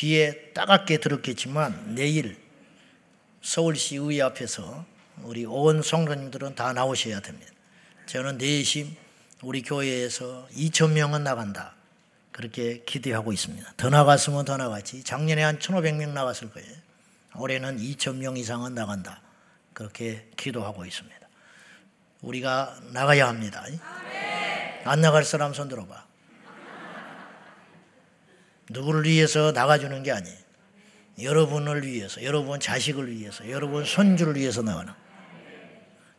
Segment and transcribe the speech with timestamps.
[0.00, 2.38] 귀에 따갑게 들었겠지만 내일
[3.42, 4.86] 서울시 의회 앞에서
[5.24, 7.52] 우리 온 성도님들은 다 나오셔야 됩니다.
[8.06, 8.96] 저는 내심
[9.42, 11.74] 우리 교회에서 2천 명은 나간다.
[12.32, 13.74] 그렇게 기대하고 있습니다.
[13.76, 15.04] 더 나갔으면 더 나갔지.
[15.04, 16.70] 작년에 한 1,500명 나갔을 거예요.
[17.36, 19.20] 올해는 2천 명 이상은 나간다.
[19.74, 21.28] 그렇게 기도하고 있습니다.
[22.22, 23.66] 우리가 나가야 합니다.
[24.84, 26.09] 안 나갈 사람 손 들어봐.
[28.70, 30.38] 누구를 위해서 나가주는 게 아니에요.
[31.22, 34.92] 여러분을 위해서, 여러분 자식을 위해서, 여러분 손주를 위해서 나가는.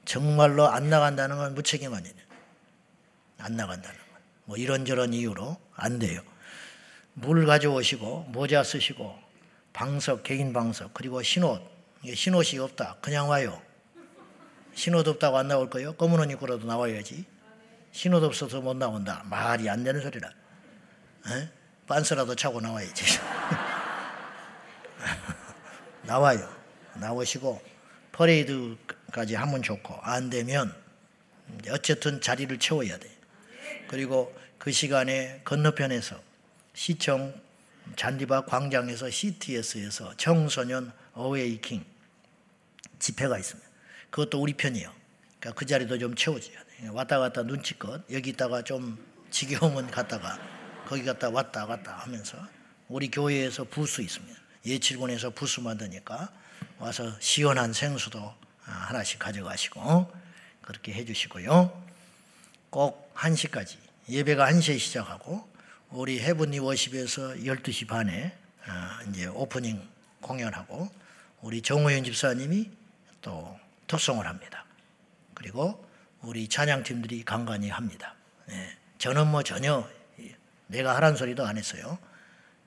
[0.05, 2.15] 정말로 안 나간다는 건 무책임 아니에요.
[3.39, 4.05] 안 나간다는 건.
[4.45, 6.21] 뭐 이런저런 이유로 안 돼요.
[7.13, 9.17] 물 가져오시고, 모자 쓰시고,
[9.73, 11.61] 방석, 개인 방석, 그리고 신옷.
[12.13, 12.97] 신옷이 없다.
[13.01, 13.61] 그냥 와요.
[14.73, 15.93] 신옷 없다고 안 나올 거예요?
[15.93, 17.25] 검은 옷 입고라도 나와야지.
[17.91, 19.23] 신옷 없어서 못 나온다.
[19.25, 20.29] 말이 안 되는 소리라.
[21.27, 21.60] 에?
[21.87, 23.03] 빤스라도 차고 나와야지.
[26.03, 26.49] 나와요.
[26.95, 27.61] 나오시고
[28.11, 30.73] 퍼레이드까지 하면 좋고 안 되면
[31.69, 33.09] 어쨌든 자리를 채워야 돼.
[33.87, 36.19] 그리고 그 시간에 건너편에서
[36.73, 37.33] 시청
[37.95, 41.83] 잔디밭 광장에서 CTS에서 청소년 어웨이킹
[42.99, 43.69] 집회가 있습니다.
[44.09, 44.91] 그것도 우리 편이에요.
[45.39, 46.87] 그러니까 그 자리도 좀 채워줘야 돼.
[46.89, 50.39] 왔다 갔다 눈치껏 여기 있다가 좀 지겨우면 갔다가
[50.91, 52.37] 거기 갔다 왔다 갔다 하면서
[52.89, 54.37] 우리 교회에서 부스 있습니다.
[54.65, 56.29] 예칠군에서 부스 만드니까
[56.79, 60.13] 와서 시원한 생수도 하나씩 가져가시고
[60.61, 61.85] 그렇게 해주시고요.
[62.69, 63.77] 꼭 1시까지
[64.09, 65.47] 예배가 1시에 시작하고
[65.91, 68.37] 우리 해븐리 워십에서 12시 반에
[69.09, 69.81] 이제 오프닝
[70.19, 70.91] 공연하고
[71.39, 72.69] 우리 정호연 집사님이
[73.21, 74.65] 또 독송을 합니다.
[75.35, 75.87] 그리고
[76.19, 78.13] 우리 찬양팀들이 간간히 합니다.
[78.47, 78.77] 네.
[78.97, 79.89] 저는 뭐 전혀
[80.71, 81.99] 내가 하란 소리도 안 했어요.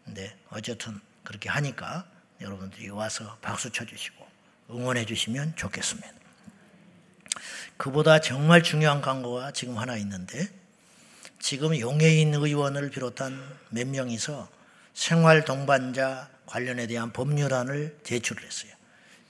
[0.04, 2.06] 근데 어쨌든 그렇게 하니까
[2.40, 4.26] 여러분들이 와서 박수 쳐주시고
[4.70, 6.08] 응원해 주시면 좋겠습니다.
[7.76, 10.48] 그보다 정말 중요한 광고가 지금 하나 있는데
[11.40, 14.48] 지금 용해인 의원을 비롯한 몇 명이서
[14.94, 18.72] 생활 동반자 관련에 대한 법률안을 제출을 했어요.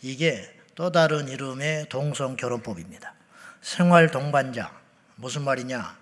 [0.03, 3.15] 이게 또 다른 이름의 동성 결혼법입니다.
[3.63, 4.71] 생활 동반자
[5.17, 5.97] 무슨 말이냐?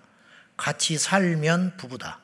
[0.57, 2.22] 같이 살면 부부다.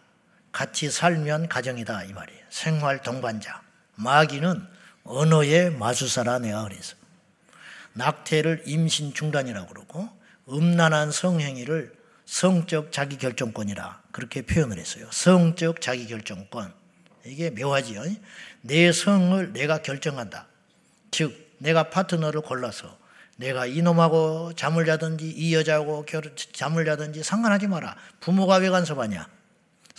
[0.51, 2.41] 같이 살면 가정이다 이 말이에요.
[2.49, 3.61] 생활 동반자.
[3.95, 4.65] 마귀는
[5.03, 6.95] 언어의 마수사라 내가 그래서
[7.93, 10.09] 낙태를 임신 중단이라고 그러고
[10.47, 11.93] 음란한 성행위를
[12.25, 15.07] 성적 자기 결정권이라 그렇게 표현을 했어요.
[15.11, 16.73] 성적 자기 결정권.
[17.25, 18.03] 이게 묘하지요.
[18.61, 20.47] 내 성을 내가 결정한다.
[21.11, 22.97] 즉 내가 파트너를 골라서
[23.35, 26.05] 내가 이놈하고 잠을 자든지 이 여자하고
[26.53, 27.95] 잠을 자든지 상관하지 마라.
[28.19, 29.27] 부모가 왜 간섭하냐?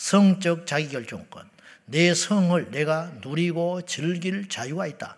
[0.01, 1.47] 성적 자기결정권.
[1.85, 5.17] 내 성을 내가 누리고 즐길 자유가 있다.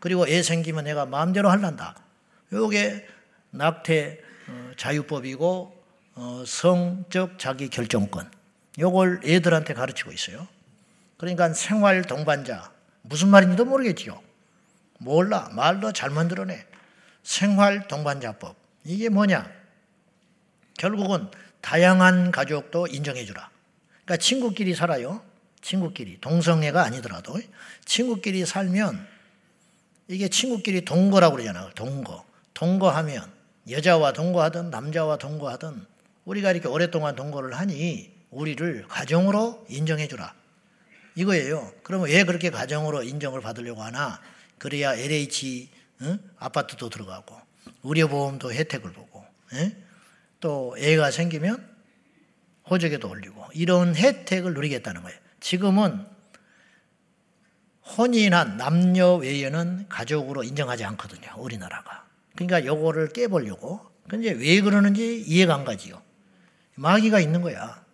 [0.00, 1.94] 그리고 애 생기면 내가 마음대로 할란다.
[2.50, 3.06] 요게
[3.50, 5.84] 낙태 어, 자유법이고
[6.14, 8.30] 어, 성적 자기결정권.
[8.78, 10.48] 요걸 애들한테 가르치고 있어요.
[11.18, 12.72] 그러니까 생활 동반자
[13.02, 14.18] 무슨 말인지도 모르겠지요.
[14.98, 15.50] 몰라.
[15.52, 16.66] 말도 잘 만들어내.
[17.22, 18.56] 생활 동반자법.
[18.84, 19.46] 이게 뭐냐?
[20.78, 21.28] 결국은
[21.60, 23.51] 다양한 가족도 인정해주라.
[24.04, 25.22] 그러니까 친구끼리 살아요.
[25.60, 26.20] 친구끼리.
[26.20, 27.40] 동성애가 아니더라도.
[27.84, 29.06] 친구끼리 살면
[30.08, 31.70] 이게 친구끼리 동거라고 그러잖아요.
[31.74, 32.24] 동거.
[32.54, 33.30] 동거하면
[33.70, 35.86] 여자와 동거하든 남자와 동거하든
[36.24, 40.34] 우리가 이렇게 오랫동안 동거를 하니 우리를 가정으로 인정해 주라.
[41.14, 41.72] 이거예요.
[41.82, 44.20] 그러면 왜 그렇게 가정으로 인정을 받으려고 하나?
[44.58, 45.68] 그래야 LH
[46.02, 46.18] 응?
[46.38, 47.36] 아파트도 들어가고
[47.84, 49.24] 의료보험도 혜택을 보고
[49.54, 49.76] 응?
[50.40, 51.71] 또 애가 생기면
[52.72, 55.18] 호적에도 올리고 이런 혜택을 누리겠다는 거예요.
[55.40, 56.06] 지금은
[57.96, 61.28] 혼인한 남녀 외에는 가족으로 인정하지 않거든요.
[61.36, 62.06] 우리나라가.
[62.34, 63.80] 그러니까 요거를 깨보려고.
[64.08, 66.00] 근데 왜 그러는지 이해가 안 가지요.
[66.76, 67.84] 마귀가 있는 거야.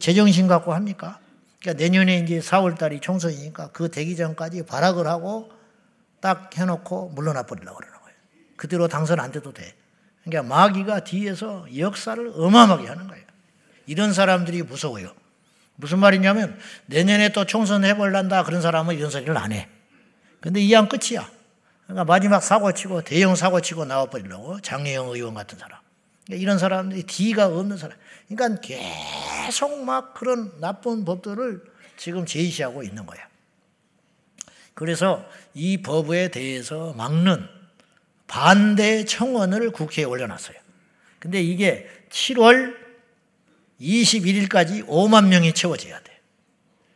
[0.00, 1.18] 제정신 갖고 합니까?
[1.60, 5.50] 그러니까 내년에 이제 4월 달이 총선이니까 그 되기 전까지 발악을 하고
[6.20, 8.16] 딱 해놓고 물러나 버리려고 그러는 거예요.
[8.56, 9.74] 그대로 당선 안 돼도 돼.
[10.22, 13.31] 그러니까 마귀가 뒤에서 역사를 어마어마하게 하는 거예요.
[13.86, 15.14] 이런 사람들이 무서워요.
[15.76, 19.68] 무슨 말이냐면 내년에 또 총선 해볼란다 그런 사람은 이런 소리를 안 해.
[20.40, 21.28] 근데 이 양 끝이야.
[21.84, 25.78] 그러니까 마지막 사고치고 대형 사고치고 나와버리려고 장혜영 의원 같은 사람.
[26.26, 27.96] 그러니까 이런 사람들이 뒤가 없는 사람.
[28.28, 31.62] 그러니까 계속 막 그런 나쁜 법들을
[31.96, 33.20] 지금 제시하고 있는 거야.
[34.74, 35.24] 그래서
[35.54, 37.46] 이 법에 대해서 막는
[38.26, 40.56] 반대 청원을 국회에 올려놨어요.
[41.18, 42.81] 근데 이게 7월
[43.82, 46.20] 21일까지 5만 명이 채워져야 돼.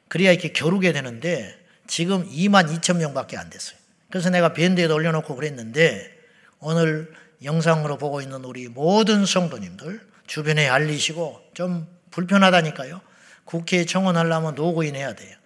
[0.08, 1.54] 그래야 이렇게 겨루게 되는데
[1.86, 3.78] 지금 2만 2천 명밖에 안 됐어요.
[4.10, 6.10] 그래서 내가 밴드에도 올려놓고 그랬는데
[6.60, 7.12] 오늘
[7.42, 13.00] 영상으로 보고 있는 우리 모든 성도님들 주변에 알리시고 좀 불편하다니까요.
[13.44, 15.36] 국회에 청원하려면 노고인 해야 돼요.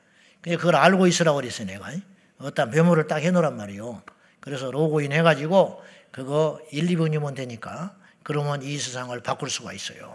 [0.42, 1.90] 그걸 알고 있으라고 그랬어요, 내가.
[2.38, 4.02] 어떤 메모를 딱 해놓으란 말이요.
[4.40, 10.14] 그래서 로그인 해가지고 그거 1, 2분이면 되니까 그러면 이 세상을 바꿀 수가 있어요.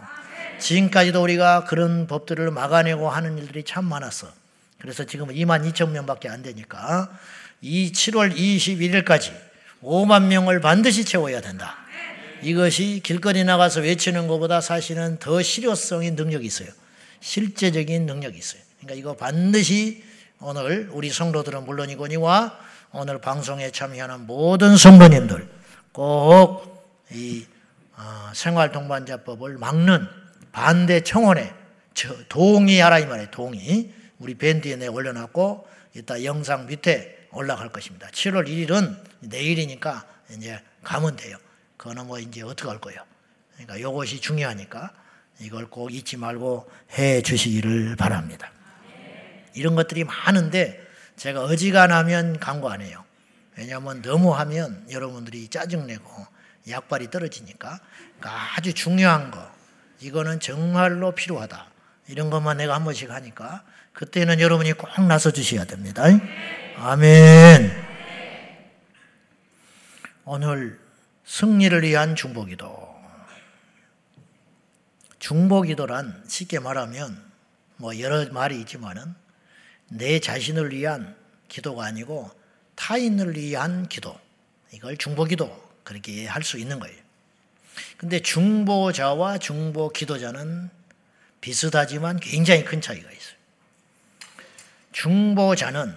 [0.58, 4.28] 지금까지도 우리가 그런 법들을 막아내고 하는 일들이 참 많았어.
[4.78, 7.10] 그래서 지금 2만 2천 명밖에 안 되니까
[7.60, 9.32] 이 7월 21일까지
[9.82, 11.76] 5만 명을 반드시 채워야 된다.
[12.42, 16.68] 이것이 길거리 나가서 외치는 것보다 사실은 더 실효성인 능력이 있어요.
[17.20, 18.60] 실제적인 능력이 있어요.
[18.80, 20.04] 그러니까 이거 반드시
[20.40, 22.58] 오늘 우리 성도들은 물론이거니와
[22.92, 25.48] 오늘 방송에 참여하는 모든 성도님들
[25.92, 27.46] 꼭이
[27.96, 30.06] 어, 생활 동반자법을 막는
[30.56, 31.52] 반대 청원에
[32.30, 33.30] 동의하라 이 말이에요.
[33.30, 33.92] 동의.
[34.18, 38.08] 우리 밴드에 내 올려놨고 이따 영상 밑에 올라갈 것입니다.
[38.08, 41.36] 7월 1일은 내일이니까 이제 가면 돼요.
[41.76, 43.02] 그거는 뭐 이제 어떻게 할 거예요.
[43.52, 44.94] 그러니까 이것이 중요하니까
[45.40, 48.50] 이걸 꼭 잊지 말고 해 주시기를 바랍니다.
[49.52, 50.80] 이런 것들이 많은데
[51.16, 53.04] 제가 어지간하면 강구 안 해요.
[53.58, 56.26] 왜냐하면 너무 하면 여러분들이 짜증내고
[56.66, 57.78] 약발이 떨어지니까
[58.18, 59.55] 그러니까 아주 중요한 거
[60.00, 61.66] 이거는 정말로 필요하다.
[62.08, 66.04] 이런 것만 내가 한 번씩 하니까 그때는 여러분이 꼭 나서 주셔야 됩니다.
[66.76, 67.84] 아멘.
[70.24, 70.78] 오늘
[71.24, 72.94] 승리를 위한 중보기도.
[75.18, 77.24] 중보기도란 쉽게 말하면
[77.76, 79.14] 뭐 여러 말이 있지만은
[79.88, 81.16] 내 자신을 위한
[81.48, 82.30] 기도가 아니고
[82.74, 84.18] 타인을 위한 기도.
[84.72, 87.05] 이걸 중보기도 그렇게 할 수 있는 거예요.
[87.96, 90.70] 근데 중보자와 중보 기도자는
[91.40, 93.36] 비슷하지만 굉장히 큰 차이가 있어요.
[94.92, 95.94] 중보자는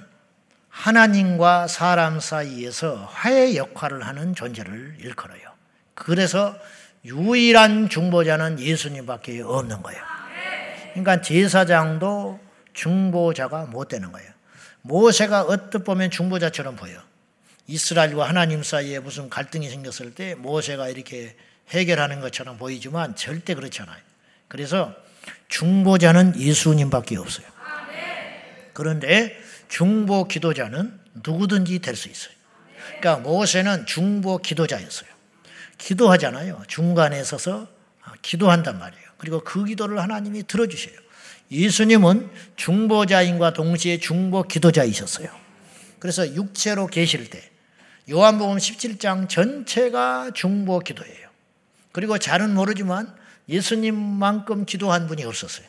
[0.70, 5.42] 하나님과 사람 사이에서 화해 역할을 하는 존재를 일컬어요.
[5.94, 6.56] 그래서
[7.06, 10.02] 유일한 중보자는 예수님밖에 없는 거예요.
[10.92, 12.40] 그러니까 제사장도
[12.74, 14.32] 중보자가 못 되는 거예요.
[14.82, 17.02] 모세가 어떻 보면 중보자처럼 보여.
[17.68, 21.36] 이스라엘과 하나님 사이에 무슨 갈등이 생겼을 때 모세가 이렇게
[21.72, 24.02] 해결하는 것처럼 보이지만 절대 그렇지 않아요.
[24.48, 24.94] 그래서
[25.48, 27.46] 중보자는 예수님밖에 없어요.
[28.74, 32.34] 그런데 중보 기도자는 누구든지 될 수 있어요.
[33.00, 35.10] 그러니까 모세는 중보 기도자였어요.
[35.78, 36.64] 기도하잖아요.
[36.68, 37.68] 중간에 서서
[38.22, 39.04] 기도한단 말이에요.
[39.18, 40.96] 그리고 그 기도를 하나님이 들어주셔요.
[41.52, 45.30] 예수님은 중보자인과 동시에 중보 기도자이셨어요.
[46.00, 47.50] 그래서 육체로 계실 때
[48.10, 51.29] 요한복음 17장 전체가 중보 기도예요.
[51.92, 53.14] 그리고 잘은 모르지만
[53.48, 55.68] 예수님만큼 기도한 분이 없었어요.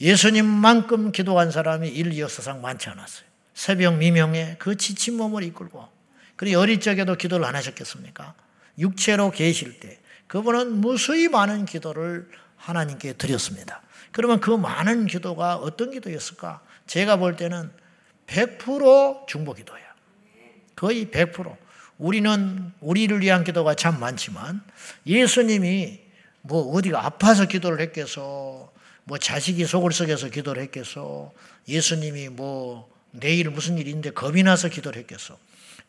[0.00, 3.26] 예수님만큼 기도한 사람이 인류 역사상 많지 않았어요.
[3.54, 5.88] 새벽 미명에 그 지친 몸을 이끌고
[6.36, 8.34] 그리고 어릴 적에도 기도를 안 하셨겠습니까?
[8.78, 13.82] 육체로 계실 때 그분은 무수히 많은 기도를 하나님께 드렸습니다.
[14.10, 16.60] 그러면 그 많은 기도가 어떤 기도였을까?
[16.86, 17.70] 제가 볼 때는
[18.26, 19.86] 100% 중보 기도예요.
[20.74, 21.63] 거의 100%.
[21.98, 24.62] 우리는 우리를 위한 기도가 참 많지만
[25.06, 26.00] 예수님이
[26.42, 28.72] 뭐 어디가 아파서 기도를 했겠어.
[29.04, 31.32] 뭐 자식이 속을 썩여서 기도를 했겠어.
[31.68, 35.38] 예수님이 뭐 내일 무슨 일인데 겁이 나서 기도를 했겠어.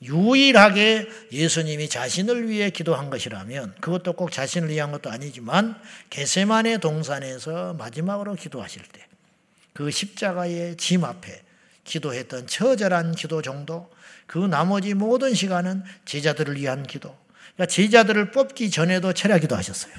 [0.01, 8.35] 유일하게 예수님이 자신을 위해 기도한 것이라면 그것도 꼭 자신을 위한 것도 아니지만 게세만의 동산에서 마지막으로
[8.35, 9.05] 기도하실 때
[9.75, 11.41] 그 십자가의 짐 앞에
[11.83, 13.91] 기도했던 처절한 기도 정도
[14.25, 17.15] 그 나머지 모든 시간은 제자들을 위한 기도.
[17.55, 19.93] 그러니까 제자들을 뽑기 전에도 철야 기도 하셨어요.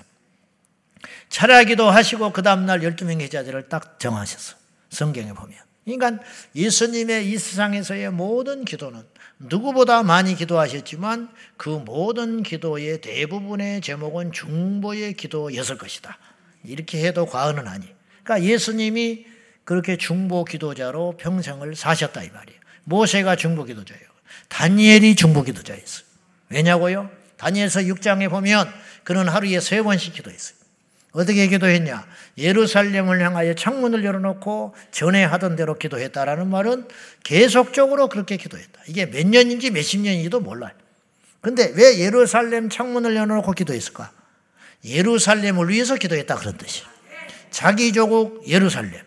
[1.28, 4.56] 철야 기도 하시고 그 다음날 12명의 제자들을 딱 정하셨어.
[4.90, 5.58] 성경에 보면.
[5.84, 6.22] 그러니까
[6.54, 9.02] 예수님의 이 세상에서의 모든 기도는
[9.38, 16.18] 누구보다 많이 기도하셨지만 그 모든 기도의 대부분의 제목은 중보의 기도였을 것이다.
[16.64, 17.86] 이렇게 해도 과언은 아니.
[18.24, 19.26] 그러니까 예수님이
[19.64, 22.60] 그렇게 중보 기도자로 평생을 사셨다 이 말이에요.
[22.84, 24.15] 모세가 중보 기도자예요.
[24.48, 26.04] 다니엘이 중보 기도자였어요.
[26.48, 27.10] 왜냐고요?
[27.36, 28.72] 다니엘서 6장에 보면
[29.04, 30.56] 그는 하루에 세 번씩 기도했어요.
[31.12, 32.06] 어떻게 기도했냐?
[32.36, 36.88] 예루살렘을 향하여 창문을 열어놓고 전에 하던 대로 기도했다라는 말은
[37.24, 38.82] 계속적으로 그렇게 기도했다.
[38.86, 40.72] 이게 몇 년인지 몇십 년인지도 몰라요.
[41.40, 44.12] 근데 왜 예루살렘 창문을 열어놓고 기도했을까?
[44.84, 46.82] 예루살렘을 위해서 기도했다 그런 뜻이.
[47.50, 49.00] 자기 조국 예루살렘.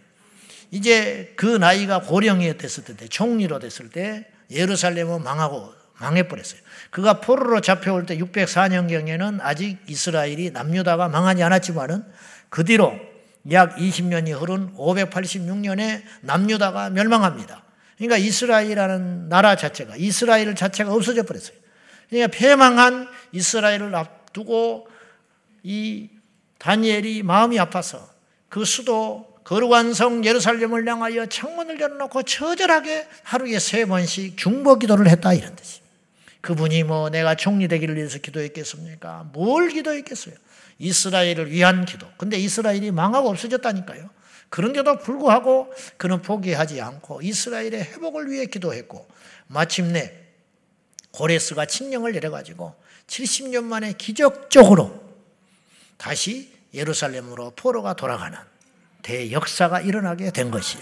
[0.72, 6.62] 이제 그 나이가 고령이 됐을 때, 총리로 됐을 때 예루살렘은 망하고 망해버렸어요.
[6.92, 12.04] 그가 포로로 잡혀올 때 604년경에는 아직 이스라엘이 남유다가 망하지 않았지만은
[12.50, 12.94] 그 뒤로
[13.52, 17.64] 약 20년이 흐른 586년에 남유다가 멸망합니다.
[17.98, 21.58] 그러니까 이스라엘이라는 나라 자체가 이스라엘 자체가 없어져 버렸어요.
[22.10, 24.88] 그러니까 패망한 이스라엘을 앞두고
[25.64, 26.10] 이
[26.60, 28.10] 다니엘이 마음이 아파서
[28.48, 35.34] 그 수도 거룩한 성 예루살렘을 향하여 창문을 열어놓고 처절하게 하루에 세 번씩 중보 기도를 했다
[35.34, 35.82] 이런 뜻이.
[36.42, 39.32] 그분이 뭐 내가 총리 되기를 위해서 기도했겠습니까?
[39.34, 40.36] 뭘 기도했겠어요?
[40.78, 42.06] 이스라엘을 위한 기도.
[42.18, 44.12] 근데 이스라엘이 망하고 없어졌다니까요.
[44.50, 49.08] 그런데도 불구하고 그는 포기하지 않고 이스라엘의 회복을 위해 기도했고
[49.48, 50.14] 마침내
[51.10, 52.76] 고레스가 칙령을 내려가지고
[53.08, 55.04] 70년 만에 기적적으로
[55.98, 58.38] 다시 예루살렘으로 포로가 돌아가는
[59.02, 60.78] 대역사가 일어나게 된 것이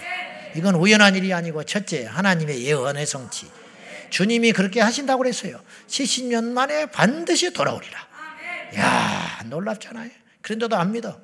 [0.55, 3.47] 이건 우연한 일이 아니고 첫째 하나님의 예언의 성취.
[4.09, 5.59] 주님이 그렇게 하신다고 그랬어요.
[5.87, 8.07] 70년 만에 반드시 돌아오리라.
[8.77, 10.09] 야 놀랍잖아요.
[10.41, 11.19] 그런데도 안 믿어.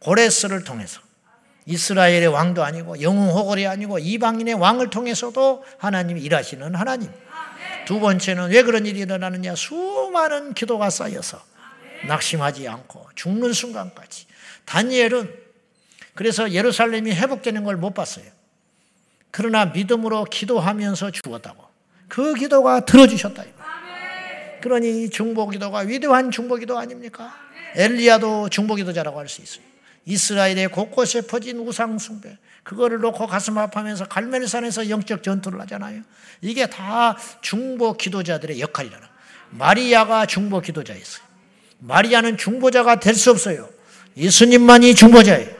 [0.00, 1.00] 고레스를 통해서.
[1.64, 7.10] 이스라엘의 왕도 아니고 영웅 호걸이 아니고 이방인의 왕을 통해서도 하나님이 일하시는 하나님.
[7.86, 9.54] 두 번째는 왜 그런 일이 일어나느냐?
[9.54, 11.42] 수많은 기도가 쌓여서
[12.06, 14.26] 낙심하지 않고 죽는 순간까지.
[14.64, 15.45] 다니엘은
[16.16, 18.24] 그래서 예루살렘이 회복되는 걸 못 봤어요.
[19.30, 21.62] 그러나 믿음으로 기도하면서 죽었다고.
[22.08, 23.44] 그 기도가 들어주셨다.
[24.62, 27.34] 그러니 중보 기도가 위대한 중보 기도 아닙니까?
[27.74, 29.62] 엘리야도 중보 기도자라고 할 수 있어요.
[30.06, 32.38] 이스라엘의 곳곳에 퍼진 우상 숭배.
[32.62, 36.02] 그거를 놓고 가슴 아파하면서 갈멜산에서 영적 전투를 하잖아요.
[36.40, 39.06] 이게 다 중보 기도자들의 역할이잖아.
[39.50, 41.24] 마리아가 중보 기도자였어요.
[41.80, 43.68] 마리아는 중보자가 될 수 없어요.
[44.16, 45.55] 예수님만이 중보자예요.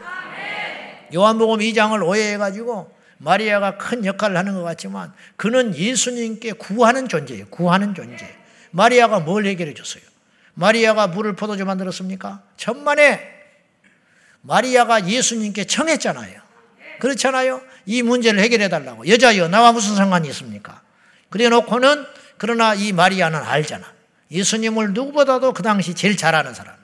[1.14, 7.46] 요한복음 2장을 오해해가지고 마리아가 큰 역할을 하는 것 같지만 그는 예수님께 구하는 존재예요.
[7.48, 8.28] 구하는 존재.
[8.70, 10.02] 마리아가 뭘 해결해 줬어요?
[10.54, 12.42] 마리아가 물을 포도주 만들었습니까?
[12.56, 13.20] 천만에
[14.42, 16.40] 마리아가 예수님께 청했잖아요.
[16.98, 17.62] 그렇잖아요.
[17.84, 19.06] 이 문제를 해결해 달라고.
[19.08, 20.82] 여자여 나와 무슨 상관이 있습니까?
[21.30, 22.06] 그래 놓고는
[22.38, 23.84] 그러나 이 마리아는 알잖아.
[24.30, 26.75] 예수님을 누구보다도 그 당시 제일 잘 아는 사람.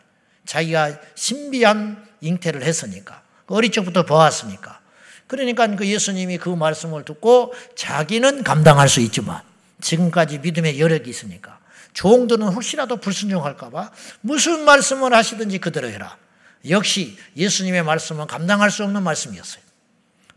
[0.44, 3.22] 자기가 신비한 잉태를 했으니까.
[3.46, 4.80] 어릴 적부터 보았으니까.
[5.26, 9.40] 그러니까 그 예수님이 그 말씀을 듣고 자기는 감당할 수 있지만
[9.80, 11.58] 지금까지 믿음의 여력이 있으니까
[11.94, 16.16] 종들은 혹시라도 불순종할까봐 무슨 말씀을 하시든지 그대로 해라.
[16.68, 19.62] 역시 예수님의 말씀은 감당할 수 없는 말씀이었어요.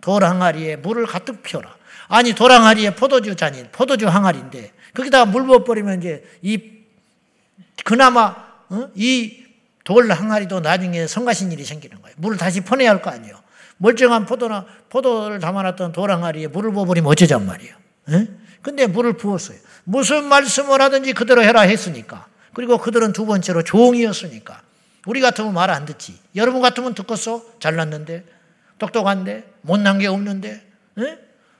[0.01, 1.75] 돌 항아리에 물을 가득 피워라.
[2.07, 6.59] 아니 돌 항아리에 포도주 잔인 포도주 항아리인데 거기다가 물 부어버리면 이제 이
[7.83, 8.35] 그나마
[8.69, 8.89] 어?
[8.95, 9.44] 이
[9.85, 12.15] 돌 항아리도 나중에 성가신 일이 생기는 거예요.
[12.17, 13.39] 물을 다시 퍼내야 할 거 아니에요.
[13.77, 17.75] 멀쩡한 포도나 포도를 담아놨던 돌 항아리에 물을 부어버리면 어쩌잔 말이에요.
[18.11, 18.27] 에?
[18.61, 19.57] 근데 물을 부었어요.
[19.83, 22.25] 무슨 말씀을 하든지 그대로 해라 했으니까.
[22.53, 24.61] 그리고 그들은 두 번째로 종이었으니까.
[25.05, 26.17] 우리 같으면 말 안 듣지.
[26.35, 27.43] 여러분 같으면 듣겠어?
[27.59, 28.23] 잘났는데,
[28.79, 30.65] 똑똑한데, 못난 게 없는데,
[30.99, 31.17] 에?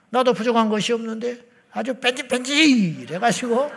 [0.09, 1.41] 나도 부족한 것이 없는데,
[1.71, 3.69] 아주 뺀질뺀질 해가지고,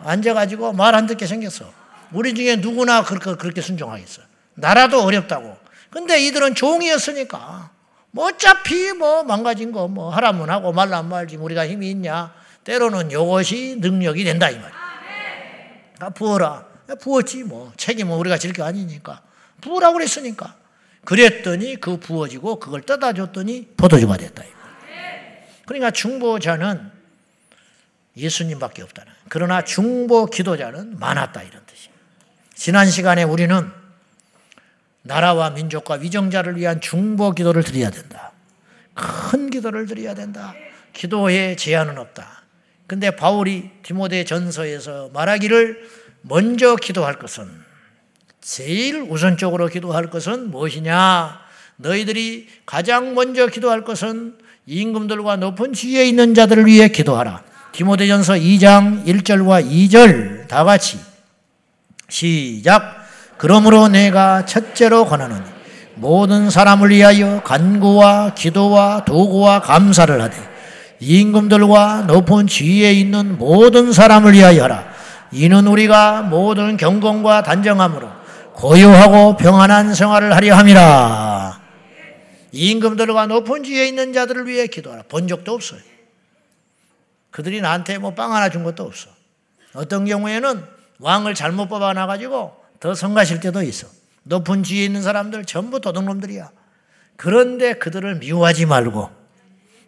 [0.00, 1.72] 앉아가지고 말 안 듣게 생겼어.
[2.12, 4.22] 우리 중에 누구나 그렇게, 그렇게 순종하겠어.
[4.54, 5.56] 나라도 어렵다고.
[5.90, 7.70] 근데 이들은 종이었으니까,
[8.10, 12.34] 뭐 어차피 뭐 망가진 거 뭐 하라면 하고 말라면 말지 우리가 힘이 있냐.
[12.64, 14.72] 때로는 이것이 능력이 된다, 이 말이야.
[16.00, 16.64] 아, 부어라.
[17.00, 17.72] 부었지 뭐.
[17.76, 19.22] 책임은 우리가 질 게 아니니까.
[19.60, 20.54] 부으라고 그랬으니까.
[21.04, 24.42] 그랬더니 그 부어지고 그걸 떠다 줬더니 포도주가 됐다.
[25.66, 26.90] 그러니까 중보자는
[28.16, 29.12] 예수님밖에 없다는.
[29.28, 31.65] 그러나 중보 기도자는 많았다 이런.
[32.56, 33.70] 지난 시간에 우리는
[35.02, 38.32] 나라와 민족과 위정자를 위한 중보 기도를 드려야 된다.
[38.94, 40.54] 큰 기도를 드려야 된다.
[40.94, 42.42] 기도에 제한은 없다.
[42.86, 45.86] 근데 바울이 디모데 전서에서 말하기를
[46.22, 47.46] 먼저 기도할 것은
[48.40, 51.40] 제일 우선적으로 기도할 것은 무엇이냐?
[51.76, 57.44] 너희들이 가장 먼저 기도할 것은 임금들과 높은 지위에 있는 자들을 위해 기도하라.
[57.72, 60.98] 디모데전서 2장 1절과 2절 다 같이
[62.08, 63.04] 시작.
[63.36, 65.42] 그러므로 내가 첫째로 권하노니
[65.96, 70.36] 모든 사람을 위하여 간구와 기도와 도구와 감사를 하되
[71.00, 74.86] 임금들과 높은 지위에 있는 모든 사람을 위하여 하라.
[75.32, 78.08] 이는 우리가 모든 경건과 단정함으로
[78.54, 81.60] 고요하고 평안한 생활을 하려 함이라.
[82.52, 85.02] 임금들과 높은 지위에 있는 자들을 위해 기도하라.
[85.08, 85.80] 본 적도 없어요.
[87.30, 89.08] 그들이 나한테 뭐 빵 하나 준 것도 없어.
[89.74, 93.86] 어떤 경우에는 왕을 잘못 뽑아놔가지고 더 성가실 때도 있어.
[94.22, 96.50] 높은 지위에 있는 사람들 전부 도둑놈들이야.
[97.16, 99.10] 그런데 그들을 미워하지 말고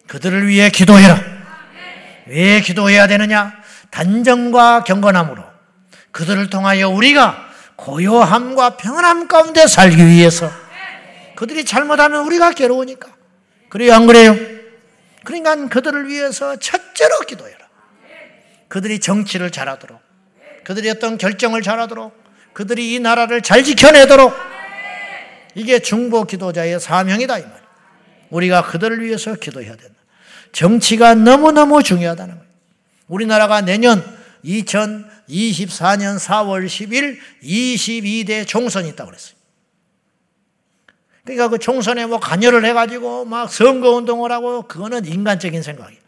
[0.07, 1.19] 그들을 위해 기도해라.
[2.27, 3.53] 왜 기도해야 되느냐?
[3.91, 5.43] 단정과 경건함으로
[6.11, 10.51] 그들을 통하여 우리가 고요함과 평안함 가운데 살기 위해서
[11.35, 13.09] 그들이 잘못하면 우리가 괴로우니까.
[13.69, 14.35] 그래요, 안 그래요?
[15.23, 17.59] 그러니까 그들을 위해서 첫째로 기도해라.
[18.67, 19.99] 그들이 정치를 잘하도록,
[20.69, 22.13] 그들이 어떤 결정을 잘하도록,
[22.53, 24.31] 그들이 이 나라를 잘 지켜내도록
[25.55, 27.59] 이게 중보 기도자의 사명이다 이 말.
[28.29, 29.95] 우리가 그들을 위해서 기도해야 된다.
[30.51, 32.49] 정치가 너무너무 중요하다는 거예요.
[33.07, 34.03] 우리나라가 내년
[34.45, 39.33] 2024년 4월 10일 22대 총선이 있다고 그랬어요.
[41.23, 45.99] 그러니까 그 총선에 뭐 관여를 해가지고 막 선거 운동을 하고 그거는 인간적인 생각이에요.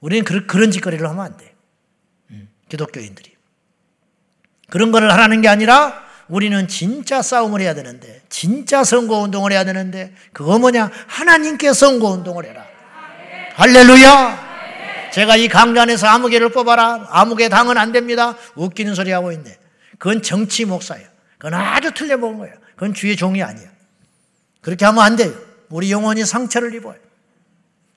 [0.00, 1.54] 우리는 그런, 그런 짓거리를 하면 안 돼.
[2.30, 3.39] 음, 기독교인들이.
[4.70, 10.14] 그런 거를 하라는 게 아니라 우리는 진짜 싸움을 해야 되는데, 진짜 선거 운동을 해야 되는데,
[10.32, 10.90] 그거 뭐냐?
[11.08, 12.64] 하나님께 선거 운동을 해라.
[13.56, 14.50] 할렐루야!
[15.12, 17.08] 제가 이 강단에서 아무개를 뽑아라.
[17.10, 18.36] 아무개 당은 안 됩니다.
[18.54, 19.58] 웃기는 소리 하고 있네.
[19.98, 21.06] 그건 정치 목사예요.
[21.36, 22.54] 그건 아주 틀려본 거예요.
[22.76, 23.68] 그건 주의 종이 아니에요.
[24.60, 25.32] 그렇게 하면 안 돼요.
[25.68, 26.94] 우리 영혼이 상처를 입어요.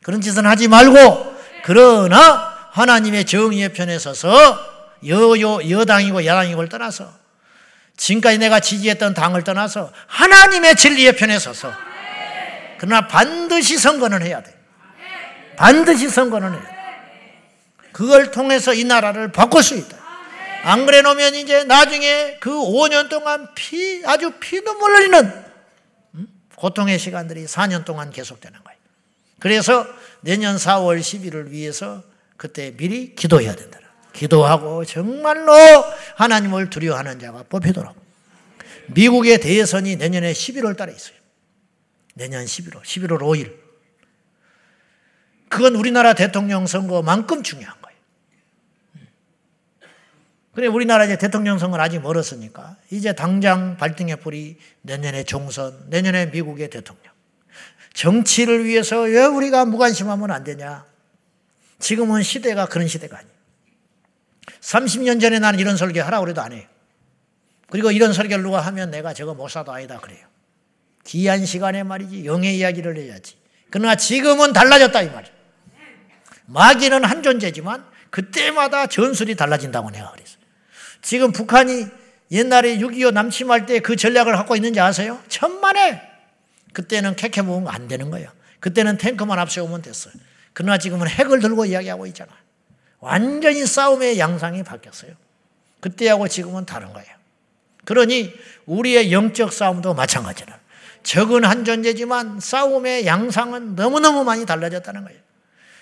[0.01, 4.72] 그런 짓은 하지 말고, 그러나 하나님의 정의의 편에 서서
[5.07, 7.11] 여요, 여당이고 야당이고를 떠나서
[7.97, 11.71] 지금까지 내가 지지했던 당을 떠나서 하나님의 진리의 편에 서서
[12.77, 14.53] 그러나 반드시 선거는 해야 돼.
[15.55, 16.73] 반드시 선거는 해야 돼.
[17.93, 19.97] 그걸 통해서 이 나라를 바꿀 수 있다.
[20.63, 25.43] 안 그래 놓으면 이제 나중에 그 5년 동안 피, 아주 피눈물 흘리는
[26.15, 26.27] 음?
[26.55, 28.79] 고통의 시간들이 4년 동안 계속되는 거예요.
[29.39, 29.85] 그래서
[30.21, 32.01] 내년 4월 10일을 위해서
[32.37, 33.79] 그때 미리 기도해야 된다.
[34.13, 35.53] 기도하고 정말로
[36.15, 37.95] 하나님을 두려워하는 자가 뽑히도록.
[38.87, 41.17] 미국의 대선이 내년에 11월 달에 있어요.
[42.13, 43.53] 내년 11월, 11월 5일.
[45.49, 47.97] 그건 우리나라 대통령 선거만큼 중요한 거예요.
[50.53, 56.69] 그래, 우리나라 이제 대통령 선거는 아직 멀었으니까, 이제 당장 발등에 불이 내년에 종선, 내년에 미국의
[56.69, 57.11] 대통령.
[57.93, 60.85] 정치를 위해서 왜 우리가 무관심하면 안 되냐?
[61.79, 63.32] 지금은 시대가 그런 시대가 아니에요.
[64.61, 66.63] 30년 전에 나는 이런 설교 하라고 그래도 안 해요.
[67.69, 70.25] 그리고 이런 설교를 누가 하면 내가 저거 모사도 아니다 그래요.
[71.05, 73.35] 귀한 시간에 말이지 영의 이야기를 해야지.
[73.69, 75.33] 그러나 지금은 달라졌다 이 말이에요.
[76.45, 80.37] 마귀는 한 존재지만 그때마다 전술이 달라진다고 내가 그랬어요.
[81.01, 81.87] 지금 북한이
[82.31, 85.21] 옛날에 6.25 남침할 때 그 전략을 갖고 있는지 아세요?
[85.27, 86.01] 천만에!
[86.73, 88.29] 그때는 캐캐 모으면 안 되는 거예요.
[88.59, 90.13] 그때는 탱크만 앞세우면 됐어요.
[90.53, 92.31] 그러나 지금은 핵을 들고 이야기하고 있잖아.
[93.03, 95.11] 완전히 싸움의 양상이 바뀌었어요.
[95.81, 97.09] 그때하고 지금은 다른 거예요.
[97.83, 98.33] 그러니
[98.65, 100.57] 우리의 영적 싸움도 마찬가지라.
[101.03, 105.19] 적은 한 존재지만 싸움의 양상은 너무너무 많이 달라졌다는 거예요.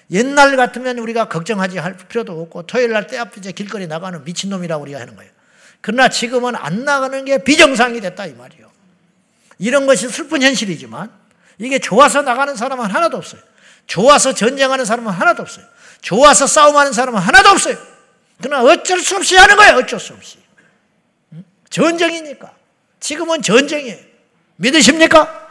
[0.09, 4.99] 옛날 같으면 우리가 걱정하지 할 필요도 없고 토요일 날 때 앞에 길거리 나가는 미친놈이라고 우리가
[4.99, 5.31] 하는 거예요.
[5.79, 8.69] 그러나 지금은 안 나가는 게 비정상이 됐다 이 말이요.
[9.59, 11.11] 이런 것이 슬픈 현실이지만
[11.59, 13.41] 이게 좋아서 나가는 사람은 하나도 없어요.
[13.85, 15.65] 좋아서 전쟁하는 사람은 하나도 없어요.
[16.01, 17.77] 좋아서 싸움하는 사람은 하나도 없어요.
[18.41, 19.75] 그러나 어쩔 수 없이 하는 거예요.
[19.77, 20.39] 어쩔 수 없이.
[21.69, 22.51] 전쟁이니까.
[22.99, 23.97] 지금은 전쟁이에요.
[24.57, 25.49] 믿으십니까?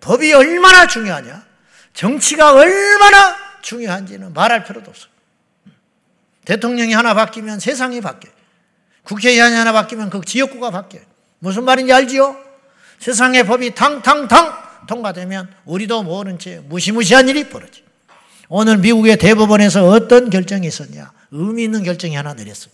[0.00, 1.44] 법이 얼마나 중요하냐?
[1.94, 5.12] 정치가 얼마나 중요한지는 말할 필요도 없어요.
[6.44, 8.34] 대통령이 하나 바뀌면 세상이 바뀌어요.
[9.04, 11.04] 국회의원이 하나 바뀌면 그 지역구가 바뀌어요.
[11.38, 12.36] 무슨 말인지 알지요?
[12.98, 17.82] 세상의 법이 탕탕탕 통과되면 우리도 모른 채 무시무시한 일이 벌어져.
[18.48, 21.12] 오늘 미국의 대법원에서 어떤 결정이 있었냐?
[21.30, 22.72] 의미 있는 결정이 하나 내렸어요.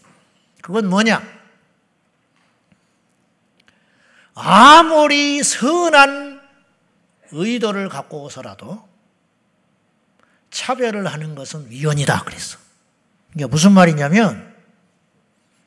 [0.61, 1.23] 그건 뭐냐?
[4.35, 6.40] 아무리 선한
[7.33, 8.88] 의도를 갖고서라도
[10.51, 12.59] 차별을 하는 것은 위헌이다 그랬어.
[13.35, 14.55] 이게 무슨 말이냐면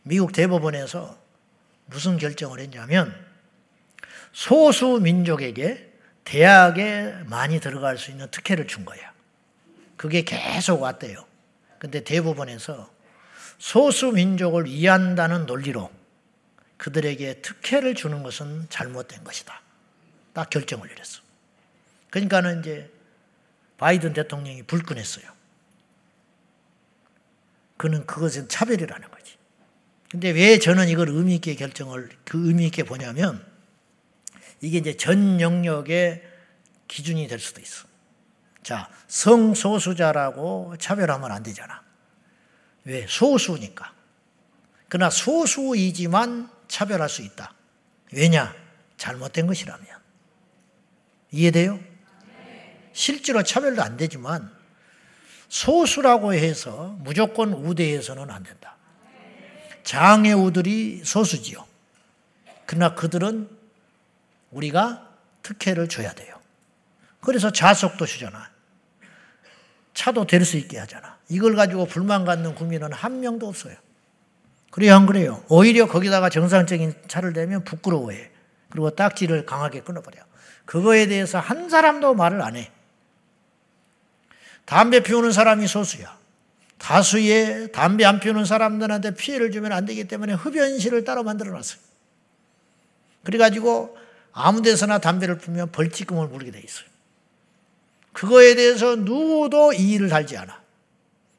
[0.04, 1.18] 미국 대법원에서
[1.86, 3.14] 무슨 결정을 했냐면
[4.34, 5.91] 소수 민족에게
[6.24, 9.12] 대학에 많이 들어갈 수 있는 특혜를 준 거야.
[9.98, 11.26] 그게 계속 왔대요.
[11.80, 12.92] 근데 대부분에서
[13.58, 15.92] 소수 민족을 이해한다는 논리로
[16.78, 19.62] 그들에게 특혜를 주는 것은 잘못된 것이다.
[20.34, 21.22] 딱 결정을 내렸어.
[22.10, 22.92] 그러니까는 이제
[23.78, 25.26] 바이든 대통령이 불끈했어요.
[27.78, 29.38] 그는 그것은 차별이라는 거지.
[30.10, 33.46] 근데 왜 저는 이걸 의미 있게 결정을 그 의미 있게 보냐면
[34.62, 36.24] 이게 이제 전 영역의
[36.88, 37.88] 기준이 될 수도 있어.
[38.64, 41.82] 자, 성소수자라고 차별하면 안 되잖아.
[42.84, 43.06] 왜?
[43.08, 43.94] 소수니까.
[44.88, 47.54] 그러나 소수이지만 차별할 수 있다.
[48.12, 48.54] 왜냐?
[48.98, 49.88] 잘못된 것이라면.
[51.32, 51.80] 이해돼요?
[52.94, 54.52] 실제로 차별도 안 되지만
[55.48, 58.78] 소수라고 해서 무조건 우대해서는 안 된다.
[59.84, 61.66] 장애우들이 소수지요.
[62.66, 63.50] 그러나 그들은
[64.52, 65.10] 우리가
[65.44, 66.36] 특혜를 줘야 돼요.
[67.22, 68.50] 그래서 자석도 주잖아.
[69.94, 71.18] 차도 될 수 있게 하잖아.
[71.30, 73.76] 이걸 가지고 불만 갖는 국민은 한 명도 없어요.
[74.72, 75.44] 그래요, 안 그래요?
[75.50, 78.32] 오히려 거기다가 정상적인 차를 대면 부끄러워해.
[78.70, 80.24] 그리고 딱지를 강하게 끊어버려.
[80.66, 82.72] 그거에 대해서 한 사람도 말을 안 해.
[84.66, 86.18] 담배 피우는 사람이 소수야.
[86.78, 91.80] 다수의 담배 안 피우는 사람들한테 피해를 주면 안 되기 때문에 흡연실을 따로 만들어 놨어요.
[93.24, 93.98] 그래가지고
[94.34, 96.86] 아무 데서나 담배를 피우면 벌칙금을 물게 돼 있어요.
[98.14, 100.62] 그거에 대해서 누구도 이의를 달지 않아.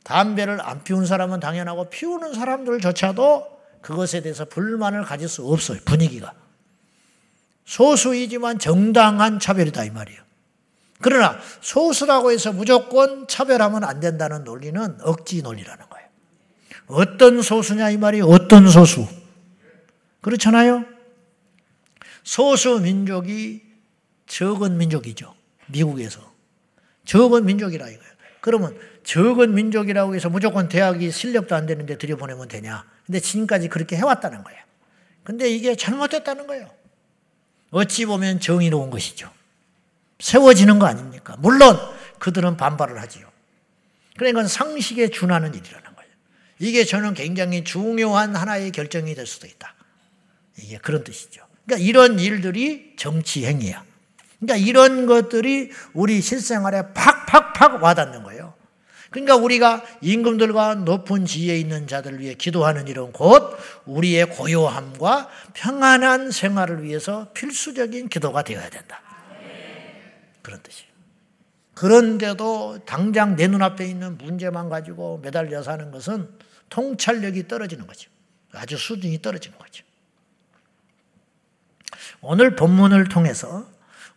[0.04, 5.78] 담배를 안 피우는 사람은 당연하고 피우는 사람들조차도 그것에 대해서 불만을 가질 수 없어요.
[5.84, 6.32] 분위기가.
[7.64, 10.20] 소수이지만 정당한 차별이다 이 말이에요.
[11.00, 16.08] 그러나 소수라고 해서 무조건 차별하면 안 된다는 논리는 억지 논리라는 거예요.
[16.86, 19.06] 어떤 소수냐 이 말이 어떤 소수?
[20.20, 20.84] 그렇잖아요.
[22.22, 23.62] 소수 민족이
[24.26, 25.34] 적은 민족이죠.
[25.66, 26.32] 미국에서
[27.04, 28.12] 적은 민족이라 이거예요.
[28.40, 32.84] 그러면 적은 민족이라고 해서 무조건 대학이 실력도 안 되는데 들여보내면 되냐?
[33.06, 34.60] 근데 지금까지 그렇게 해왔다는 거예요.
[35.24, 36.70] 근데 이게 잘못됐다는 거예요.
[37.70, 39.30] 어찌 보면 정의로운 것이죠.
[40.18, 41.36] 세워지는 거 아닙니까?
[41.38, 41.76] 물론
[42.18, 43.30] 그들은 반발을 하지요.
[44.16, 46.12] 그러니까 상식에 준하는 일이라는 거예요.
[46.58, 49.74] 이게 저는 굉장히 중요한 하나의 결정이 될 수도 있다.
[50.58, 51.44] 이게 그런 뜻이죠.
[51.64, 53.84] 그러니까 이런 일들이 정치 행위야.
[54.40, 58.54] 그러니까 이런 것들이 우리 실생활에 팍팍팍 와닿는 거예요.
[59.10, 66.82] 그러니까 우리가 임금들과 높은 지위에 있는 자들을 위해 기도하는 일은 곧 우리의 고요함과 평안한 생활을
[66.82, 69.00] 위해서 필수적인 기도가 되어야 된다.
[70.40, 70.90] 그런 뜻이에요.
[71.74, 76.28] 그런데도 당장 내 눈앞에 있는 문제만 가지고 매달려 사는 것은
[76.68, 78.10] 통찰력이 떨어지는 거죠.
[78.52, 79.84] 아주 수준이 떨어지는 거죠.
[82.22, 83.66] 오늘 본문을 통해서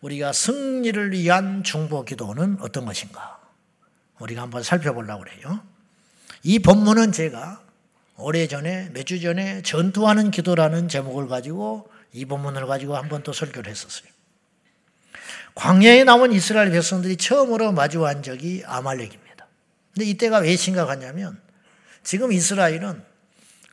[0.02, 3.40] 우리가 승리를 위한 중보 기도는 어떤 것인가?
[4.20, 5.60] 우리가 한번 살펴보려고 그래요.
[6.44, 7.62] 이 본문은 제가
[8.18, 14.08] 오래전에 몇 주 전에 전투하는 기도라는 제목을 가지고 이 본문을 가지고 한번 또 설교를 했었어요.
[15.56, 19.48] 광야에 나온 이스라엘 백성들이 처음으로 마주한 적이 아말렉입니다.
[19.94, 21.42] 근데 이때가 왜 심각하냐면
[22.04, 23.04] 지금 이스라엘은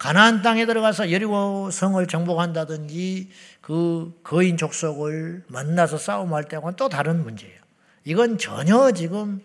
[0.03, 7.55] 가나안 땅에 들어가서 여리고 성을 정복한다든지 그 거인 족속을 만나서 싸움할 때와는 또 다른 문제예요.
[8.03, 9.41] 이건 전혀 지금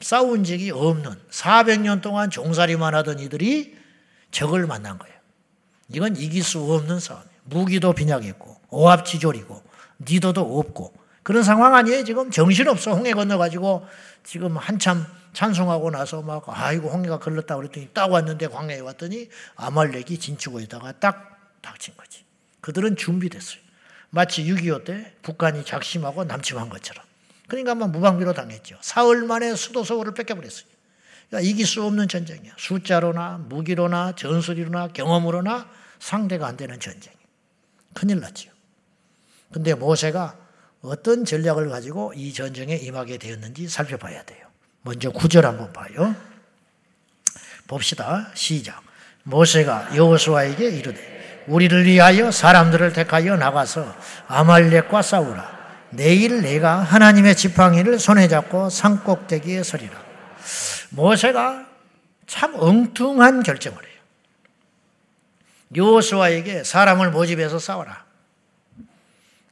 [0.00, 3.74] 싸운 적이 없는 400년 동안 종살이만 하던 이들이
[4.30, 5.14] 적을 만난 거예요.
[5.88, 7.30] 이건 이길 수 없는 싸움이에요.
[7.44, 9.62] 무기도 빈약했고 오합지졸이고
[10.06, 12.04] 니도도 없고 그런 상황 아니에요.
[12.04, 12.92] 지금 정신없어.
[12.92, 13.86] 홍해 건너가지고
[14.24, 20.92] 지금 한참 찬송하고 나서 막 아이고 홍해가 걸렸다 그랬더니 딱 왔는데 광야에 왔더니 아말렉이 진치고에다가
[20.92, 22.24] 딱 닥친 거지.
[22.60, 23.60] 그들은 준비됐어요.
[24.10, 27.04] 마치 6.25 때 북한이 작심하고 남침한 것처럼.
[27.48, 28.76] 그러니까 아마 무방비로 당했죠.
[28.80, 30.66] 사흘 만에 수도 서울을 뺏겨버렸어요.
[31.28, 32.52] 그러니까 이길 수 없는 전쟁이야.
[32.58, 37.12] 숫자로나 무기로나 전술이로나 경험으로나 상대가 안 되는 전쟁.
[37.94, 38.52] 큰일 났지요.
[39.50, 40.41] 근데 모세가
[40.82, 44.46] 어떤 전략을 가지고 이 전쟁에 임하게 되었는지 살펴봐야 돼요.
[44.82, 46.14] 먼저 구절 한번 봐요.
[47.68, 48.30] 봅시다.
[48.34, 48.82] 시작.
[49.22, 53.94] 모세가 여호수아에게 이르되 우리를 위하여 사람들을 택하여 나가서
[54.26, 55.62] 아말렉과 싸우라.
[55.90, 60.02] 내일 내가 하나님의 지팡이를 손에 잡고 산 꼭대기에 서리라.
[60.90, 61.66] 모세가
[62.26, 63.92] 참 엉뚱한 결정을 해요.
[65.76, 68.04] 여호수아에게 사람을 모집해서 싸워라.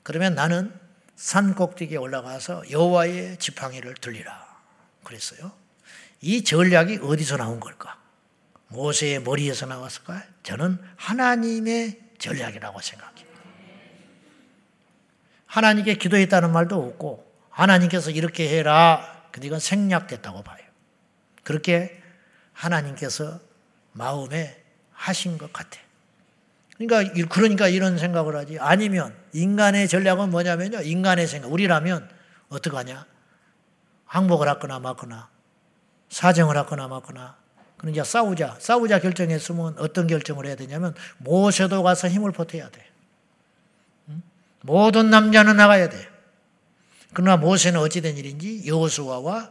[0.03, 0.80] 그러면 나는
[1.21, 4.43] 산 꼭대기에 올라가서 여호와의 지팡이를 들리라.
[5.05, 5.53] 그랬어요.
[6.23, 7.99] 이 전략이 어디서 나온 걸까?
[8.69, 10.23] 모세의 머리에서 나왔을까?
[10.43, 13.27] 저는 하나님의 전략이라고 생각해요.
[15.45, 19.27] 하나님께 기도했다는 말도 없고 하나님께서 이렇게 해라.
[19.31, 20.65] 근데 이건 생략됐다고 봐요.
[21.45, 22.03] 그렇게
[22.55, 23.41] 하나님께서
[23.93, 24.59] 마음에
[24.93, 25.81] 하신 것 같아.
[26.87, 28.59] 그러니까 그러니까 이런 생각을 하지.
[28.59, 30.81] 아니면 인간의 전략은 뭐냐면요.
[30.81, 31.53] 인간의 생각.
[31.53, 32.09] 우리라면
[32.49, 33.05] 어떡하냐?
[34.07, 35.29] 항복을 하거나 말거나
[36.09, 37.37] 사정을 하거나 말거나
[37.77, 38.57] 그러니까 싸우자.
[38.59, 42.87] 싸우자 결정했으면 어떤 결정을 해야 되냐면 모세도 가서 힘을 보태야 돼.
[44.63, 46.09] 모든 남자는 나가야 돼.
[47.13, 49.51] 그러나 모세는 어찌된 일인지 여호수아와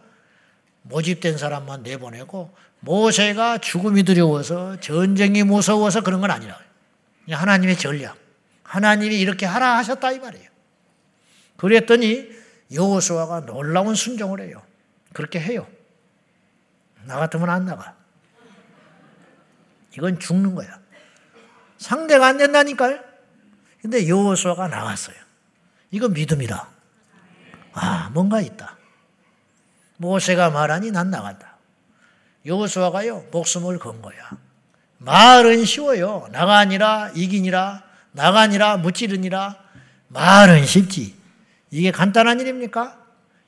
[0.82, 6.68] 모집된 사람만 내보내고 모세가 죽음이 두려워서 전쟁이 무서워서 그런 건 아니라
[7.36, 8.18] 하나님의 전략.
[8.63, 10.50] 하나님이 이렇게 하라 하셨다 이 말이에요.
[11.58, 12.30] 그랬더니
[12.72, 14.62] 여호수아가 놀라운 순종을 해요.
[15.13, 15.68] 그렇게 해요.
[17.06, 17.96] 나 같으면 안 나가.
[19.96, 20.80] 이건 죽는 거야.
[21.78, 23.00] 상대가 안 된다니까요.
[23.82, 25.15] 근데 여호수아가 나왔어요.
[25.92, 26.70] 이거 믿음이다.
[27.74, 28.78] 아, 뭔가 있다.
[29.98, 31.58] 모세가 말하니 난 나간다.
[32.46, 34.30] 여호수아가요 목숨을 건 거야.
[34.99, 36.27] 말은 쉬워요.
[36.31, 39.57] 나가 아니라 이기니라 나가 아니라 무찌르니라
[40.09, 41.15] 말은 쉽지.
[41.71, 42.97] 이게 간단한 일입니까?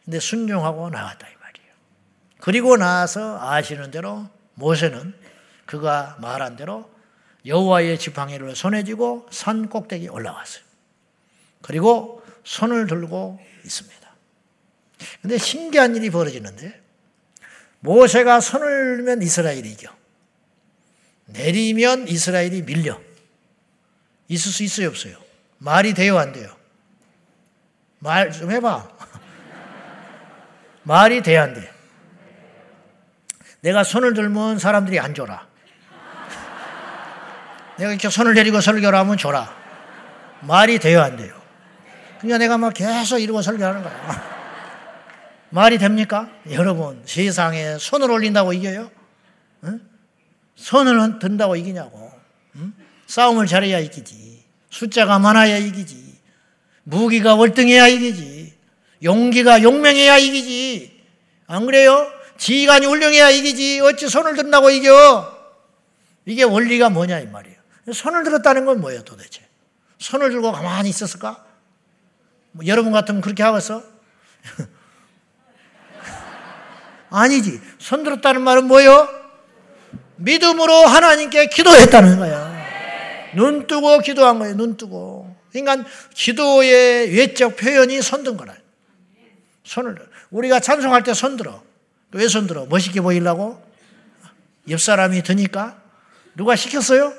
[0.03, 1.73] 근데 순종하고 나갔다 이 말이에요.
[2.39, 5.13] 그리고 나서 아시는 대로 모세는
[5.65, 6.89] 그가 말한 대로
[7.45, 10.63] 여호와의 지팡이를 손에 쥐고 산 꼭대기 올라갔어요.
[11.61, 14.11] 그리고 손을 들고 있습니다.
[15.21, 16.79] 근데 신기한 일이 벌어지는데
[17.79, 20.00] 모세가 손을 들면 이스라엘이 이겨.
[21.34, 23.00] 내리면 이스라엘이 밀려.
[24.28, 25.17] 있을 수 있어요, 없어요?
[25.58, 26.50] 말이 돼요, 안 돼요?
[28.00, 28.89] 말 좀 해봐.
[30.84, 31.72] 말이 돼야 안 돼.
[33.62, 35.48] 내가 손을 들면 사람들이 안 줘라.
[37.78, 39.54] 내가 이렇게 손을 내리고 설교를 하면 줘라.
[40.41, 41.39] 말이 돼요, 안 돼요?
[42.17, 44.32] 그러니까 내가 막 계속 이러고 설교하는 거야.
[45.50, 46.30] 말이 됩니까?
[46.50, 48.89] 여러분, 세상에 손을 올린다고 이겨요?
[49.65, 49.90] 응?
[50.62, 52.12] 손을 든다고 이기냐고.
[52.56, 52.74] 응?
[53.08, 54.43] 싸움을 잘해야 이기지.
[54.69, 56.19] 숫자가 많아야 이기지.
[56.84, 58.54] 무기가 월등해야 이기지.
[59.04, 61.02] 용기가 용맹해야 이기지.
[61.47, 62.08] 안 그래요?
[62.38, 63.80] 지휘관이 훌륭해야 이기지.
[63.82, 65.38] 어찌 손을 든다고 이겨?
[66.26, 67.58] 이게 원리가 뭐냐 이 말이에요.
[67.91, 69.41] 손을 들었다는 건 뭐예요 도대체?
[69.97, 71.43] 손을 들고 가만히 있었을까?
[72.52, 73.84] 뭐 여러분 같으면 그렇게 하겠어?
[77.10, 77.60] 아니지.
[77.80, 79.20] 손 들었다는 말은 뭐예요?
[80.21, 82.51] 믿음으로 하나님께 기도했다는 거야.
[83.36, 84.55] 눈 뜨고 기도한 거예요.
[84.55, 85.36] 눈 뜨고.
[85.51, 88.53] 그러니까 기도의 외적 표현이 손든 거라.
[89.63, 89.95] 손을
[90.31, 91.62] 우리가 찬송할 때 손 들어.
[92.13, 92.65] 왜 손 들어?
[92.65, 93.62] 멋있게 보이려고?
[94.69, 95.77] 옆 사람이 드니까?
[96.36, 97.13] 누가 시켰어요?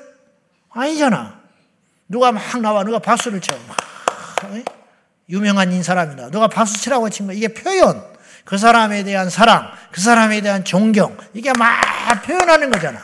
[0.69, 1.41] 아니잖아.
[2.07, 2.83] 누가 막 나와.
[2.83, 3.55] 누가 박수를 쳐.
[3.67, 3.77] 막,
[5.29, 6.29] 유명한 인 사람이다.
[6.29, 7.33] 누가 박수 치라고 친 거.
[7.33, 8.12] 이게 표현.
[8.43, 11.81] 그 사람에 대한 사랑, 그 사람에 대한 존경, 이게 막
[12.25, 12.99] 표현하는 거잖아.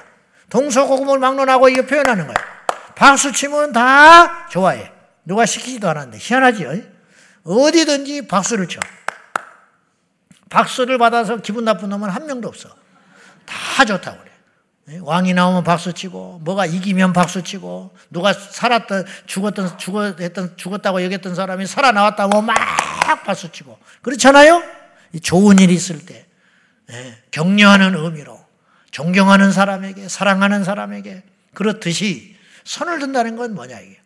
[0.50, 2.36] 동서고금을 막론하고 이게 표현하는 거야.
[2.96, 4.92] 박수 치면 다 좋아해.
[5.24, 6.18] 누가 시키지도 않았는데.
[6.20, 6.74] 희한하지요?
[7.44, 8.80] 어디든지 박수를 쳐.
[10.50, 12.70] 박수를 받아서 기분 나쁜 놈은 한 명도 없어.
[13.46, 14.32] 다 좋다고 그래.
[14.90, 15.00] 예?
[15.02, 21.68] 왕이 나오면 박수 치고, 뭐가 이기면 박수 치고, 누가 살았던, 죽었던, 죽었던, 죽었다고 여겼던 사람이
[21.68, 22.56] 살아나왔다고 막
[23.24, 23.78] 박수 치고.
[24.02, 24.64] 그렇잖아요?
[25.22, 26.26] 좋은 일이 있을 때
[26.92, 28.40] 예, 격려하는 의미로
[28.92, 34.00] 존경하는 사람에게 사랑하는 사람에게 그렇듯이 손을 든다는 건 뭐냐 이게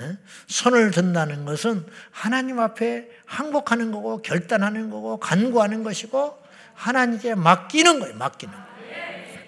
[0.00, 0.16] 예?
[0.46, 6.38] 손을 든다는 것은 하나님 앞에 항복하는 거고 결단하는 거고 간구하는 것이고
[6.74, 8.16] 하나님께 맡기는 거예요.
[8.16, 8.60] 맡기는 거.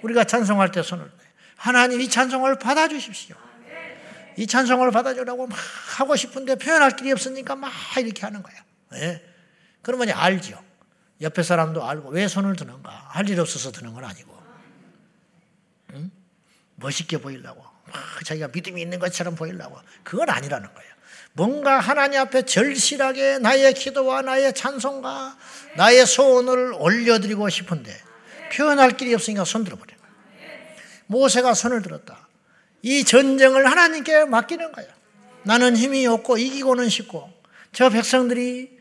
[0.03, 1.11] 우리가 찬송할 때 손을
[1.57, 3.37] 하나님 이 찬송을 받아주십시오.
[4.37, 5.59] 이 찬송을 받아주라고 막
[5.99, 8.61] 하고 싶은데 표현할 길이 없으니까 막 이렇게 하는 거예요.
[8.95, 9.23] 예?
[9.83, 10.63] 그러면 알죠.
[11.21, 12.91] 옆에 사람도 알고 왜 손을 드는가?
[13.11, 14.43] 할 일 없어서 드는 건 아니고.
[15.95, 16.11] 응?
[16.77, 17.63] 멋있게 보이려고.
[17.87, 19.79] 막 자기가 믿음이 있는 것처럼 보이려고.
[20.03, 20.91] 그건 아니라는 거예요.
[21.33, 25.37] 뭔가 하나님 앞에 절실하게 나의 기도와 나의 찬송과
[25.77, 27.97] 나의 소원을 올려드리고 싶은데
[28.53, 29.99] 표현할 길이 없으니까 손 들어버려요.
[31.07, 32.29] 모세가 손을 들었다.
[32.83, 34.87] 이 전쟁을 하나님께 맡기는 거야.
[35.43, 37.33] 나는 힘이 없고 이기고는 싶고
[37.73, 38.80] 저 백성들이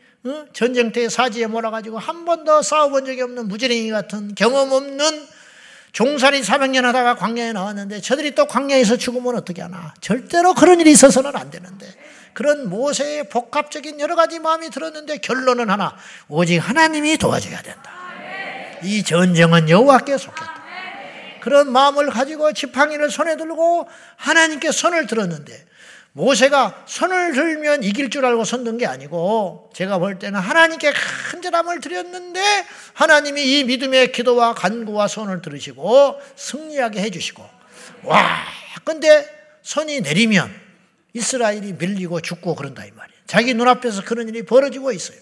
[0.52, 5.26] 전쟁터에 사지에 몰아가지고 한 번도 싸워본 적이 없는 무지랭이 같은 경험 없는
[5.92, 9.94] 종살이 400년 하다가 광야에 나왔는데 저들이 또 광야에서 죽으면 어떻게 하나.
[10.00, 11.86] 절대로 그런 일이 있어서는 안 되는데.
[12.32, 15.96] 그런 모세의 복합적인 여러 가지 마음이 들었는데 결론은 하나.
[16.28, 17.90] 오직 하나님이 도와줘야 된다.
[18.82, 20.60] 이 전쟁은 여호와께 속했다.
[21.40, 25.66] 그런 마음을 가지고 지팡이를 손에 들고 하나님께 손을 들었는데
[26.12, 32.40] 모세가 손을 들면 이길 줄 알고 손든 게 아니고 제가 볼 때는 하나님께 간절함을 드렸는데
[32.94, 37.48] 하나님이 이 믿음의 기도와 간구와 손을 들으시고 승리하게 해주시고
[38.04, 38.44] 와
[38.84, 39.28] 근데
[39.62, 40.52] 손이 내리면
[41.12, 43.20] 이스라엘이 밀리고 죽고 그런다 이 말이에요.
[43.26, 45.18] 자기 눈앞에서 그런 일이 벌어지고 있어요.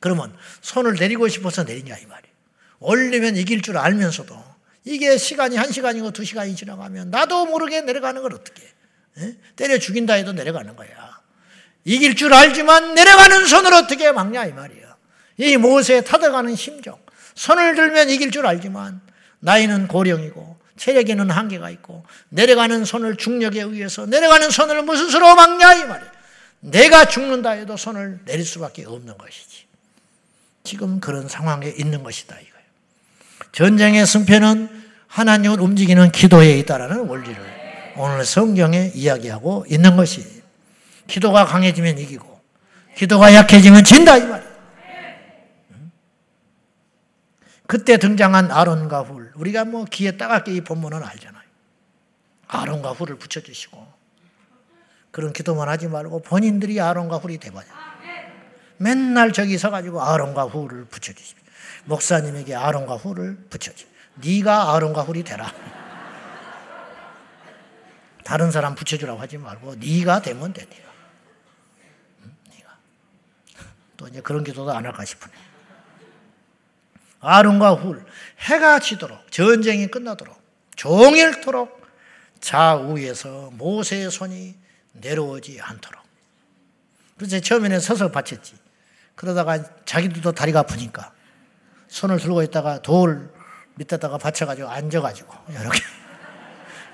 [0.00, 2.34] 그러면 손을 내리고 싶어서 내리냐 이 말이에요.
[2.80, 4.34] 올리면 이길 줄 알면서도
[4.84, 8.77] 이게 시간이 한 시간이고 두 시간이 지나가면 나도 모르게 내려가는 걸 어떻게 해.
[9.56, 10.88] 때려 죽인다 해도 내려가는 거야.
[11.84, 14.96] 이길 줄 알지만 내려가는 손을 어떻게 막냐 이 말이야.
[15.38, 16.98] 이 모세에 타들어가는 심정.
[17.34, 19.00] 손을 들면 이길 줄 알지만
[19.40, 25.84] 나이는 고령이고 체력에는 한계가 있고 내려가는 손을 중력에 의해서 내려가는 손을 무슨 수로 막냐 이
[25.86, 26.12] 말이야.
[26.60, 29.66] 내가 죽는다 해도 손을 내릴 수밖에 없는 것이지.
[30.64, 32.66] 지금 그런 상황에 있는 것이다 이거예요.
[33.52, 37.57] 전쟁의 승패는 하나님을 움직이는 기도에 있다라는 원리를
[37.98, 40.42] 오늘 성경에 이야기하고 있는 것이
[41.06, 42.40] 기도가 강해지면 이기고
[42.96, 44.48] 기도가 약해지면 진다 이 말이에요.
[47.66, 49.30] 그때 등장한 아론과 훌.
[49.34, 51.42] 우리가 뭐 귀에 따갑게 이 본문은 알잖아요.
[52.46, 53.86] 아론과 훌을 붙여주시고.
[55.10, 57.64] 그런 기도만 하지 말고 본인들이 아론과 훌이 돼봐야
[58.76, 61.44] 맨날 저기 서가지고 아론과 훌을 붙여주십시오.
[61.86, 63.86] 목사님에게 아론과 훌을 붙여주.
[64.24, 65.52] 네가 아론과 훌이 되라.
[68.28, 70.66] 다른 사람 붙여주라고 하지 말고 네가 되면 돼.
[70.68, 70.92] 네가.
[72.50, 72.78] 네가.
[73.96, 75.32] 또 이제 그런 기도도 안 할까 싶으네.
[77.20, 78.04] 아론과 훌
[78.40, 80.38] 해가 지도록 전쟁이 끝나도록
[80.76, 81.80] 종일토록
[82.40, 84.54] 좌우에서 모세의 손이
[84.92, 86.02] 내려오지 않도록.
[87.16, 88.58] 그래서 처음에는 서서 바쳤지.
[89.14, 91.14] 그러다가 자기들도 다리가 아프니까
[91.88, 93.32] 손을 들고 있다가 돌
[93.76, 95.80] 밑에다가 받쳐가지고 앉아가지고 이렇게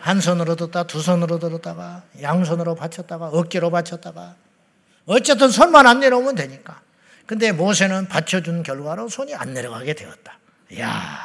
[0.05, 4.37] 한 손으로 들었다 두 손으로 들었다가 양손으로 받쳤다가 어깨로 받쳤다가
[5.07, 6.83] 어쨌든 손만 안 내려오면 되니까
[7.25, 10.39] 근데 모세는 받쳐준 결과로 손이 안 내려가게 되었다.
[10.73, 11.21] 이야,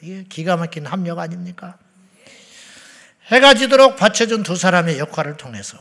[0.00, 1.78] 이게 기가 막힌 합력 아닙니까?
[3.26, 5.78] 해가 지도록 받쳐준 두 사람의 역할을 통해서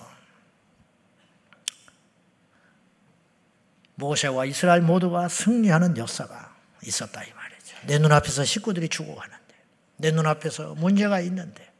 [3.93, 7.77] 모세와 이스라엘 모두가 승리하는 역사가 있었다 이 말이죠.
[7.85, 9.55] 내 눈앞에서 식구들이 죽어가는데,
[9.97, 11.70] 내 눈앞에서 문제가 있는데,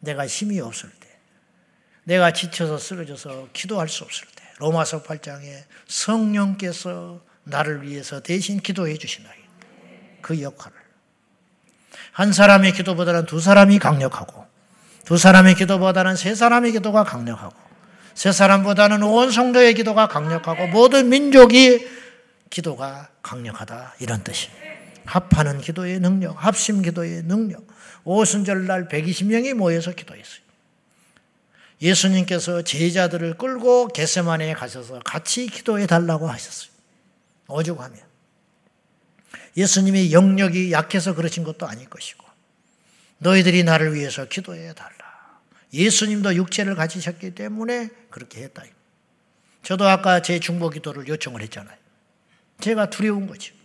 [0.00, 1.08] 내가 힘이 없을 때,
[2.04, 9.28] 내가 지쳐서 쓰러져서 기도할 수 없을 때, 로마서 8장에 성령께서 나를 위해서 대신 기도해 주시나
[10.20, 10.76] 그 역할을.
[12.12, 14.46] 한 사람의 기도보다는 두 사람이 강력하고
[15.04, 17.54] 두 사람의 기도보다는 세 사람의 기도가 강력하고
[18.14, 21.86] 세 사람보다는 온 성도의 기도가 강력하고 모든 민족이
[22.48, 23.96] 기도가 강력하다.
[24.00, 24.48] 이런 뜻이
[25.06, 27.66] 합하는 기도의 능력, 합심 기도의 능력.
[28.04, 30.46] 오순절날 120명이 모여서 기도했어요.
[31.82, 36.70] 예수님께서 제자들을 끌고 겟세마네에 가셔서 같이 기도해 달라고 하셨어요.
[37.48, 38.00] 오죽하면
[39.56, 42.24] 예수님이 영역이 약해서 그러신 것도 아닐 것이고
[43.18, 45.40] 너희들이 나를 위해서 기도해 달라.
[45.72, 48.62] 예수님도 육체를 가지셨기 때문에 그렇게 했다.
[49.62, 51.76] 저도 아까 제 중보 기도를 요청을 했잖아요.
[52.60, 53.55] 제가 두려운 거죠.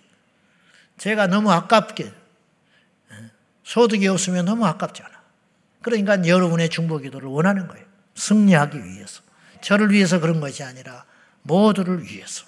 [1.01, 3.31] 제가 너무 아깝게 예,
[3.63, 5.09] 소득이 없으면 너무 아깝잖아.
[5.81, 7.83] 그러니까 여러분의 중보 기도를 원하는 거예요.
[8.13, 9.23] 승리하기 위해서.
[9.61, 11.05] 저를 위해서 그런 것이 아니라
[11.41, 12.45] 모두를 위해서.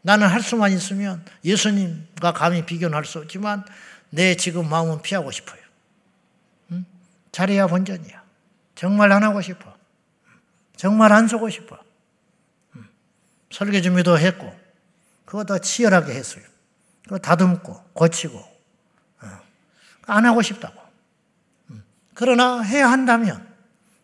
[0.00, 3.64] 나는 할 수만 있으면 예수님과 감히 비교는 할 수 없지만
[4.10, 5.60] 내 지금 마음은 피하고 싶어요.
[6.72, 6.84] 응?
[7.30, 8.20] 잘해야 본전이야.
[8.74, 9.76] 정말 안 하고 싶어.
[10.74, 11.78] 정말 안 쓰고 싶어.
[12.74, 12.88] 응.
[13.52, 14.52] 설계 준비도 했고,
[15.24, 16.51] 그거 치열하게 했어요.
[17.12, 19.26] 그거 다듬고, 고치고, 어.
[20.06, 20.80] 안 하고 싶다고.
[21.70, 21.82] 응.
[22.14, 23.46] 그러나 해야 한다면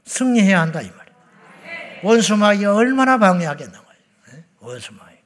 [0.04, 2.00] 승리해야 한다, 이 말이에요.
[2.02, 4.44] 원수 마귀가 얼마나 방해하겠는 거예요.
[4.60, 5.16] 원수 마귀.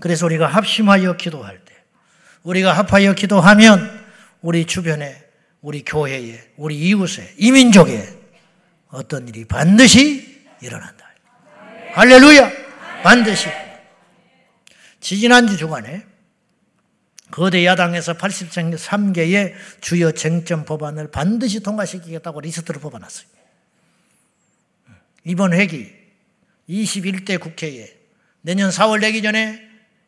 [0.00, 1.74] 그래서 우리가 합심하여 기도할 때,
[2.44, 4.06] 우리가 합하여 기도하면
[4.42, 5.24] 우리 주변에,
[5.60, 8.16] 우리 교회에, 우리 이웃에, 이민족에
[8.90, 11.04] 어떤 일이 반드시 일어난다.
[11.94, 12.48] 할렐루야!
[13.02, 13.63] 반드시.
[15.04, 16.02] 지지난주 주간에
[17.30, 23.26] 거대 야당에서 83개의 주요 쟁점 법안을 반드시 통과시키겠다고 리스트를 뽑아놨어요.
[25.24, 25.92] 이번 회기
[26.70, 27.94] 21대 국회에
[28.40, 29.60] 내년 4월 되기 전에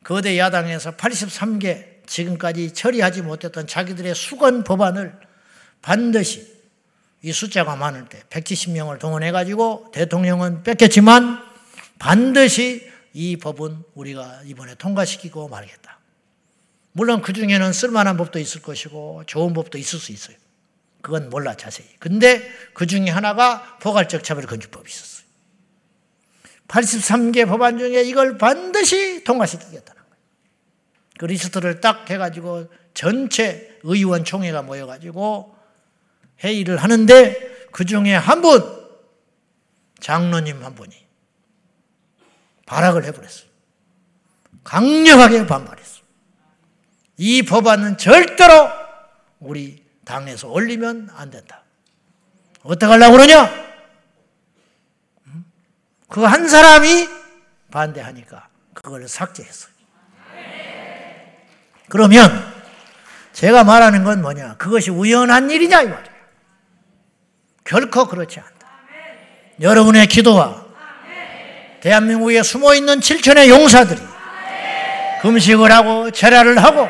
[0.03, 5.15] 거대 야당에서 83개 지금까지 처리하지 못했던 자기들의 수건 법안을
[5.83, 6.57] 반드시
[7.21, 11.45] 이 숫자가 많을 때 170명을 동원해가지고 대통령은 뺏겼지만
[11.99, 15.99] 반드시 이 법은 우리가 이번에 통과시키고 말겠다.
[16.93, 20.37] 물론 그 중에는 쓸만한 법도 있을 것이고 좋은 법도 있을 수 있어요.
[21.01, 21.89] 그건 몰라 자세히.
[21.99, 25.27] 근데 그 중에 하나가 포괄적 차별 건축법이 있었어요.
[26.69, 29.95] 83개 법안 중에 이걸 반드시 통과시키겠다.
[31.19, 35.57] 그 리스트를 딱 해가지고 전체 의원 총회가 모여가지고
[36.45, 38.63] 회의를 하는데 그 중에 한 분,
[40.01, 41.06] 장로님 한 분이
[42.67, 43.47] 발악을 해버렸어요.
[44.65, 46.03] 강력하게 반발했어요.
[47.19, 48.69] 이 법안은 절대로
[49.39, 51.63] 우리 당에서 올리면 안 된다.
[52.63, 53.67] 어떻게 하려고 그러냐?
[56.09, 57.09] 그 한 사람이
[57.71, 59.73] 반대하니까 그걸 삭제했어요.
[61.89, 62.31] 그러면
[63.33, 64.57] 제가 말하는 건 뭐냐?
[64.57, 66.17] 그것이 우연한 일이냐 이 말이에요.
[67.65, 68.67] 결코 그렇지 않다.
[69.61, 70.66] 여러분의 기도와
[71.87, 74.01] 대한민국에 숨어 있는 7천의 용사들이
[75.23, 76.89] 금식을 하고 절야를 하고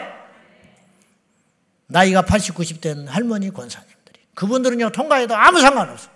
[1.86, 6.08] 나이가 80, 90 된 할머니 권사님들이 그분들은요 통과해도 아무 상관없어.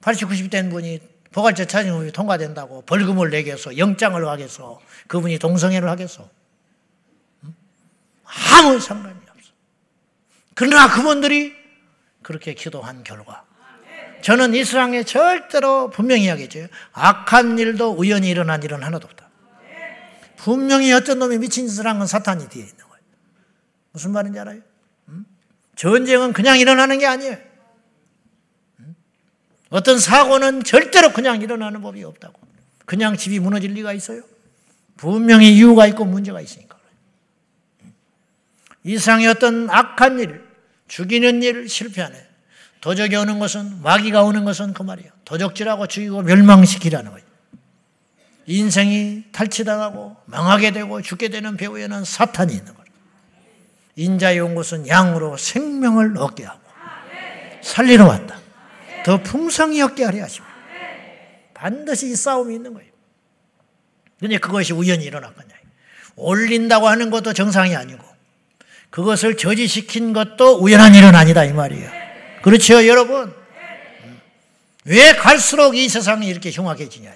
[0.00, 1.00] 80, 90 된 분이
[1.30, 6.26] 포괄적 차징법이 통과된다고 벌금을 내겠어, 영장을 하겠어, 그분이 동성애를 하겠어.
[8.24, 9.50] 아무 상관이 없어.
[10.54, 11.54] 그러나 그분들이
[12.22, 13.44] 그렇게 기도한 결과
[14.22, 16.66] 저는 이 세상에 절대로 분명히 이야기했죠.
[16.92, 19.28] 악한 일도 우연히 일어난 일은 하나도 없다.
[20.36, 23.02] 분명히 어떤 놈이 미친 짓을 한 건 사탄이 뒤에 있는 거예요.
[23.92, 24.60] 무슨 말인지 알아요?
[25.08, 25.24] 음?
[25.76, 27.36] 전쟁은 그냥 일어나는 게 아니에요.
[28.80, 28.94] 음?
[29.70, 32.40] 어떤 사고는 절대로 그냥 일어나는 법이 없다고.
[32.86, 34.22] 그냥 집이 무너질 리가 있어요?
[34.96, 36.76] 분명히 이유가 있고 문제가 있으니까.
[38.84, 40.42] 이 세상에 어떤 악한 일,
[40.88, 42.27] 죽이는 일 실패하네.
[42.80, 45.10] 도적이 오는 것은, 마귀가 오는 것은 그 말이에요.
[45.24, 47.26] 도적질하고 죽이고 멸망시키라는 거예요.
[48.46, 52.78] 인생이 탈취당하고 망하게 되고 죽게 되는 배후에는 사탄이 있는 거예요.
[53.96, 56.60] 인자의 온 것은 양으로 생명을 얻게 하고
[57.60, 58.38] 살리러 왔다.
[59.04, 60.54] 더 풍성히 얻게 하려 하십니다.
[61.52, 62.90] 반드시 이 싸움이 있는 거예요.
[64.20, 65.48] 근데 그것이 우연히 일어났거냐.
[66.16, 68.04] 올린다고 하는 것도 정상이 아니고
[68.90, 71.97] 그것을 저지시킨 것도 우연한 일은 아니다 이 말이에요.
[72.48, 73.34] 그렇죠 여러분?
[74.86, 77.12] 왜 갈수록 이 세상이 이렇게 흉악해지냐.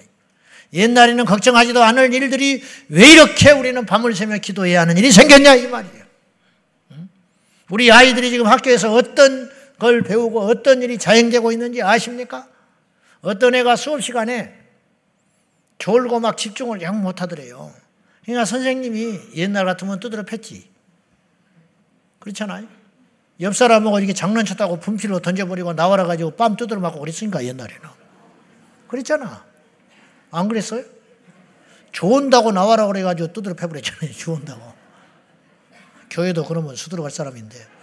[0.73, 6.03] 옛날에는 걱정하지도 않을 일들이 왜 이렇게 우리는 밤을 새며 기도해야 하는 일이 생겼냐 이 말이에요.
[7.71, 12.47] 우리 아이들이 지금 학교에서 어떤 걸 배우고 어떤 일이 자행되고 있는지 아십니까?
[13.21, 14.53] 어떤 애가 수업 시간에
[15.79, 17.73] 졸고 막 집중을 영 못하더래요.
[18.23, 20.69] 그러니까 선생님이 옛날 같으면 두드려 팼지.
[22.19, 22.82] 그렇잖아요.
[23.39, 27.81] 옆 사람하고 이렇게 장난쳤다고 분필로 던져버리고 나와라 가지고 빰 두드려 맞고 그랬으니까 옛날에는.
[28.87, 29.43] 그랬잖아.
[30.31, 30.83] 안 그랬어요?
[31.91, 34.13] 좋은다고 나와라 그래가지고 두드려 패버렸잖아요.
[34.17, 34.73] 좋은다고.
[36.09, 37.73] 교회도 그러면 수두러 갈 사람인데.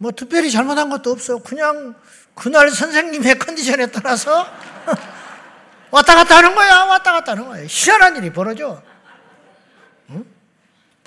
[0.00, 1.38] 뭐 특별히 잘못한 것도 없어.
[1.38, 1.96] 그냥
[2.36, 4.46] 그날 선생님의 컨디션에 따라서
[5.90, 6.84] 왔다 갔다 하는 거야.
[6.84, 7.64] 왔다 갔다 하는 거야.
[7.68, 8.80] 희한한 일이 벌어져.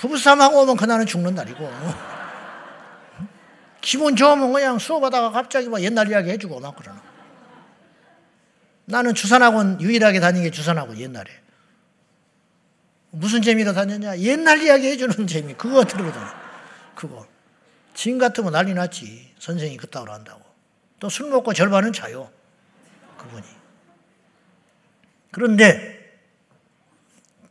[0.02, 0.08] 응?
[0.08, 1.70] 부부싸움하고 오면 그날은 죽는 날이고.
[3.80, 7.02] 기분 좋으면 그냥 수업하다가 갑자기 뭐 옛날 이야기 해주고 막 그러나.
[8.84, 11.30] 나는 주산학원 유일하게 다닌 게 주산학원 옛날에.
[13.10, 14.18] 무슨 재미로 다녔냐?
[14.18, 15.54] 옛날 이야기 해주는 재미.
[15.54, 16.20] 그거 들거든.
[16.94, 17.26] 그거.
[17.94, 19.34] 지금 같으면 난리 났지.
[19.38, 20.42] 선생이 그따구로 한다고.
[20.98, 22.30] 또 술 먹고 절반은 자요.
[23.18, 23.44] 그분이.
[25.32, 26.01] 그런데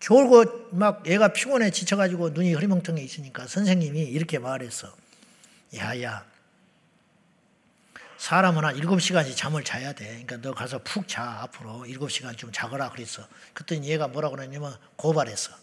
[0.01, 4.93] 졸고 막 얘가 피곤해 지쳐가지고 눈이 흐리멍텅해 있으니까 선생님이 이렇게 말했어.
[5.77, 6.25] 야야,
[8.17, 10.05] 사람은 한 7시간씩 잠을 자야 돼.
[10.05, 13.25] 그러니까 너 가서 푹 자, 앞으로 7시간 좀 자거라 그랬어.
[13.53, 15.53] 그랬더니 얘가 뭐라고 그랬냐면 고발했어.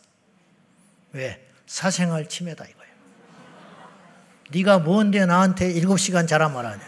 [1.12, 1.44] 왜?
[1.66, 2.94] 사생활 침해다 이거예요.
[4.50, 6.82] 네가 뭔데 나한테 7시간 자라 말하냐.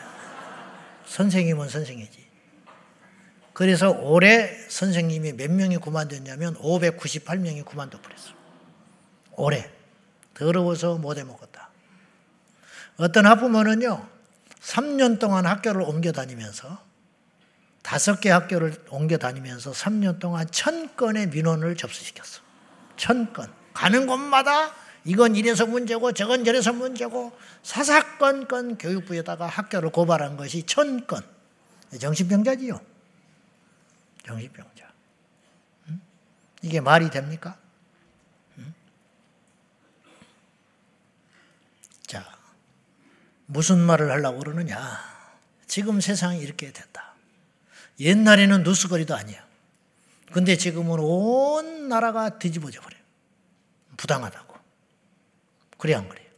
[1.06, 2.29] 선생님은 선생이지.
[3.60, 8.32] 그래서 올해 선생님이 몇 명이 그만뒀냐면 598명이 그만둬 버렸어.
[9.32, 9.68] 올해.
[10.32, 11.68] 더러워서 못해 먹었다.
[12.96, 14.08] 어떤 학부모는요,
[14.62, 16.82] 3년 동안 학교를 옮겨 다니면서,
[17.82, 22.40] 다섯 개 학교를 옮겨 다니면서 3년 동안 천 건의 민원을 접수시켰어.
[22.96, 23.52] 천 건.
[23.74, 24.72] 가는 곳마다
[25.04, 31.22] 이건 이래서 문제고 저건 저래서 문제고 사사건건 교육부에다가 학교를 고발한 것이 천 건.
[31.98, 32.89] 정신병자지요.
[34.30, 34.88] 정신병자.
[36.62, 37.58] 이게 말이 됩니까?
[42.06, 42.24] 자,
[43.46, 44.78] 무슨 말을 하려고 그러느냐.
[45.66, 47.14] 지금 세상이 이렇게 됐다.
[47.98, 49.44] 옛날에는 누수거리도 아니야.
[50.32, 53.02] 근데 지금은 온 나라가 뒤집어져 버려요.
[53.96, 54.58] 부당하다고.
[55.78, 56.28] 그래, 안 그래요?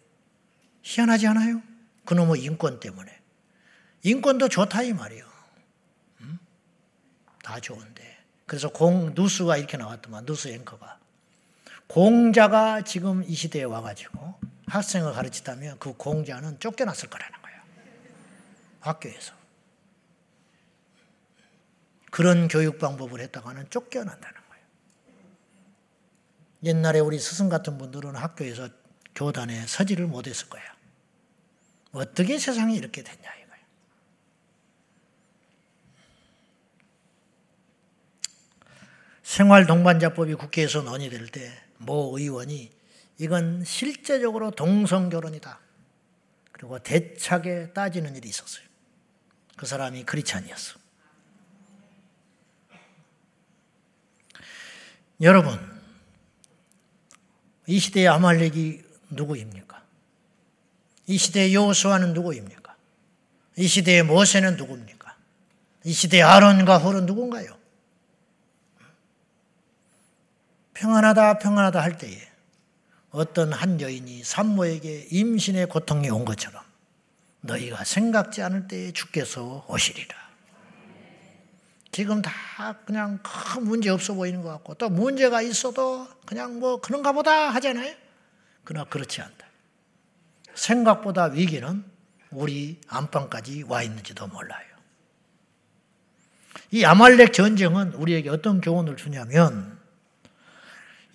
[0.83, 1.63] 희한하지 않아요?
[2.05, 3.21] 그놈의 인권 때문에.
[4.03, 5.32] 인권도 좋다, 이 말이요.
[7.61, 8.19] 좋은데.
[8.47, 10.99] 그래서 공, 누수가 이렇게 나왔더만, 누수 앵커가.
[11.87, 14.35] 공자가 지금 이 시대에 와가지고
[14.67, 17.61] 학생을 가르치다면 그 공자는 쫓겨났을 거라는 거예요.
[18.81, 19.35] 학교에서.
[22.11, 24.65] 그런 교육 방법을 했다가는 쫓겨난다는 거예요.
[26.65, 28.69] 옛날에 우리 스승 같은 분들은 학교에서
[29.15, 30.63] 교단에 서지를 못했을 거야.
[31.93, 33.67] 어떻게 세상이 이렇게 됐냐 이거예요.
[39.23, 42.71] 생활 동반자법이 국회에서 논의될 때 모 의원이
[43.19, 45.61] 이건 실제적으로 동성 결혼이다.
[46.53, 48.65] 그리고 대차게 따지는 일이 있었어요.
[49.57, 50.79] 그 사람이 크리찬이었어.
[55.21, 55.59] 여러분,
[57.67, 59.83] 이 시대의 아말렉이 누구입니까?
[61.07, 62.75] 이 시대의 여호수아는 누구입니까?
[63.57, 65.17] 이 시대의 모세는 누굽니까?
[65.85, 67.57] 이 시대의 아론과 홀은 누군가요?
[70.83, 72.19] 평안하다 평안하다 할 때에
[73.11, 76.61] 어떤 한 여인이 산모에게 임신의 고통이 온 것처럼
[77.43, 80.17] 너희가 생각지 않을 때에 주께서 오시리라.
[81.93, 82.33] 지금 다
[82.85, 87.95] 그냥 큰 문제 없어 보이는 것 같고 또 문제가 있어도 그냥 뭐 그런가 보다 하잖아요.
[88.65, 89.47] 그러나 그렇지 않다.
[90.55, 91.85] 생각보다 위기는
[92.33, 94.67] 우리 안방까지 와 있는지도 몰라요.
[96.73, 99.82] 이 아말렉 전쟁은 우리에게 어떤 교훈을 주냐면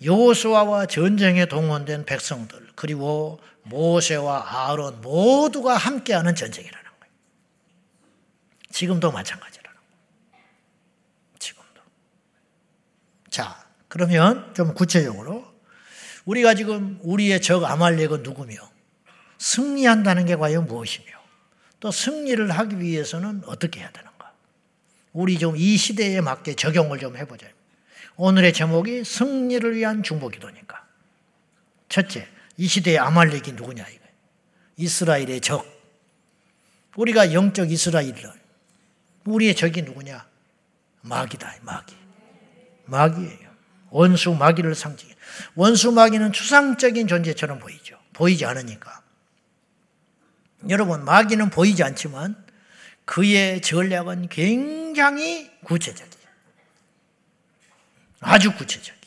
[0.02, 7.14] 여호수아와 전쟁에 동원된 백성들 그리고 모세와 아론 모두가 함께하는 전쟁이라는 거예요.
[8.70, 9.76] 지금도 마찬가지라는
[10.32, 10.44] 거예요.
[11.38, 11.82] 지금도.
[13.30, 15.44] 자, 그러면 좀 구체적으로
[16.24, 18.56] 우리가 지금 우리의 적 아말렉은 누구며
[19.38, 21.06] 승리한다는 게 과연 무엇이며
[21.80, 24.32] 또 승리를 하기 위해서는 어떻게 해야 되는가?
[25.12, 27.46] 우리 좀 이 시대에 맞게 적용을 좀 해보자.
[28.18, 30.84] 오늘의 제목이 승리를 위한 중보기도니까.
[31.88, 34.04] 첫째, 이 시대의 아말렉이 누구냐 이거.
[34.76, 35.64] 이스라엘의 적.
[36.96, 38.32] 우리가 영적 이스라엘은
[39.24, 40.26] 우리의 적이 누구냐?
[41.02, 41.94] 마귀다, 마귀.
[42.86, 43.48] 마귀예요.
[43.90, 45.14] 원수 마귀를 상징해.
[45.54, 47.96] 원수 마귀는 추상적인 존재처럼 보이죠.
[48.14, 49.00] 보이지 않으니까.
[50.68, 52.34] 여러분, 마귀는 보이지 않지만
[53.04, 56.07] 그의 전략은 굉장히 구체적이에요.
[58.20, 58.98] 아주 구체적이에요.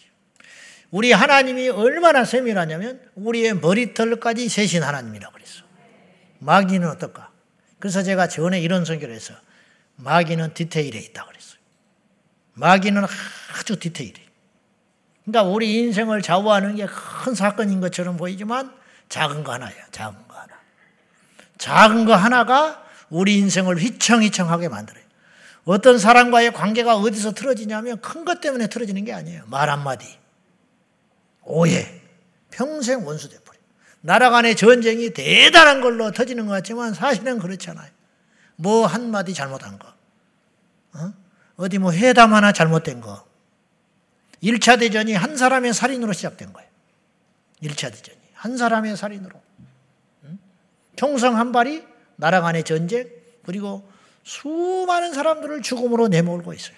[0.91, 5.64] 우리 하나님이 얼마나 세밀하냐면 우리의 머리털까지 세신 하나님이라고 그랬어.
[6.39, 7.32] 마귀는 어떨까?
[7.80, 9.34] 그래서 제가 전에 이런 선교를 해서
[9.95, 11.59] 마귀는 디테일에 있다 그랬어요.
[12.53, 13.03] 마귀는
[13.59, 14.22] 아주 디테일해.
[15.26, 16.88] 그러니까 우리 인생을 좌우하는 게
[17.24, 18.74] 큰 사건인 것처럼 보이지만
[19.09, 19.84] 작은 거 하나예요.
[19.91, 20.53] 작은 거 하나.
[21.59, 25.01] 작은 거 하나가 우리 인생을 휘청휘청하게 만들어요.
[25.66, 29.43] 어떤 사람과의 관계가 어디서 틀어지냐면 큰 것 때문에 틀어지는 게 아니에요.
[29.47, 30.07] 말 한마디.
[31.43, 32.01] 오해,
[32.49, 33.57] 평생 원수 돼버려.
[34.01, 37.89] 나라 간의 전쟁이 대단한 걸로 터지는 것 같지만 사실은 그렇잖아요.
[38.55, 39.88] 뭐 한마디 잘못한 거.
[40.93, 41.70] 어?
[41.70, 43.26] 디뭐 회담 하나 잘못된 거.
[44.41, 46.70] 1차 대전이 한 사람의 살인으로 시작된 거예요.
[47.62, 48.18] 1차 대전이.
[48.34, 49.39] 한 사람의 살인으로.
[50.95, 51.84] 총성 한 발이
[52.16, 53.07] 나라 간의 전쟁,
[53.45, 53.88] 그리고
[54.24, 56.76] 수많은 사람들을 죽음으로 내몰고 있어요.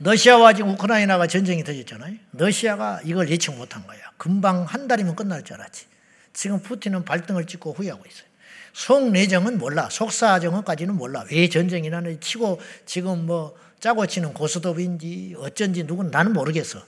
[0.00, 2.14] 러시아와 지금 우크라이나가 전쟁이 터졌잖아요.
[2.32, 3.98] 러시아가 이걸 예측 못한 거야.
[4.16, 5.86] 금방 한 달이면 끝날 줄 알았지.
[6.32, 8.28] 지금 푸틴은 발등을 찍고 후회하고 있어요.
[8.72, 9.88] 속내정은 몰라.
[9.90, 11.24] 속사정은까지는 몰라.
[11.32, 16.80] 왜 전쟁이 나는 치고 지금 뭐 짜고 치는 고스톱인지 어쩐지 누군 나는 모르겠어.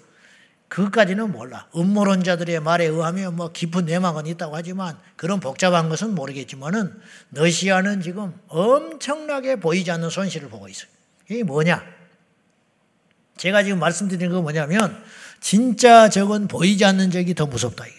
[0.70, 1.66] 그까지는 몰라.
[1.74, 6.96] 음모론자들의 말에 의하면 뭐 깊은 내막은 있다고 하지만 그런 복잡한 것은 모르겠지만은
[7.32, 10.88] 러시아는 지금 엄청나게 보이지 않는 손실을 보고 있어요.
[11.28, 11.82] 이게 뭐냐?
[13.36, 15.02] 제가 지금 말씀드리는 건 뭐냐면
[15.40, 17.96] 진짜 적은 보이지 않는 적이 더 무섭다 이게.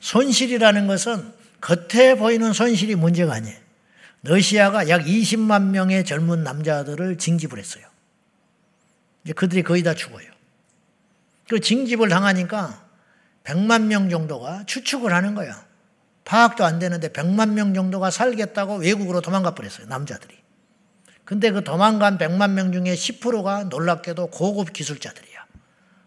[0.00, 1.32] 손실이라는 것은
[1.62, 3.56] 겉에 보이는 손실이 문제가 아니에요.
[4.24, 7.86] 러시아가 약 20만 명의 젊은 남자들을 징집을 했어요.
[9.24, 10.31] 이제 그들이 거의 다 죽어요.
[11.52, 12.82] 그 징집을 당하니까
[13.44, 15.54] 100만 명 정도가 추측을 하는 거예요.
[16.24, 19.86] 파악도 안 되는데 100만 명 정도가 살겠다고 외국으로 도망가 버렸어요.
[19.86, 20.34] 남자들이.
[21.26, 25.44] 근데 그 도망간 100만 명 중에 10%가 놀랍게도 고급 기술자들이야.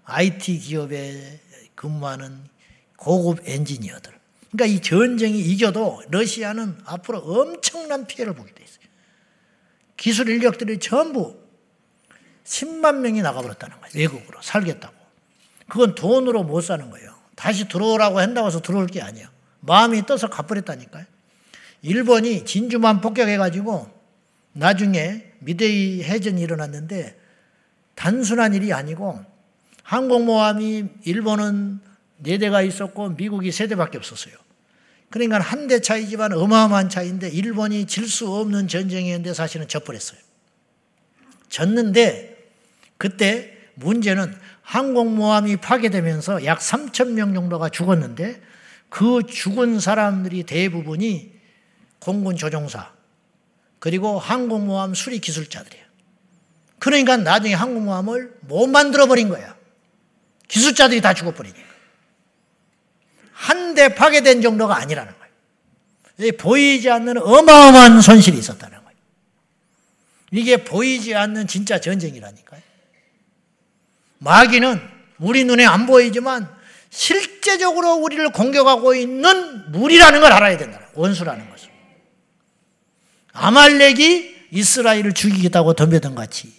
[0.06, 1.40] IT 기업에
[1.76, 2.40] 근무하는
[2.98, 4.14] 고급 엔지니어들.
[4.52, 8.86] 그러니까 이 전쟁이 이겨도 러시아는 앞으로 엄청난 피해를 보게 돼 있어요.
[9.96, 11.40] 기술 인력들이 전부
[12.46, 13.92] 10만 명이 나가버렸다는 거예요.
[13.94, 14.95] 외국으로 살겠다고.
[15.68, 17.14] 그건 돈으로 못 사는 거예요.
[17.36, 19.30] 다시 들어오라고 한다고 해서 들어올 게 아니야.
[19.62, 21.06] 마음이 떠서 가버렸다니까요.
[21.82, 23.90] 일본이 진주만 폭격해가지고
[24.54, 27.20] 나중에 미데이 해전이 일어났는데
[27.96, 29.24] 단순한 일이 아니고
[29.84, 31.80] 항공모함이 일본은
[32.18, 34.34] 네 대가 있었고 미국이 세 대밖에 없었어요.
[35.10, 40.20] 그러니까 한 대 차이지만 어마어마한 차이인데 일본이 질 수 없는 전쟁이었는데 사실은 져버렸어요.
[41.50, 42.50] 졌는데
[42.98, 44.34] 그때 문제는
[44.66, 48.42] 항공모함이 파괴되면서 약 3천 명 정도가 죽었는데
[48.90, 51.32] 그 죽은 사람들이 대부분이
[52.00, 52.92] 공군 조종사,
[53.80, 55.86] 그리고 항공모함 수리 기술자들이에요.
[56.80, 59.56] 그러니까 나중에 항공모함을 못 만들어 버린 거야.
[60.48, 61.66] 기술자들이 다 죽어버리니까.
[63.32, 66.32] 한 대 파괴된 정도가 아니라는 거예요.
[66.38, 68.98] 보이지 않는 어마어마한 손실이 있었다는 거예요.
[70.32, 72.62] 이게 보이지 않는 진짜 전쟁이라니까요.
[74.26, 74.82] 마귀는
[75.20, 76.50] 우리 눈에 안 보이지만
[76.90, 80.82] 실제적으로 우리를 공격하고 있는 물이라는 걸 알아야 된다.
[80.96, 81.70] 원수라는 것을.
[83.34, 86.52] 아말렉이 이스라엘을 죽이겠다고 덤벼든 같이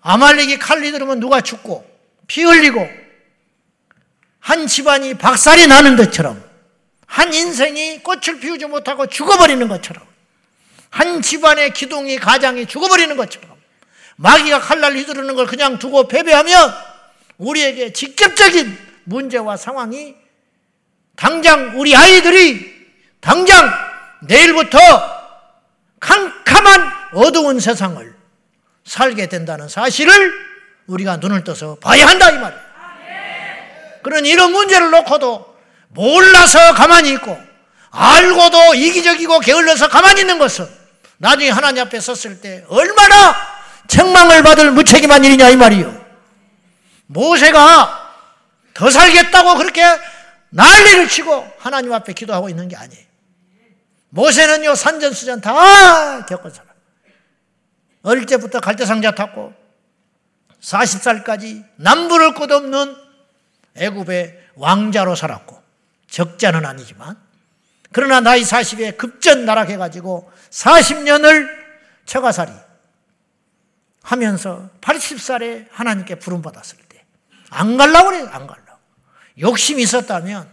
[0.00, 1.84] 아말렉이 칼리 들으면 누가 죽고
[2.26, 2.88] 피 흘리고
[4.38, 6.42] 한 집안이 박살이 나는 것처럼
[7.06, 10.06] 한 인생이 꽃을 피우지 못하고 죽어버리는 것처럼
[10.88, 13.55] 한 집안의 기둥이 가장이 죽어버리는 것처럼
[14.16, 16.74] 마귀가 칼날 휘두르는 걸 그냥 두고 패배하면
[17.38, 20.14] 우리에게 직접적인 문제와 상황이
[21.16, 22.74] 당장 우리 아이들이
[23.20, 23.70] 당장
[24.22, 24.78] 내일부터
[26.00, 28.14] 캄캄한 어두운 세상을
[28.84, 30.32] 살게 된다는 사실을
[30.86, 32.66] 우리가 눈을 떠서 봐야 한다 이 말이에요.
[34.02, 35.56] 그런 이런 문제를 놓고도
[35.88, 37.36] 몰라서 가만히 있고
[37.90, 40.68] 알고도 이기적이고 게을러서 가만히 있는 것은
[41.18, 43.55] 나중에 하나님 앞에 섰을 때 얼마나
[43.88, 46.04] 책망을 받을 무책임한 일이냐 이 말이요.
[47.06, 48.14] 모세가
[48.74, 49.82] 더 살겠다고 그렇게
[50.50, 53.04] 난리를 치고 하나님 앞에 기도하고 있는 게 아니에요.
[54.10, 56.68] 모세는요 산전수전 다 겪은 사람.
[58.02, 59.52] 어릴 때부터 갈대상자 탔고
[60.60, 62.96] 40살까지 남부를 끝없는
[63.76, 65.60] 애굽의 왕자로 살았고
[66.08, 67.16] 적자는 아니지만
[67.92, 71.48] 그러나 나이 40에 급전 나락해가지고 40년을
[72.06, 72.52] 처가살이
[74.06, 76.86] 하면서 80살에 하나님께 부름받았을 때
[77.50, 78.28] 안 갈라고 그래요.
[78.32, 78.78] 안 갈라고.
[79.38, 80.48] 욕심이 있었다면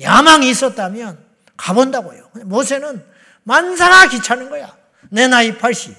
[0.00, 1.18] 야망이 있었다면
[1.56, 2.30] 가본다고요.
[2.44, 3.04] 모세는
[3.44, 4.74] 만사가 귀찮은 거야.
[5.10, 5.96] 내 나이 80.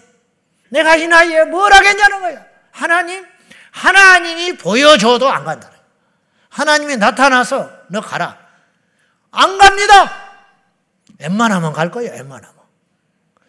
[0.70, 2.46] 내가 이 나이에 뭘 하겠냐는 거야.
[2.72, 3.26] 하나님,
[3.72, 5.70] 하나님이 보여줘도 안 간다.
[6.50, 8.38] 하나님이 나타나서 너 가라.
[9.32, 10.24] 안 갑니다.
[11.20, 12.56] 웬만하면 갈 거예요, 웬만하면.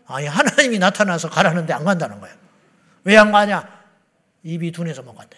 [0.07, 2.32] 아니, 하나님이 나타나서 가라는데 안 간다는 거야.
[3.05, 3.69] 왜 안 가냐?
[4.43, 5.37] 입이 둔해서 못 간다.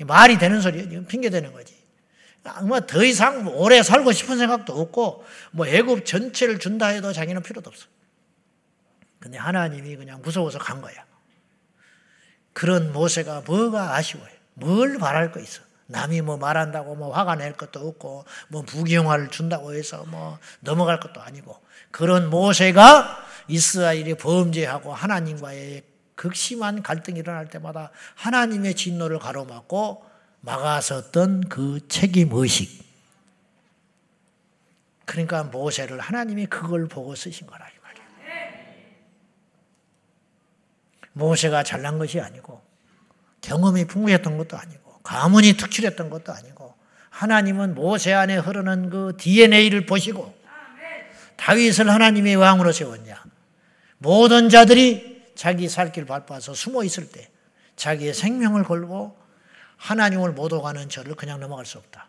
[0.00, 1.04] 말이 되는 소리예요.
[1.06, 1.74] 핑계 대는 거지.
[2.44, 7.70] 아마 더 이상 오래 살고 싶은 생각도 없고, 뭐 애굽 전체를 준다 해도 자기는 필요도
[7.70, 7.86] 없어.
[9.18, 10.94] 근데 하나님이 그냥 무서워서 간 거야.
[12.52, 14.28] 그런 모세가 뭐가 아쉬워요.
[14.54, 15.62] 뭘 바랄 거 있어.
[15.86, 21.20] 남이 뭐 말한다고 뭐 화가 낼 것도 없고 뭐 부귀영화를 준다고 해서 뭐 넘어갈 것도
[21.20, 21.58] 아니고
[21.90, 25.82] 그런 모세가 이스라엘이 범죄하고 하나님과의
[26.14, 30.04] 극심한 갈등이 일어날 때마다 하나님의 진노를 가로막고
[30.40, 32.84] 막아섰던 그 책임 의식.
[35.04, 38.06] 그러니까 모세를 하나님이 그걸 보고 쓰신 거라 이 말이에요.
[41.12, 42.62] 모세가 잘난 것이 아니고
[43.40, 46.74] 경험이 풍부했던 것도 아니고 가문이 특출했던 것도 아니고
[47.10, 50.34] 하나님은 모세 안에 흐르는 그 DNA를 보시고
[51.36, 53.22] 다윗을 하나님의 왕으로 세웠냐.
[53.98, 57.28] 모든 자들이 자기 살 길 바빠서 숨어 있을 때
[57.76, 59.16] 자기의 생명을 걸고
[59.76, 62.06] 하나님을 못 오가는 저를 그냥 넘어갈 수 없다.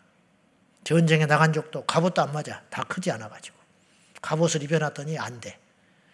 [0.84, 2.62] 전쟁에 나간 적도 갑옷도 안 맞아.
[2.70, 3.56] 다 크지 않아가지고.
[4.22, 5.58] 갑옷을 입혀놨더니 안 돼.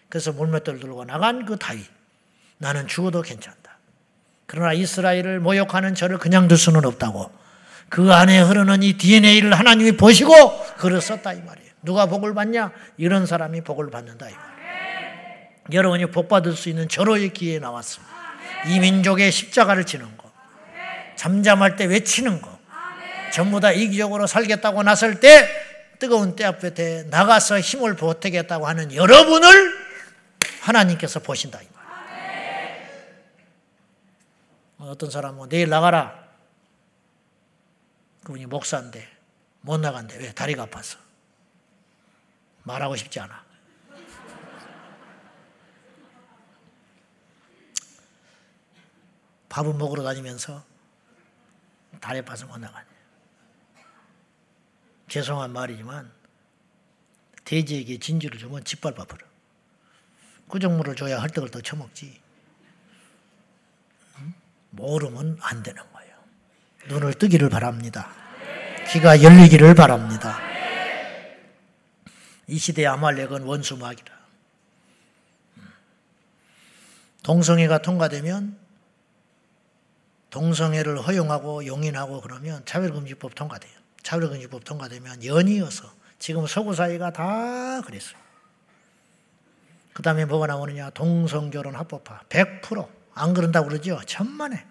[0.08, 1.86] 그래서 물맷돌 들고 나간 그 다윗.
[2.58, 3.76] 나는 죽어도 괜찮다.
[4.46, 7.30] 그러나 이스라엘을 모욕하는 저를 그냥 둘 수는 없다고.
[7.88, 10.32] 그 안에 흐르는 이 DNA를 하나님이 보시고
[10.78, 11.70] 글을 썼다 이 말이에요.
[11.82, 12.72] 누가 복을 받냐?
[12.96, 14.51] 이런 사람이 복을 받는다 이 말이에요.
[15.70, 18.12] 여러분이 복 받을 수 있는 절호의 기회에 나왔습니다.
[18.66, 20.30] 이 민족의 십자가를 지는 거.
[21.16, 22.58] 잠잠할 때 외치는 거.
[23.32, 25.48] 전부 다 이기적으로 살겠다고 나설 때
[25.98, 29.82] 뜨거운 때 앞에 나가서 힘을 보태겠다고 하는 여러분을
[30.60, 31.60] 하나님께서 보신다.
[34.78, 36.22] 어떤 사람은 내일 나가라.
[38.24, 39.08] 그분이 목사인데
[39.60, 40.16] 못 나간대.
[40.18, 40.32] 왜?
[40.32, 40.98] 다리가 아파서.
[42.64, 43.44] 말하고 싶지 않아.
[49.52, 50.64] 밥은 먹으러 다니면서
[52.00, 52.86] 다리 아파서 못 나가네.
[55.08, 56.10] 죄송한 말이지만
[57.44, 59.26] 돼지에게 진주를 주면 짓밟아 버려.
[60.48, 62.18] 구정물을 줘야 헐떡을 더 쳐먹지.
[64.70, 66.16] 모르면 안 되는 거예요.
[66.88, 68.10] 눈을 뜨기를 바랍니다.
[68.88, 70.38] 귀가 열리기를 바랍니다.
[72.46, 74.18] 이 시대의 아말렉은 원수마귀라.
[77.22, 78.61] 동성애가 통과되면
[80.32, 83.72] 동성애를 허용하고 용인하고 그러면 차별금지법 통과돼요.
[84.02, 85.84] 차별금지법 통과되면 연이어서
[86.18, 88.16] 지금 서구 사회가 다 그랬어요.
[89.92, 90.88] 그 다음에 뭐가 나오느냐?
[90.90, 92.22] 동성결혼 합법화.
[92.30, 92.88] 100%.
[93.14, 94.00] 안 그런다고 그러죠?
[94.06, 94.64] 천만에.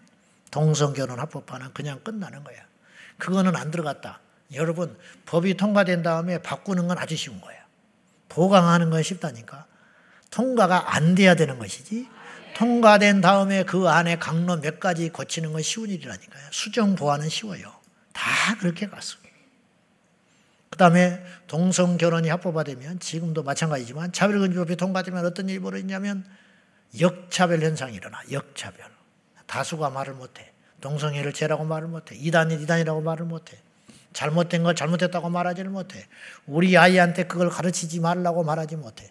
[0.49, 2.57] 동성결혼 합법화는 그냥 끝나는 거야.
[3.19, 4.19] 그거는 안 들어갔다.
[4.55, 4.97] 여러분,
[5.27, 7.57] 법이 통과된 다음에 바꾸는 건 아주 쉬운 거야.
[8.29, 9.67] 보강하는 건 쉽다니까.
[10.31, 12.07] 통과가 안 돼야 되는 것이지.
[12.61, 16.43] 통과된 다음에 그 안에 강로 몇 가지 고치는 건 쉬운 일이라니까요.
[16.51, 17.73] 수정 보완은 쉬워요.
[18.13, 19.17] 다 그렇게 갔어.
[20.69, 26.23] 그 다음에 동성 결혼이 합법화되면 지금도 마찬가지지만 차별금지법이 통과되면 어떤 일이 벌어지냐면
[26.99, 28.21] 역차별 현상이 일어나.
[28.31, 28.85] 역차별.
[29.47, 30.53] 다수가 말을 못해.
[30.81, 32.15] 동성애를 죄라고 말을 못해.
[32.15, 33.57] 이단이 이단이라고 말을 못해.
[34.13, 36.05] 잘못된 걸 잘못했다고 말하지를 못해.
[36.45, 39.10] 우리 아이한테 그걸 가르치지 말라고 말하지 못해.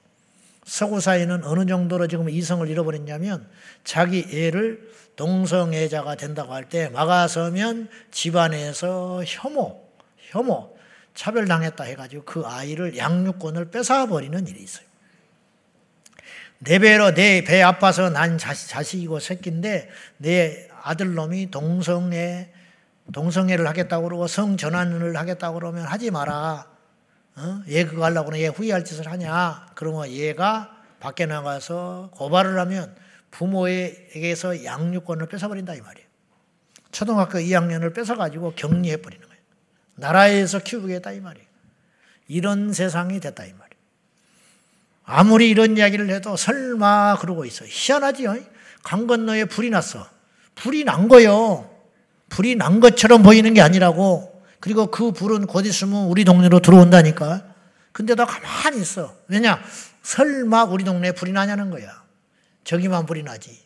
[0.71, 3.45] 서구 사회는 어느 정도로 지금 이성을 잃어버렸냐면
[3.83, 9.85] 자기 애를 동성애자가 된다고 할 때 막아서면 집안에서 혐오,
[10.29, 10.77] 혐오,
[11.17, 14.87] 차별당했다 해가지고 그 아이를 양육권을 뺏어버리는 일이 있어요.
[16.61, 22.53] 내 배로 내 배 아파서 난 자식, 자식이고 새끼인데 내 아들놈이 동성애
[23.13, 26.70] 동성애를 하겠다고 그러고 성전환을 하겠다고 그러면 하지 마라.
[27.37, 27.63] 어?
[27.69, 29.67] 얘 그거 하려고 그러면 얘 후회할 짓을 하냐.
[29.75, 32.95] 그러면 얘가 밖에 나가서 고발을 하면
[33.31, 36.09] 부모에게서 양육권을 뺏어버린다 이 말이에요.
[36.93, 39.43] 초등학교 2학년을 뺏어가지고 격리해버리는 거예요.
[39.95, 41.47] 나라에서 키우겠다 이 말이에요.
[42.29, 43.71] 이런 세상이 됐다 이 말이에요.
[45.05, 47.65] 아무리 이런 이야기를 해도 설마 그러고 있어.
[47.67, 48.37] 희한하지요.
[48.83, 50.07] 강 건너에 불이 났어.
[50.55, 51.69] 불이 난 거요.
[52.29, 54.40] 불이 난 것처럼 보이는 게 아니라고.
[54.61, 57.43] 그리고 그 불은 곧 있으면 우리 동네로 들어온다니까.
[57.93, 59.15] 근데 도 가만히 있어.
[59.29, 59.61] 왜냐?
[60.03, 62.03] 설마 우리 동네에 불이 나냐는 거야.
[62.65, 63.59] 저기만 불이 나지.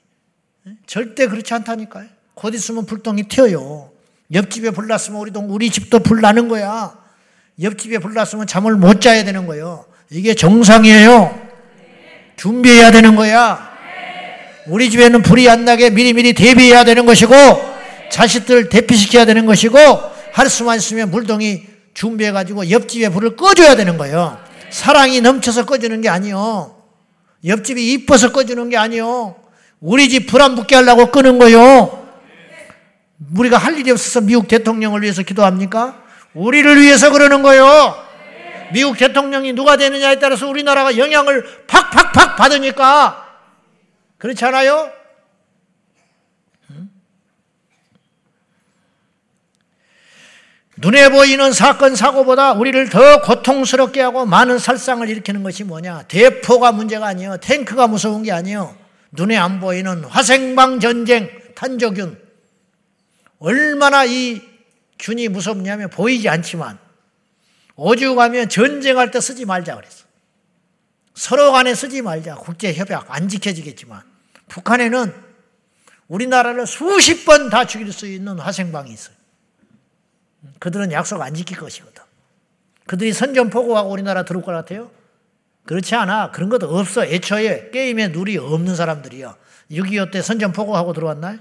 [0.87, 2.07] 절대 그렇지 않다니까요.
[2.35, 3.91] 곧 있으면 불똥이 튀어요.
[4.33, 6.97] 옆집에 불 났으면 우리 동, 우리 집도 불 나는 거야.
[7.61, 9.85] 옆집에 불 났으면 잠을 못 자야 되는 거예요.
[10.11, 11.43] 이게 정상이에요.
[12.37, 13.73] 준비해야 되는 거야.
[14.67, 17.35] 우리 집에는 불이 안 나게 미리미리 대비해야 되는 것이고,
[18.11, 21.65] 자식들 대피시켜야 되는 것이고, 할 수만 있으면 물동이
[21.95, 24.37] 준비해가지고 옆집에 불을 꺼줘야 되는 거예요.
[24.69, 26.75] 사랑이 넘쳐서 꺼주는 게 아니요.
[27.45, 29.37] 옆집이 이뻐서 꺼주는 게 아니요.
[29.79, 32.05] 우리 집 불 안 붙게 하려고 끄는 거요.
[33.39, 36.03] 우리가 할 일이 없어서 미국 대통령을 위해서 기도합니까?
[36.35, 37.95] 우리를 위해서 그러는 거요.
[38.73, 43.25] 미국 대통령이 누가 되느냐에 따라서 우리나라가 영향을 팍팍팍 받으니까
[44.19, 44.91] 그렇지 않아요?
[50.85, 56.03] 눈에 보이는 사건, 사고보다 우리를 더 고통스럽게 하고 많은 살상을 일으키는 것이 뭐냐?
[56.09, 57.39] 대포가 문제가 아니에요.
[57.39, 58.77] 탱크가 무서운 게 아니에요.
[59.13, 62.23] 눈에 안 보이는 화생방 전쟁, 탄저균.
[63.39, 64.43] 얼마나 이
[64.99, 66.79] 균이 무섭냐면 보이지 않지만
[67.77, 70.05] 오죽하면 전쟁할 때 쓰지 말자 그랬어.
[71.15, 72.35] 서로 간에 쓰지 말자.
[72.35, 74.03] 국제협약 안 지켜지겠지만
[74.49, 75.15] 북한에는
[76.09, 79.14] 우리나라를 수십 번 다 죽일 수 있는 화생방이 있어요.
[80.59, 82.03] 그들은 약속 안 지킬 것이거든.
[82.87, 84.91] 그들이 선전 포고하고 우리나라 들어올 것 같아요?
[85.65, 86.31] 그렇지 않아.
[86.31, 87.05] 그런 것도 없어.
[87.05, 89.37] 애초에 게임에 룰이 없는 사람들이야.
[89.71, 91.39] 6.25 때 선전 포고하고 들어왔나요?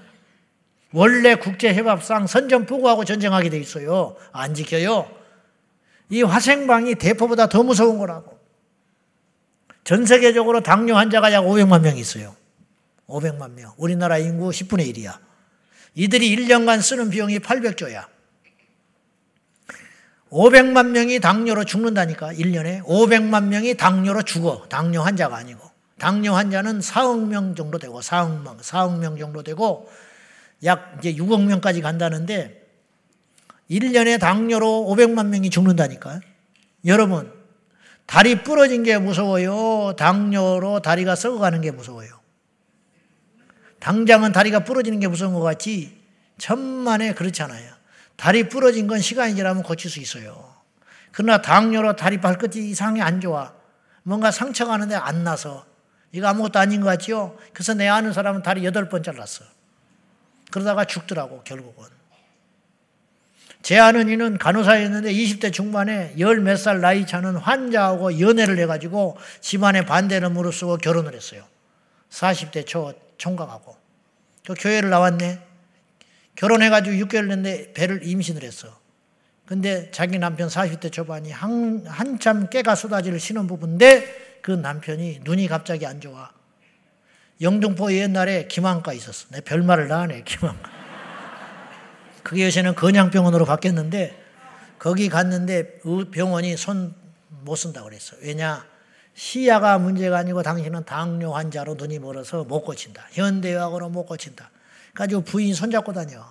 [0.94, 4.16] 원래 국제협약상 선전 포고하고 전쟁하게 돼 있어요.
[4.32, 5.10] 안 지켜요.
[6.10, 8.40] 이 화생방이 대포보다 더 무서운 거라고.
[9.84, 12.36] 전 세계적으로 당뇨 환자가 약 500만 명 있어요.
[13.08, 13.74] 500만 명.
[13.78, 15.18] 우리나라 인구 10분의 1이야.
[15.96, 18.13] 이들이 1년간 쓰는 비용이 800조야.
[20.34, 22.84] 500만 명이 당뇨로 죽는다니까, 1년에.
[22.86, 24.66] 500만 명이 당뇨로 죽어.
[24.68, 25.62] 당뇨 환자가 아니고.
[26.00, 29.88] 당뇨 환자는 4억 명 정도 되고, 4억 명, 4억 명 정도 되고,
[30.64, 32.68] 약 이제 6억 명까지 간다는데,
[33.70, 36.20] 1년에 당뇨로 500만 명이 죽는다니까.
[36.86, 37.32] 여러분,
[38.08, 39.94] 다리 부러진 게 무서워요?
[39.98, 42.20] 당뇨로 다리가 썩어가는 게 무서워요?
[43.80, 45.96] 당장은 다리가 부러지는 게 무서운 것 같지,
[46.40, 47.73] 천만에 그렇잖아요.
[48.24, 50.56] 다리 부러진 건 시간이 지나면 고칠 수 있어요.
[51.12, 53.52] 그러나 당뇨로 다리 발끝이 이상하게 안 좋아.
[54.04, 55.66] 뭔가 상처가 하는데 안 나서.
[56.14, 57.38] 이거 아무것도 아닌 것 같죠?
[57.52, 59.44] 그래서 내 아는 사람은 다리 여덟 번 잘랐어.
[60.52, 61.86] 그러다가 죽더라고, 결국은.
[63.62, 69.84] 제 아는 이는 간호사였는데 20대 중반에 열 몇 살 나이 차는 환자하고 연애를 해가지고 집안에
[69.84, 71.44] 반대를 무릅쓰고 결혼을 했어요.
[72.10, 73.76] 40대 초 총각하고.
[74.48, 75.53] 그 교회를 나왔네.
[76.36, 78.80] 결혼해가지고 6개월 됐는데 배를 임신을 했어.
[79.46, 86.02] 근데 자기 남편 40대 초반이 한, 한참 깨가 쏟아질 신혼부부인데 그 남편이 눈이 갑자기 안
[86.02, 86.32] 좋아.
[87.42, 89.28] 영등포 옛날에 김한과 있었어.
[89.32, 90.72] 내 별말을 다 하네, 김한과.
[92.24, 94.24] 그게 요새는 건양병원으로 바뀌었는데
[94.80, 95.80] 거기 갔는데
[96.12, 97.04] 병원이 손
[97.44, 98.16] 못 쓴다고 그랬어.
[98.22, 98.66] 왜냐?
[99.14, 103.08] 시야가 문제가 아니고 당신은 당뇨 환자로 눈이 멀어서 못 고친다.
[103.12, 104.50] 현대의학으로 못 고친다.
[104.94, 106.24] 가지고 부인 손잡고 다녀.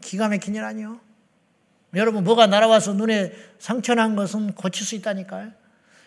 [0.00, 1.00] 기가 막힌 일 아니요?
[1.94, 5.50] 여러분, 뭐가 날아와서 눈에 상처난 것은 고칠 수 있다니까요.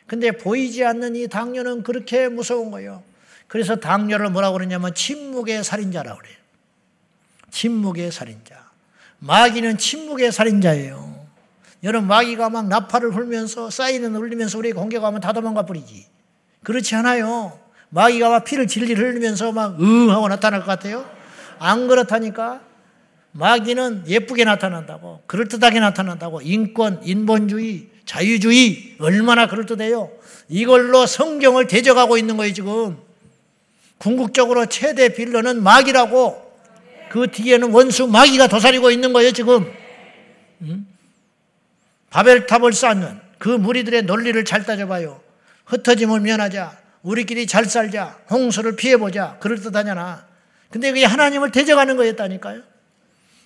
[0.07, 3.03] 근데 보이지 않는 이 당뇨는 그렇게 무서운 거예요.
[3.47, 6.36] 그래서 당뇨를 뭐라고 그러냐면 침묵의 살인자라고 그래요.
[7.51, 8.66] 침묵의 살인자.
[9.20, 11.26] 마귀는 침묵의 살인자예요.
[11.84, 16.07] 여러분, 마귀가 막 나팔을 불면서 사이렌을 울리면서 우리 공격하면 다 도망가 버리지.
[16.63, 17.59] 그렇지 않아요.
[17.89, 21.14] 마귀가 막 피를 질질 흘리면서 막응 하고 나타날 것 같아요.
[21.60, 22.62] 안 그렇다니까.
[23.32, 30.10] 마귀는 예쁘게 나타난다고, 그럴듯하게 나타난다고, 인권, 인본주의, 자유주의, 얼마나 그럴듯해요.
[30.47, 32.97] 이걸로 성경을 대적하고 있는 거예요, 지금.
[33.97, 36.45] 궁극적으로 최대 빌런은 마귀라고,
[37.10, 39.70] 그 뒤에는 원수 마귀가 도사리고 있는 거예요, 지금.
[40.62, 40.88] 음?
[42.10, 45.20] 바벨탑을 쌓는 그 무리들의 논리를 잘 따져봐요.
[45.66, 46.78] 흩어짐을 면하자.
[47.01, 48.18] 우리끼리 잘 살자.
[48.30, 49.38] 홍수를 피해보자.
[49.39, 50.26] 그럴듯하냐나.
[50.76, 52.61] 근데 그게 하나님을 대적하는 거였다니까요.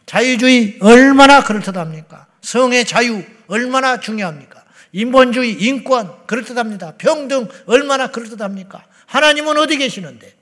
[0.08, 2.26] 자유주의 얼마나 그럴듯합니까?
[2.42, 4.64] 성의 자유 얼마나 중요합니까?
[4.94, 6.96] 인본주의, 인권 그럴듯합니다.
[6.98, 8.84] 평등 얼마나 그럴듯합니까?
[9.06, 10.34] 하나님은 어디 계시는데?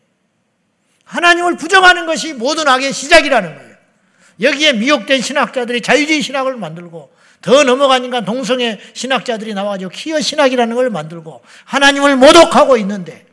[1.04, 3.76] 하나님을 부정하는 것이 모든 악의 시작이라는 거예요.
[4.40, 11.44] 여기에 미혹된 신학자들이 자유주의 신학을 만들고 더 넘어가니까 동성애 신학자들이 나와가지고 키어 신학이라는 걸 만들고
[11.66, 13.26] 하나님을 모독하고 있는데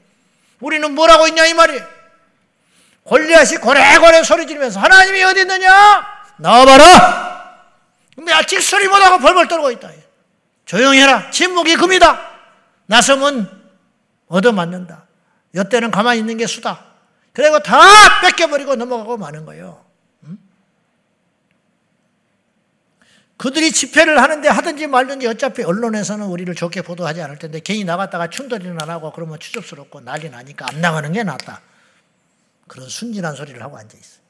[0.58, 1.93] 우리는 뭐라고 있냐 이 말이에요.
[3.04, 6.06] 골리앗이 고래고래 소리 지르면서 하나님이 어디 있느냐?
[6.38, 7.34] 나와봐라!
[8.16, 9.90] 근데 아직 소리 못하고 벌벌 떨고 있다.
[10.64, 11.30] 조용히 해라.
[11.30, 12.18] 침묵이 금이다.
[12.86, 13.50] 나서면
[14.28, 15.04] 얻어맞는다.
[15.54, 16.84] 여태는 가만히 있는 게 수다.
[17.32, 19.84] 그리고 다 뺏겨버리고 넘어가고 마는 거예요.
[23.36, 28.28] 그들이 집회를 하는데 하든지 말든지 어차피 언론에서는 우리를 좋게 보도하지 않을 텐데 괜히 나갔다가
[28.80, 31.60] 안 하고 그러면 추접스럽고 난리 나니까 안 나가는 게 낫다.
[32.66, 34.20] 그런 순진한 소리를 하고 앉아 있어.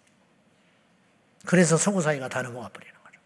[1.47, 3.21] 그래서 서구 사회가 다 넘어가 버리는 거죠.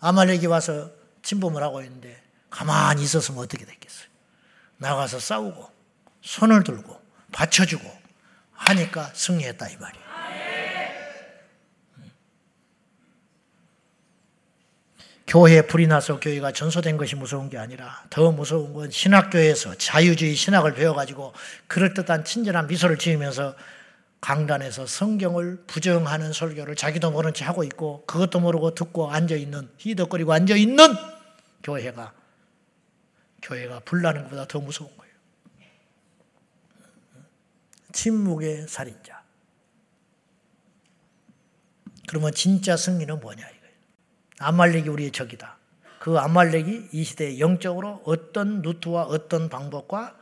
[0.00, 0.90] 아말렉이 와서
[1.22, 4.08] 침범을 하고 있는데 가만히 있었으면 어떻게 됐겠어요?
[4.78, 5.70] 나가서 싸우고
[6.22, 7.00] 손을 들고
[7.32, 8.04] 받쳐주고
[8.52, 10.03] 하니까 승리했다 이 말이에요.
[15.26, 20.74] 교회에 불이 나서 교회가 전소된 것이 무서운 게 아니라 더 무서운 건 신학교에서 자유주의 신학을
[20.74, 21.32] 배워가지고
[21.66, 23.54] 그럴듯한 친절한 미소를 지으면서
[24.20, 30.94] 강단에서 성경을 부정하는 설교를 자기도 모른 채 하고 있고 그것도 모르고 듣고 앉아있는 희덕거리고 앉아있는
[31.62, 32.12] 교회가
[33.42, 35.14] 교회가 불나는 것보다 더 무서운 거예요.
[37.92, 39.22] 침묵의 살인자.
[42.08, 43.53] 그러면 진짜 승리는 뭐냐?
[44.38, 45.58] 아말렉이 우리의 적이다.
[45.98, 50.16] 그 아말렉이 이 시대에 영적으로 어떤 루트와 어떤 방법과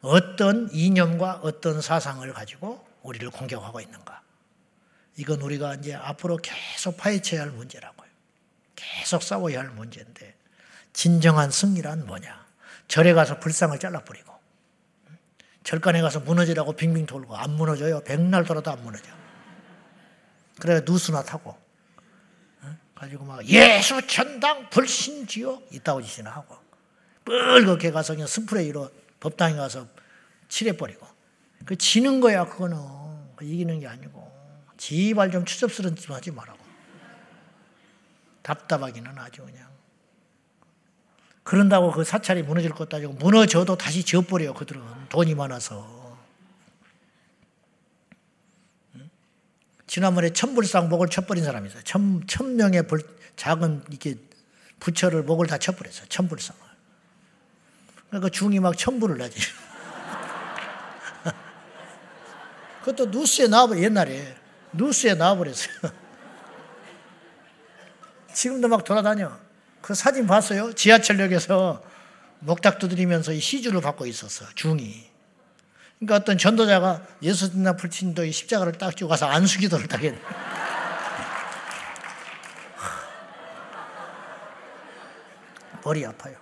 [0.00, 4.22] 어떤 이념과 어떤 사상을 가지고 우리를 공격하고 있는가.
[5.16, 8.08] 이건 우리가 이제 앞으로 계속 파헤쳐야 할 문제라고요.
[8.76, 10.34] 계속 싸워야 할 문제인데
[10.92, 12.46] 진정한 승리란 뭐냐?
[12.88, 14.32] 절에 가서 불상을 잘라버리고
[15.64, 18.00] 절간에 가서 무너지라고 빙빙 돌고 안 무너져요.
[18.04, 19.04] 백날 돌아도 안 무너져.
[20.58, 21.59] 그래 누수나 타고
[23.00, 26.54] 가지고 막 예수 천당 불신 지옥 이따고 짓이나 하고.
[27.24, 28.90] 뻘겋게 가서 그냥 스프레이로
[29.20, 29.86] 법당에 가서
[30.50, 31.06] 칠해버리고.
[31.64, 32.76] 그 지는 거야 그거는.
[33.36, 34.30] 그 이기는 게 아니고.
[34.76, 36.58] 제발 좀 추접스러운 짓 하지 말라고.
[38.42, 39.66] 답답하기는 아주 그냥.
[41.42, 44.82] 그런다고 그 사찰이 무너질 것도 아니고 무너져도 다시 지어버려요 그들은.
[45.08, 45.99] 돈이 많아서
[49.90, 51.82] 지난번에 천불상 목을 쳐버린 사람이 있어요.
[51.82, 53.00] 천, 천 명의 불,
[53.34, 54.14] 작은 이렇게
[54.78, 56.06] 부처를 목을 다 쳐버렸어요.
[56.08, 56.62] 천불상을.
[58.06, 59.40] 그러니까 중이 막 천불을 나지.
[62.84, 64.36] 그것도 뉴스에 나와버려, 옛날에.
[64.74, 65.74] 뉴스에 나와버렸어요.
[68.32, 69.36] 지금도 막 돌아다녀.
[69.80, 70.72] 그 사진 봤어요?
[70.72, 71.82] 지하철역에서
[72.38, 75.09] 목탁 두드리면서 이 시주를 받고 있었어, 중이.
[76.00, 80.18] 그러니까 어떤 전도자가 예수님나 불친도 이 십자가를 딱 쥐고 가서 안수기도를 딱 했네.
[85.84, 86.36] 머리 아파요.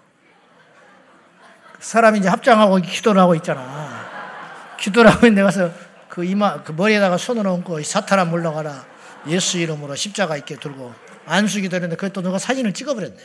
[1.80, 4.76] 사람이 이제 합장하고 기도를 하고 있잖아.
[4.78, 5.72] 기도를 하고 있는데 가서
[6.09, 8.86] 그 이마, 그 머리에다가 손을 얹고 사탄아 물러가라.
[9.26, 10.94] 예수 이름으로 십자가 있게 들고
[11.26, 13.16] 안수 기도 했는데 그걸 또 누가 사진을 찍어버렸네.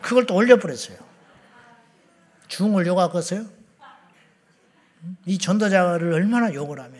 [0.00, 0.96] 그걸 또 올려버렸어요.
[2.46, 3.61] 중을 요구하겠어요?
[5.26, 6.98] 이 전도자를 얼마나 욕을 하며.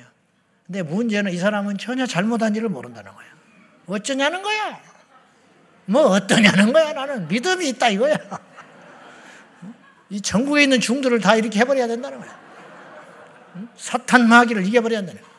[0.66, 3.26] 근데 문제는 이 사람은 전혀 잘못한 일을 모른다는 거야.
[3.86, 4.80] 어쩌냐는 거야.
[5.86, 6.92] 뭐 어떠냐는 거야.
[6.92, 8.16] 나는 믿음이 있다 이거야.
[10.11, 12.40] 이 전국에 있는 중들을 다 이렇게 해버려야 된다는 거야.
[13.76, 15.32] 사탄 마귀를 이겨버려야 된다는 거야.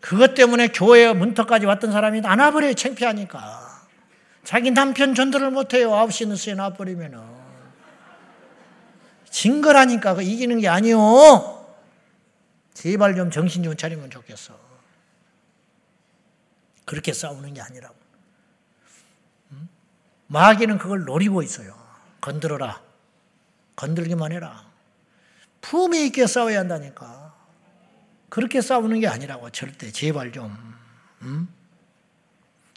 [0.00, 2.74] 그것 때문에 교회 문턱까지 왔던 사람이 나눠버려요.
[2.74, 3.68] 창피하니까.
[4.44, 5.90] 자기 남편 전도를 못해요.
[5.90, 7.37] 9시 뉴스에 나와버리면은.
[9.38, 11.64] 진 거라니까 그 이기는 게 아니요.
[12.74, 14.58] 제발 좀 정신 좀 차리면 좋겠어.
[16.84, 17.94] 그렇게 싸우는 게 아니라고.
[20.26, 21.72] 마귀는 그걸 노리고 있어요.
[22.20, 22.82] 건드려라.
[23.76, 24.66] 건들기만 해라.
[25.60, 27.32] 품위 있게 싸워야 한다니까.
[28.30, 30.50] 그렇게 싸우는 게 아니라고 절대 제발 좀.
[31.22, 31.48] 음?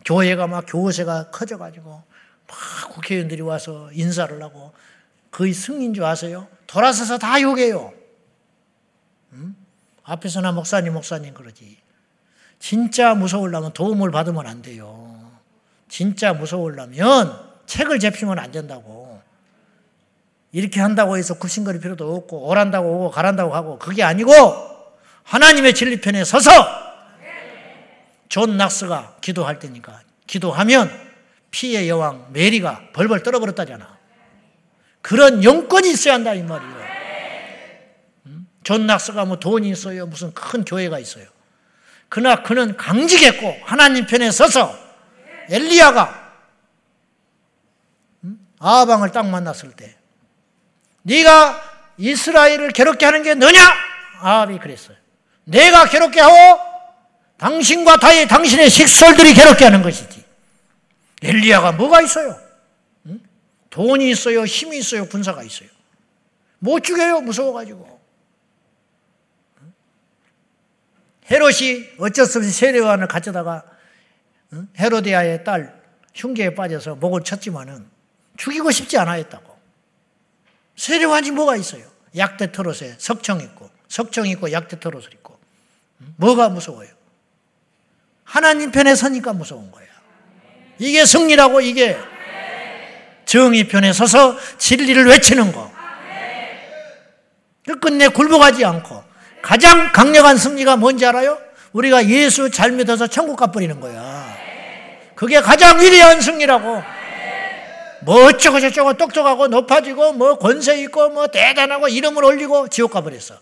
[0.05, 4.75] 교회가 막 교세가 커져가지고 막 국회의원들이 와서 인사를 하고
[5.31, 6.47] 거의 승인 줄 아세요?
[6.71, 7.93] 돌아서서 다 욕해요.
[9.33, 9.55] 음?
[10.03, 11.77] 앞에서나 목사님 목사님 그러지.
[12.59, 15.31] 진짜 무서울라면 도움을 받으면 안 돼요.
[15.89, 19.21] 진짜 무서울라면 책을 제피면 안 된다고.
[20.53, 24.31] 이렇게 한다고 해서 굽신거릴 필요도 없고 오란다고 오고 가란다고 하고 그게 아니고
[25.23, 26.49] 하나님의 진리편에 서서
[28.29, 30.89] 존 낙스가 기도할 때니까 기도하면
[31.51, 34.00] 피의 여왕 메리가 벌벌 떨어버렸다잖아.
[35.01, 36.81] 그런 영권이 있어야 한다 이 말이에요.
[38.63, 40.05] 존 낙스가 뭐 돈이 있어요.
[40.05, 41.25] 무슨 큰 교회가 있어요.
[42.09, 44.77] 그러나 그는 강직했고 하나님 편에 서서
[45.49, 46.33] 엘리야가
[48.59, 49.95] 아합을 딱 만났을 때
[51.03, 51.61] 네가
[51.97, 53.59] 이스라엘을 괴롭게 하는 게 너냐?
[54.19, 54.97] 아합이 그랬어요.
[55.45, 56.59] 내가 괴롭게 하고
[57.37, 60.23] 당신과 다의 당신의 식솔들이 괴롭게 하는 것이지.
[61.23, 62.39] 엘리야가 뭐가 있어요?
[63.71, 63.81] 응?
[63.87, 65.69] 돈이 있어요, 힘이 있어요, 군사가 있어요.
[66.59, 68.01] 못 죽여요, 무서워가지고.
[71.31, 73.63] 헤롯이 어쩔 수 없이 세례요한을 가져다가
[74.77, 75.81] 헤로디아의 딸
[76.13, 77.87] 흉계에 빠져서 목을 쳤지만은
[78.37, 79.57] 죽이고 싶지 않아 했다고.
[80.75, 81.89] 세례관이 뭐가 있어요?
[82.17, 85.39] 약대 털옷에 석청 있고, 석청 있고 약대 털옷을 입고.
[86.17, 86.89] 뭐가 무서워요?
[88.23, 89.87] 하나님 편에 서니까 무서운 거야.
[90.79, 91.97] 이게 승리라고 이게
[93.25, 95.71] 정의 편에 서서 진리를 외치는 거.
[97.79, 99.03] 끝내 굴복하지 않고
[99.41, 101.37] 가장 강력한 승리가 뭔지 알아요?
[101.73, 104.35] 우리가 예수 잘 믿어서 천국 가버리는 거야.
[105.15, 106.83] 그게 가장 위대한 승리라고.
[108.03, 113.35] 뭐 어쩌고 저쩌고 똑똑하고 높아지고 뭐 권세 있고 뭐 대단하고 이름을 올리고 지옥 가버렸어.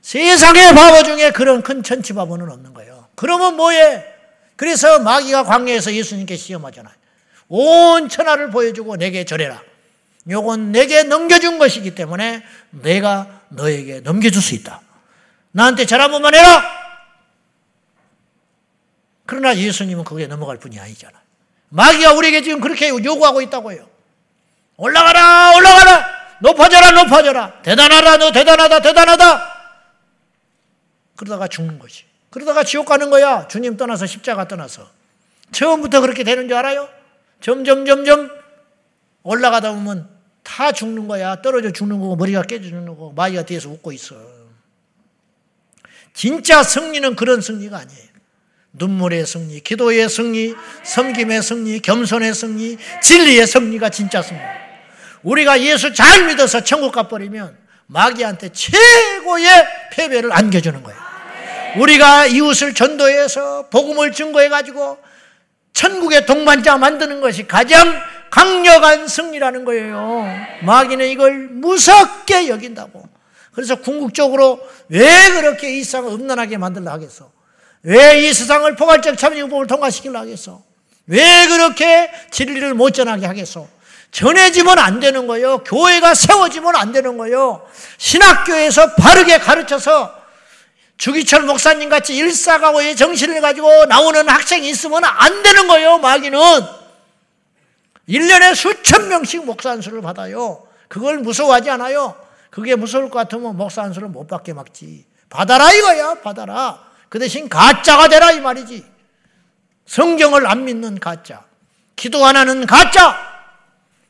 [0.00, 3.06] 세상의 바보 중에 그런 큰 천치 바보는 없는 거예요.
[3.14, 4.04] 그러면 뭐해?
[4.56, 6.94] 그래서 마귀가 광야에서 예수님께 시험하잖아요.
[7.54, 9.62] 온 천하를 보여주고 내게 절해라.
[10.30, 14.80] 요건 내게 넘겨준 것이기 때문에 내가 너에게 넘겨줄 수 있다.
[15.50, 16.64] 나한테 절 한 번만 해라!
[19.26, 21.20] 그러나 예수님은 거기에 넘어갈 뿐이 아니잖아.
[21.68, 23.86] 마귀가 우리에게 지금 그렇게 요구하고 있다고 해요.
[24.78, 26.06] 올라가라, 올라가라!
[26.40, 27.62] 높아져라, 높아져라!
[27.62, 29.52] 대단하다, 너 대단하다, 대단하다!
[31.16, 32.04] 그러다가 죽는 것이.
[32.30, 33.46] 그러다가 지옥 가는 거야.
[33.48, 34.88] 주님 떠나서 십자가 떠나서.
[35.52, 36.88] 처음부터 그렇게 되는 줄 알아요?
[37.42, 38.30] 점점, 점점
[39.24, 40.08] 올라가다 보면
[40.42, 41.42] 다 죽는 거야.
[41.42, 44.16] 떨어져 죽는 거고, 머리가 깨져 죽는 거고, 마귀가 뒤에서 웃고 있어.
[46.14, 48.12] 진짜 승리는 그런 승리가 아니에요.
[48.74, 54.40] 눈물의 승리, 기도의 승리, 섬김의 승리, 겸손의 승리, 진리의 승리가 진짜 승리.
[55.22, 59.48] 우리가 예수 잘 믿어서 천국 가버리면 마귀한테 최고의
[59.92, 60.98] 패배를 안겨주는 거예요.
[61.76, 64.98] 우리가 이웃을 전도해서 복음을 증거해가지고
[65.74, 68.00] 천국의 동반자 만드는 것이 가장
[68.30, 70.24] 강력한 승리라는 거예요.
[70.62, 73.02] 마귀는 이걸 무섭게 여긴다고.
[73.52, 77.30] 그래서 궁극적으로 왜 그렇게 이 세상을 음란하게 만들려 하겠어?
[77.82, 80.62] 왜 이 세상을 포괄적 참여법을 통과시키려 하겠어?
[81.06, 83.66] 왜 그렇게 진리를 못 전하게 하겠어?
[84.12, 85.58] 전해지면 안 되는 거예요.
[85.64, 87.66] 교회가 세워지면 안 되는 거예요.
[87.98, 90.14] 신학교에서 바르게 가르쳐서
[90.96, 96.38] 주기철 목사님 같이 일사가오의 정신을 가지고 나오는 학생이 있으면 안 되는 거예요, 마귀는.
[98.08, 100.66] 1년에 수천 명씩 목사 안수를 받아요.
[100.88, 102.16] 그걸 무서워하지 않아요.
[102.50, 105.06] 그게 무서울 것 같으면 목사 안수를 못 받게 막지.
[105.30, 106.78] 받아라 이거야, 받아라.
[107.08, 108.84] 그 대신 가짜가 되라 이 말이지.
[109.86, 111.44] 성경을 안 믿는 가짜.
[111.96, 113.16] 기도 안 하는 가짜.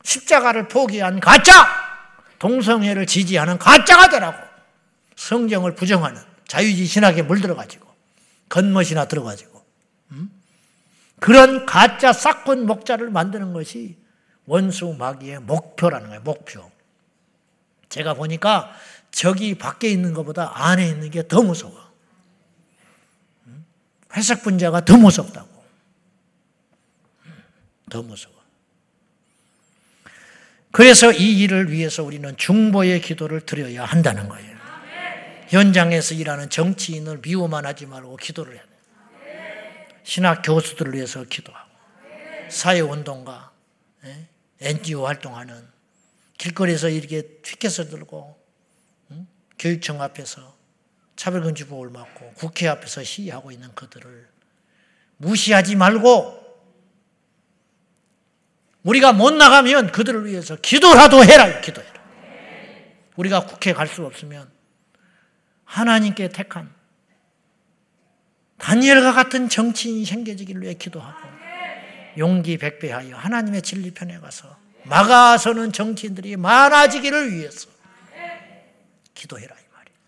[0.03, 1.69] 십자가를 포기한 가짜.
[2.39, 4.39] 동성애를 지지하는 가짜가 되라고.
[5.17, 7.89] 성경을 부정하는 자유지 신학에 물들어가지고
[8.51, 9.65] 겉멋이나 들어가지고
[10.11, 10.31] 음?
[11.19, 13.97] 그런 가짜 싹군 목자를 만드는 것이
[14.45, 16.21] 원수 마귀의 목표라는 거예요.
[16.21, 16.71] 목표.
[17.89, 18.71] 제가 보니까
[19.11, 21.91] 저기 밖에 있는 것보다 안에 있는 게 더 무서워.
[24.15, 25.65] 회색 분자가 더 무섭다고.
[27.89, 28.37] 더 무서워.
[30.71, 34.52] 그래서 이 일을 위해서 우리는 중보의 기도를 드려야 한다는 거예요.
[35.53, 38.69] 현장에서 일하는 정치인을 미워만 하지 말고 기도를 해야 돼.
[40.03, 41.69] 신학 교수들을 위해서 기도하고,
[42.49, 43.53] 사회운동가,
[44.63, 45.69] NGO 활동하는
[46.39, 48.41] 길거리에서 이렇게 피켓을 들고
[49.11, 49.27] 응?
[49.59, 50.57] 교육청 앞에서
[51.17, 54.29] 차별금지법을 맞고 국회 앞에서 시위하고 있는 그들을
[55.19, 56.41] 무시하지 말고
[58.85, 61.93] 우리가 못 나가면 그들을 위해서 기도라도 해라 기도해라
[63.17, 64.51] 우리가 국회 갈 수 없으면
[65.73, 66.71] 하나님께 택한
[68.59, 71.19] 다니엘과 같은 정치인이 생겨지기를 위해 기도하고
[72.19, 74.55] 용기 백배하여 하나님의 진리 편에 가서
[74.85, 77.71] 막아서는 정치인들이 많아지기를 위해서
[79.15, 79.99] 기도해라 이 말이에요.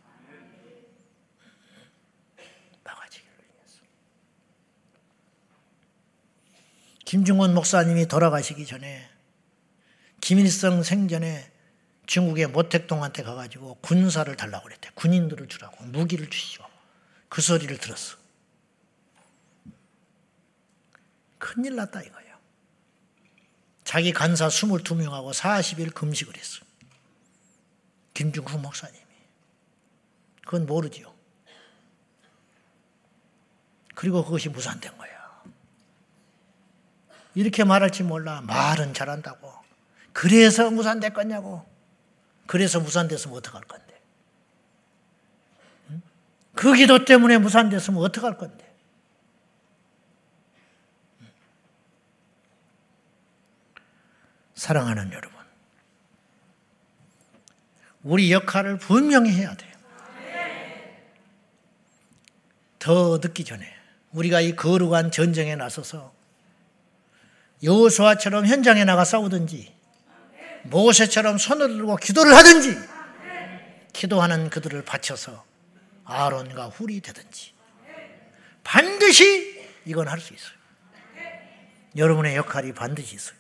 [2.85, 3.81] 막아지기를 위해서.
[7.07, 9.09] 김중원 목사님이 돌아가시기 전에
[10.21, 11.54] 김일성 생전에
[12.07, 14.91] 중국의 모택동한테 가가지고 군사를 달라고 그랬대.
[14.95, 16.65] 군인들을 주라고 무기를 주시오.
[17.29, 18.17] 그 소리를 들었어.
[21.39, 22.35] 큰일 났다 이거예요.
[23.85, 26.65] 자기 간사 22명하고 40일 금식을 했어.
[28.15, 29.05] 김중국 목사님이.
[30.45, 31.13] 그건 모르지요.
[33.95, 35.43] 그리고 그것이 무산된 거야.
[37.35, 38.41] 이렇게 말할지 몰라.
[38.43, 39.53] 말은 잘한다고.
[40.13, 41.74] 그래서 무산됐겠냐고.
[42.47, 44.01] 그래서 무산됐으면 어떡할 건데.
[46.55, 48.73] 그 기도 때문에 무산됐으면 어떡할 건데.
[54.55, 55.35] 사랑하는 여러분.
[58.03, 59.75] 우리 역할을 분명히 해야 돼요.
[62.79, 63.67] 더 늦기 전에
[64.13, 66.15] 우리가 이 거룩한 전쟁에 나서서
[67.63, 69.74] 여호수아처럼 현장에 나가 싸우든지
[70.65, 72.77] 모세처럼 손을 들고 기도를 하든지
[73.93, 75.45] 기도하는 그들을 바쳐서
[76.05, 77.53] 아론과 훌이 되든지
[78.63, 80.55] 반드시 이건 할 수 있어요.
[81.97, 83.37] 여러분의 역할이 반드시 있어요.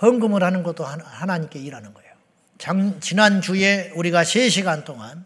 [0.00, 2.12] 헌금을 하는 것도 하나님께 일하는 거예요.
[2.58, 5.24] 장, 지난주에 우리가 3시간 동안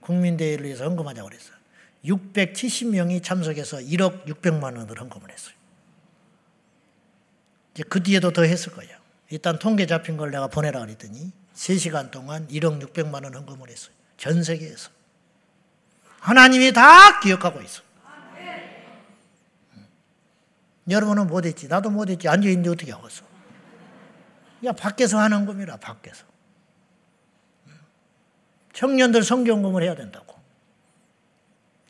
[0.00, 1.56] 국민대회를 위해서 헌금하자고 그랬어요.
[2.04, 5.54] 670명이 참석해서 1억 600만 원을 헌금을 했어요.
[7.74, 8.96] 이제 그 뒤에도 더 했을 거예요.
[9.30, 13.94] 일단 통계 잡힌 걸 내가 보내라 그랬더니 3시간 동안 1억 600만 원 헌금을 했어요.
[14.16, 14.90] 전 세계에서.
[16.20, 17.82] 하나님이 다 기억하고 있어.
[19.74, 19.86] 음.
[20.88, 21.66] 여러분은 못했지.
[21.66, 22.28] 나도 못했지.
[22.28, 23.24] 앉아있는데 어떻게 하겠어.
[24.64, 26.24] 야, 밖에서 하는 겁니다, 밖에서.
[28.72, 30.36] 청년들 성경금을 해야 된다고.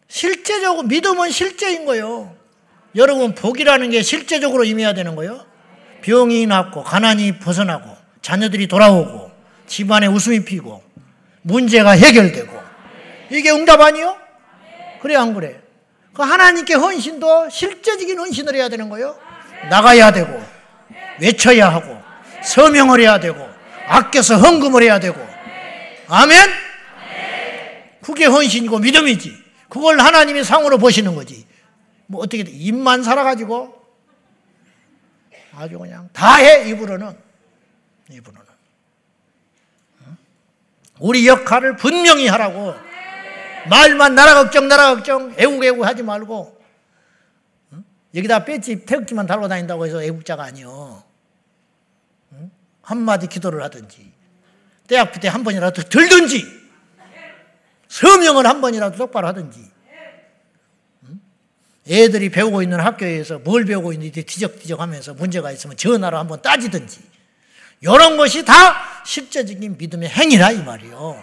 [0.09, 2.37] 실제적으로, 믿음은 실제인 거요.
[2.97, 5.47] 여러분, 복이라는 게 실제적으로 임해야 되는 거요.
[6.03, 9.30] 병이 낫고, 가난이 벗어나고, 자녀들이 돌아오고,
[9.66, 10.82] 집안에 웃음이 피고,
[11.42, 12.61] 문제가 해결되고.
[13.30, 14.16] 이게 응답 아니요?
[15.00, 15.61] 그래, 안 그래?
[16.12, 19.16] 그 하나님께 헌신도 실제적인 헌신을 해야 되는 거요.
[19.70, 20.42] 나가야 되고,
[21.20, 22.03] 외쳐야 하고,
[22.42, 23.48] 서명을 해야 되고
[23.86, 25.18] 아껴서 헌금을 해야 되고
[26.09, 26.50] 아멘?
[28.03, 29.32] 그게 헌신이고 믿음이지.
[29.68, 31.46] 그걸 하나님이 상으로 보시는 거지.
[32.07, 33.74] 뭐 어떻게 입만 살아가지고
[35.55, 37.16] 아주 그냥 다해 입으로는.
[38.11, 38.53] 입으로는.
[40.98, 42.74] 우리 역할을 분명히 하라고.
[43.68, 45.34] 말만 나라 걱정 나라 걱정.
[45.36, 46.61] 애국애국 하지 말고.
[48.14, 51.03] 여기다 배지 태극기만 달고 다닌다고 해서 애국자가 아니요.
[52.82, 54.12] 한마디 기도를 하든지.
[54.86, 56.62] 때 아플 때 한 번이라도 들든지.
[57.88, 59.70] 서명을 한 번이라도 똑바로 하든지
[61.89, 67.00] 애들이 배우고 있는 학교에서 뭘 배우고 있는지 뒤적뒤적 하면서 문제가 있으면 전화로 한번 따지든지
[67.80, 71.22] 이런 것이 다 실제적인 믿음의 행위라 이 말이요.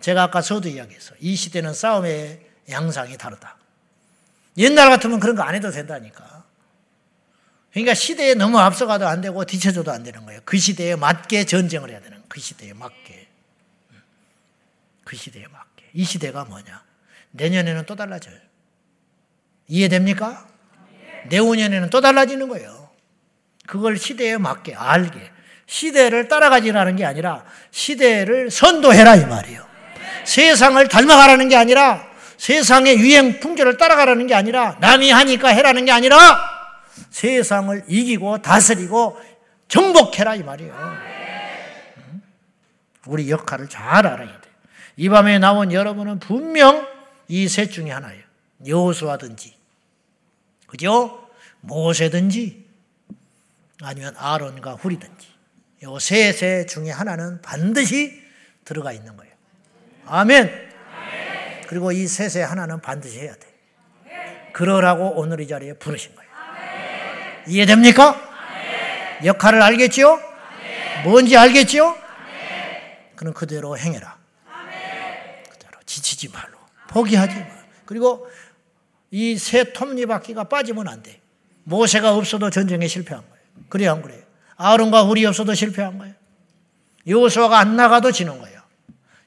[0.00, 1.14] 제가 아까 서두 이야기했어.
[1.20, 2.40] 이 시대는 싸움의
[2.70, 3.56] 양상이 다르다.
[4.56, 6.44] 옛날 같으면 그런 거 안 해도 된다니까.
[7.72, 10.40] 그러니까 시대에 너무 앞서가도 안 되고 뒤쳐져도 안 되는 거예요.
[10.44, 12.24] 그 시대에 맞게 전쟁을 해야 되는 거예요.
[12.28, 13.28] 그 시대에 맞게.
[15.04, 15.90] 그 시대에 맞게.
[15.94, 16.84] 이 시대가 뭐냐?
[17.32, 18.36] 내년에는 또 달라져요.
[19.72, 20.46] 이해됩니까?
[21.28, 22.90] 내후년에는 또 달라지는 거예요.
[23.66, 25.30] 그걸 시대에 맞게 알게.
[25.66, 29.64] 시대를 따라가지라는 게 아니라 시대를 선도해라 이 말이에요.
[30.24, 36.38] 세상을 닮아가라는 게 아니라 세상의 유행 풍조를 따라가라는 게 아니라 남이 하니까 해라는 게 아니라
[37.10, 39.18] 세상을 이기고 다스리고
[39.68, 40.98] 정복해라 이 말이에요.
[43.06, 44.50] 우리 역할을 잘 알아야 돼.
[44.98, 46.86] 이 밤에 나온 여러분은 분명
[47.28, 48.22] 이 셋 중에 하나예요.
[48.66, 49.54] 여호수아든지,
[50.72, 51.28] 그죠?
[51.60, 52.66] 모세든지,
[53.82, 55.28] 아니면 아론과 훌이든지.
[55.82, 58.22] 요 셋의 중에 하나는 반드시
[58.64, 59.34] 들어가 있는 거예요.
[60.06, 60.72] 아멘.
[61.66, 63.52] 그리고 이 셋의 하나는 반드시 해야 돼.
[64.54, 66.30] 그러라고 오늘 이 자리에 부르신 거예요.
[67.48, 68.30] 이해됩니까?
[69.26, 70.18] 역할을 알겠지요?
[71.04, 71.98] 뭔지 알겠지요?
[73.14, 74.16] 그럼 그대로 행해라.
[75.50, 76.56] 그대로 지치지 말로.
[76.88, 77.46] 포기하지 마.
[77.84, 78.26] 그리고
[79.12, 81.20] 이 새 톱니바퀴가 빠지면 안 돼.
[81.64, 83.42] 모세가 없어도 전쟁에 실패한 거예요.
[83.68, 84.22] 그래 안 그래요?
[84.56, 86.14] 아론과 훌이 없어도 실패한 거예요.
[87.06, 88.60] 요수아가 안 나가도 지는 거예요.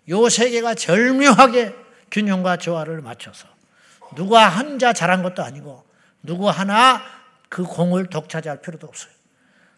[0.09, 1.73] 요 세계가 절묘하게
[2.11, 3.47] 균형과 조화를 맞춰서
[4.15, 5.83] 누가 혼자 잘한 것도 아니고
[6.23, 7.01] 누구 하나
[7.49, 9.11] 그 공을 독차지할 필요도 없어요.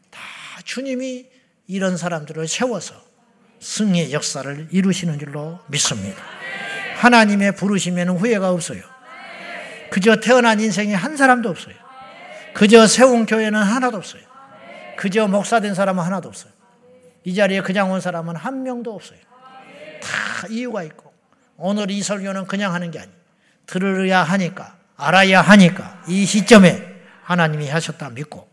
[0.10, 0.20] 다
[0.64, 1.26] 주님이
[1.68, 2.96] 이런 사람들을 세워서
[3.60, 6.22] 승리의 역사를 이루시는 줄로 믿습니다.
[6.98, 8.82] 하나님의 부르시면 후회가 없어요.
[9.90, 11.76] 그저 태어난 인생에 한 사람도 없어요.
[12.54, 14.22] 그저 세운 교회는 하나도 없어요.
[14.98, 16.52] 그저 목사된 사람은 하나도 없어요.
[17.24, 19.20] 이 자리에 그냥 온 사람은 한 명도 없어요.
[20.02, 21.14] 다 이유가 있고
[21.58, 23.18] 오늘 이 설교는 그냥 하는 게 아니에요.
[23.66, 28.50] 들으야 하니까 알아야 하니까 이 시점에 하나님이 하셨다 믿고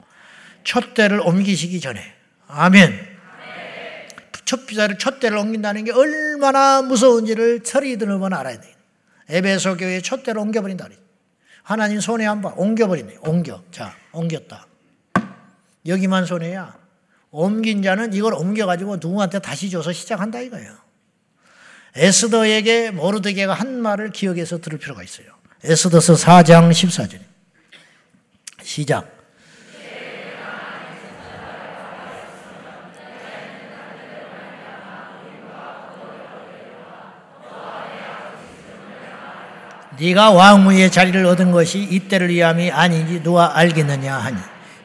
[0.64, 2.00] 첫 대를 옮기시기 전에
[2.48, 3.14] 아멘.
[4.44, 8.74] 첫 비자를 첫 대를 옮긴다는 게 얼마나 무서운지를 철이 드는 건 알아야 돼요.
[9.28, 10.88] 에베소 교회 첫 대를 옮겨버린다.
[11.64, 13.16] 하나님 손에 한번 옮겨버리네.
[13.22, 13.62] 옮겨.
[13.72, 14.66] 자, 옮겼다.
[15.86, 16.76] 여기만 손해야.
[17.30, 20.72] 옮긴 자는 이걸 옮겨가지고 누구한테 다시 줘서 시작한다 이거예요.
[21.96, 25.26] 에스더에게 모르드게가 한 말을 기억해서 들을 필요가 있어요.
[25.64, 27.20] 에스더서 4장 14절.
[28.62, 29.13] 시작.
[39.98, 44.38] 네가 왕후의 자리를 얻은 것이 이때를 위함이 아닌지 누가 알겠느냐 하니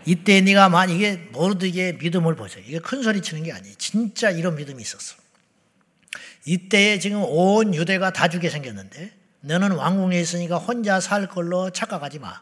[0.06, 2.64] 이때 네가 만약에 모르드게 믿음을 보세요.
[2.68, 3.76] 이게 큰 소리 치는 게 아니에요.
[3.77, 5.15] 진짜 이런 믿음이 있었어.
[6.45, 9.11] 이때에 지금 온 유대가 다 죽게 생겼는데
[9.41, 12.41] 너는 왕궁에 있으니까 혼자 살 걸로 착각하지 마.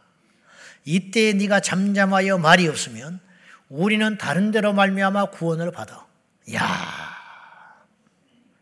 [0.86, 3.20] 이때 네가 잠잠하여 말이 없으면
[3.70, 6.06] 우리는 다른 데로 말미암아 구원을 받아.
[6.54, 6.64] 야,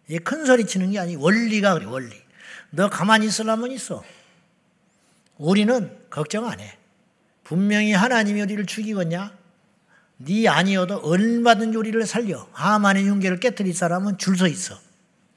[0.10, 2.25] 이큰 소리 치는 게 아니 원리가 그래 원리.
[2.76, 4.04] 너 가만히 있으려면 있어.
[5.38, 6.78] 우리는 걱정 안 해.
[7.44, 9.34] 분명히 하나님이 우리를 죽이겠냐?
[10.18, 12.48] 네 아니어도 얼마든지 우리를 살려.
[12.52, 14.78] 하만의 윤계를 깨뜨릴 사람은 줄 서 있어.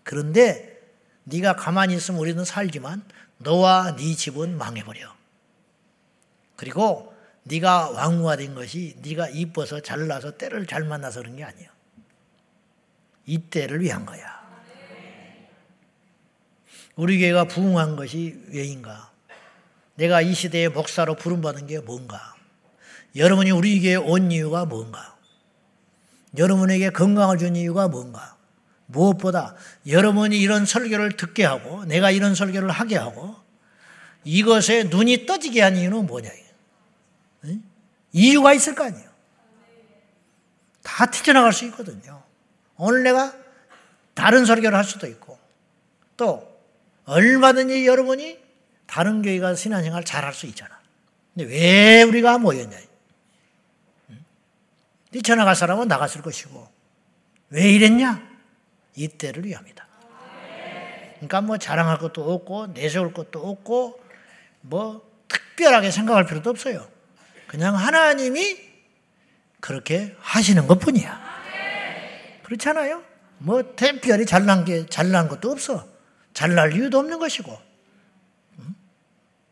[0.03, 0.81] 그런데
[1.25, 3.05] 네가 가만히 있으면 우리는 살지만
[3.39, 5.15] 너와 네 집은 망해버려.
[6.57, 11.69] 그리고 네가 왕후가 된 것이 네가 이뻐서 잘나서 때를 잘 만나서 그런 게 아니야.
[13.27, 14.48] 이 때를 위한 거야.
[16.99, 19.13] 우리 교회가 부흥한 것이 왜인가?
[19.95, 22.35] 내가 이 시대의 목사로 부름받은 게 뭔가?
[23.15, 25.17] 여러분이 우리 교회에 온 이유가 뭔가?
[26.37, 28.37] 여러분에게 건강을 준 이유가 뭔가?
[28.87, 29.55] 무엇보다
[29.87, 33.37] 여러분이 이런 설교를 듣게 하고 내가 이런 설교를 하게 하고
[34.25, 36.31] 이것에 눈이 떠지게 한 이유는 뭐냐?
[38.11, 39.09] 이유가 있을 거 아니에요.
[40.83, 42.25] 다 튀어나갈 수 있거든요.
[42.77, 43.33] 오늘 내가
[44.15, 45.39] 다른 설교를 할 수도 있고
[46.17, 46.48] 또
[47.09, 48.39] 얼마든지 여러분이
[48.87, 50.79] 다른 교회 가 신앙생활 잘할 수 있잖아.
[51.35, 52.77] 근데 왜 우리가 모였냐?
[55.11, 56.69] 뛰쳐나갈 사람은 나갔을 것이고
[57.49, 58.23] 왜 이랬냐?
[58.95, 59.89] 이때를 위함이다.
[61.15, 64.01] 그러니까 뭐 자랑할 것도 없고 내세울 것도 없고
[64.61, 66.87] 뭐 특별하게 생각할 필요도 없어요.
[67.47, 68.59] 그냥 하나님이
[69.61, 71.19] 그렇게 하시는 것 뿐이야.
[72.43, 73.03] 그렇잖아요?
[73.39, 75.88] 뭐 특별히 잘난 게 잘난 것도 없어.
[76.39, 77.61] 잘날 이유도 없는 것이고,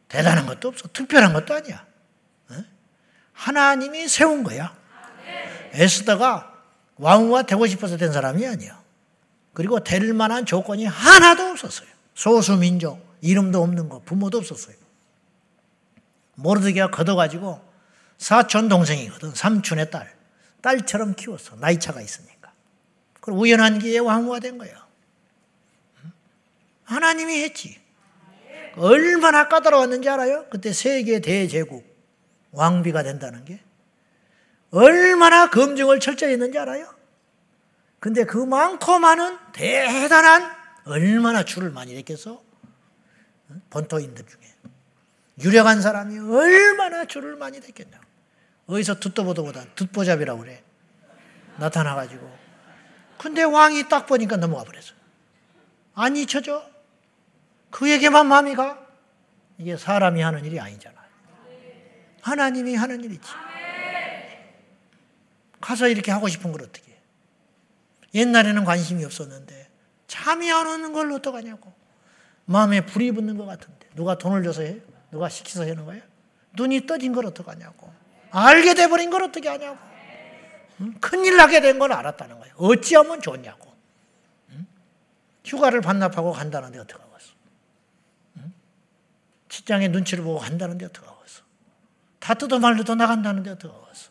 [0.07, 0.87] 대단한 것도 없어.
[0.93, 1.85] 특별한 것도 아니야.
[3.33, 4.73] 하나님이 세운 거야.
[5.73, 6.55] 에스더가
[6.95, 8.81] 왕후가 되고 싶어서 된 사람이 아니야.
[9.53, 11.89] 그리고 될 만한 조건이 하나도 없었어요.
[12.15, 14.77] 소수 민족, 이름도 없는 거, 부모도 없었어요.
[16.37, 17.61] 모르드게가 걷어가지고
[18.17, 19.35] 사촌 동생이거든.
[19.35, 20.15] 삼촌의 딸.
[20.63, 21.57] 딸처럼 키웠어.
[21.57, 22.53] 나이 차가 있으니까.
[23.21, 24.86] 그리고 우연한 기회에 왕후가 된 거예요.
[26.87, 27.79] 하나님이 했지.
[28.77, 30.47] 얼마나 까다로웠는지 알아요?
[30.51, 31.85] 그때 세계 대제국
[32.53, 33.61] 왕비가 된다는 게
[34.71, 36.95] 얼마나 검증을 철저히 했는지 알아요?
[37.99, 40.55] 근데 그 많고 많은 대단한
[40.85, 42.43] 얼마나 줄을 많이 냈겠어?
[43.71, 44.41] 본토인들 중에
[45.43, 47.99] 유력한 사람이 얼마나 줄을 많이 냈겠냐?
[48.67, 50.63] 어디서 듣도 보도 보다 듣보잡이라고 그래.
[51.57, 52.31] 나타나가지고.
[53.19, 54.95] 근데 왕이 딱 보니까 넘어가 버렸어.
[55.95, 56.76] 안 잊혀져?
[57.77, 58.79] 그에게만 마음이 가?
[59.59, 61.05] 이게 사람이 하는 일이 아니잖아요.
[62.23, 63.29] 하나님이 하는 일이지.
[65.61, 66.97] 가서 이렇게 하고 싶은 걸 어떻게 해?
[68.15, 69.69] 옛날에는 관심이 없었는데
[70.07, 71.71] 잠이 안 오는 걸 어떡하냐고.
[72.47, 74.79] 마음에 불이 붙는 것 같은데 누가 돈을 줘서 해?
[75.11, 76.03] 누가 시켜서 하는 거예요?
[76.55, 77.93] 눈이 떠진 걸 어떡하냐고.
[78.31, 79.77] 알게 돼버린 걸 어떻게 하냐고.
[80.81, 80.95] 응?
[81.01, 82.55] 큰일 나게 된 걸 알았다는 거예요.
[82.57, 83.71] 어찌하면 좋냐고.
[84.53, 84.67] 응?
[85.45, 87.06] 휴가를 반납하고 간다는데 어떡하겠어.
[87.06, 87.06] 응?
[89.57, 91.43] 직장에 눈치를 보고 간다는데 어떡하겠어.
[92.19, 94.11] 다 뜯어 말려도 나간다는데 어떡하겠어.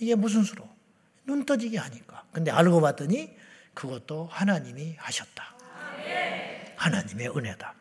[0.00, 0.68] 이게 무슨 수로?
[1.24, 2.24] 눈 떠지게 하니까.
[2.30, 3.34] 근데 알고 봤더니
[3.72, 5.56] 그것도 하나님이 하셨다.
[6.76, 7.74] 하나님의 은혜다.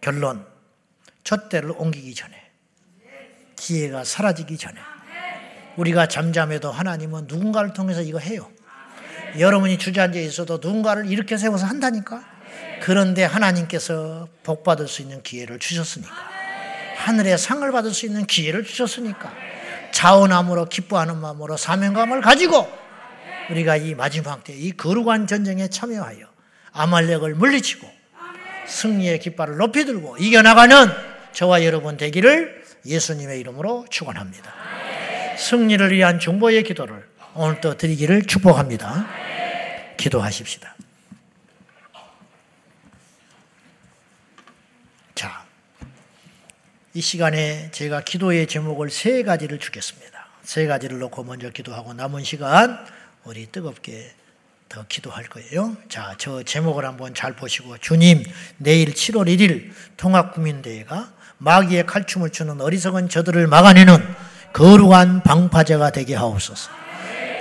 [0.00, 0.46] 결론,
[1.22, 2.50] 첫 때를 옮기기 전에,
[3.56, 4.80] 기회가 사라지기 전에,
[5.76, 8.50] 우리가 잠잠해도 하나님은 누군가를 통해서 이거 해요.
[9.38, 12.31] 여러분이 주저앉아 있어도 누군가를 이렇게 세워서 한다니까.
[12.82, 16.12] 그런데 하나님께서 복 받을 수 있는 기회를 주셨으니까.
[16.96, 19.32] 하늘의 상을 받을 수 있는 기회를 주셨으니까.
[19.92, 22.68] 자원함으로 기뻐하는 마음으로 사명감을 가지고
[23.50, 26.26] 우리가 이 마지막 때 이 거룩한 전쟁에 참여하여
[26.72, 27.88] 아말렉을 물리치고
[28.66, 30.88] 승리의 깃발을 높이 들고 이겨나가는
[31.32, 34.52] 저와 여러분 되기를 예수님의 이름으로 축원합니다.
[35.36, 39.06] 승리를 위한 중보의 기도를 오늘 또 드리기를 축복합니다.
[39.98, 40.74] 기도하십시다.
[46.94, 50.26] 이 시간에 제가 기도의 제목을 세 가지를 주겠습니다.
[50.42, 52.84] 세 가지를 놓고 먼저 기도하고 남은 시간
[53.24, 54.12] 우리 뜨겁게
[54.68, 55.74] 더 기도할 거예요.
[55.88, 58.22] 자, 저 제목을 한번 잘 보시고 주님
[58.58, 63.96] 내일 7월 1일 통합국민대회가 마귀의 칼춤을 추는 어리석은 저들을 막아내는
[64.52, 66.70] 거룩한 방파제가 되게 하옵소서.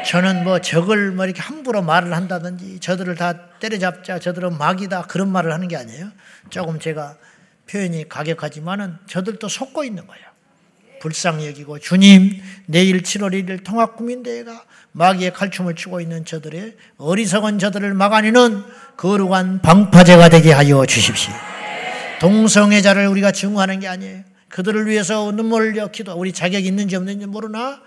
[0.05, 5.51] 저는 뭐 적을 뭐 이렇게 함부로 말을 한다든지 저들을 다 때려잡자 저들은 마귀다 그런 말을
[5.51, 6.09] 하는 게 아니에요.
[6.49, 7.17] 조금 제가
[7.71, 10.25] 표현이 가격하지만은 저들도 속고 있는 거예요.
[10.99, 18.63] 불쌍히 여기고 주님 내일 7월 1일 통합국민대회가 마귀의 칼춤을 추고 있는 저들의 어리석은 저들을 막아내는
[18.97, 21.33] 거룩한 방파제가 되게 하여 주십시오.
[22.19, 24.23] 동성애자를 우리가 증오하는 게 아니에요.
[24.49, 26.13] 그들을 위해서 눈물을 흘려 기도.
[26.13, 27.81] 우리 자격 있는지 없는지 모르나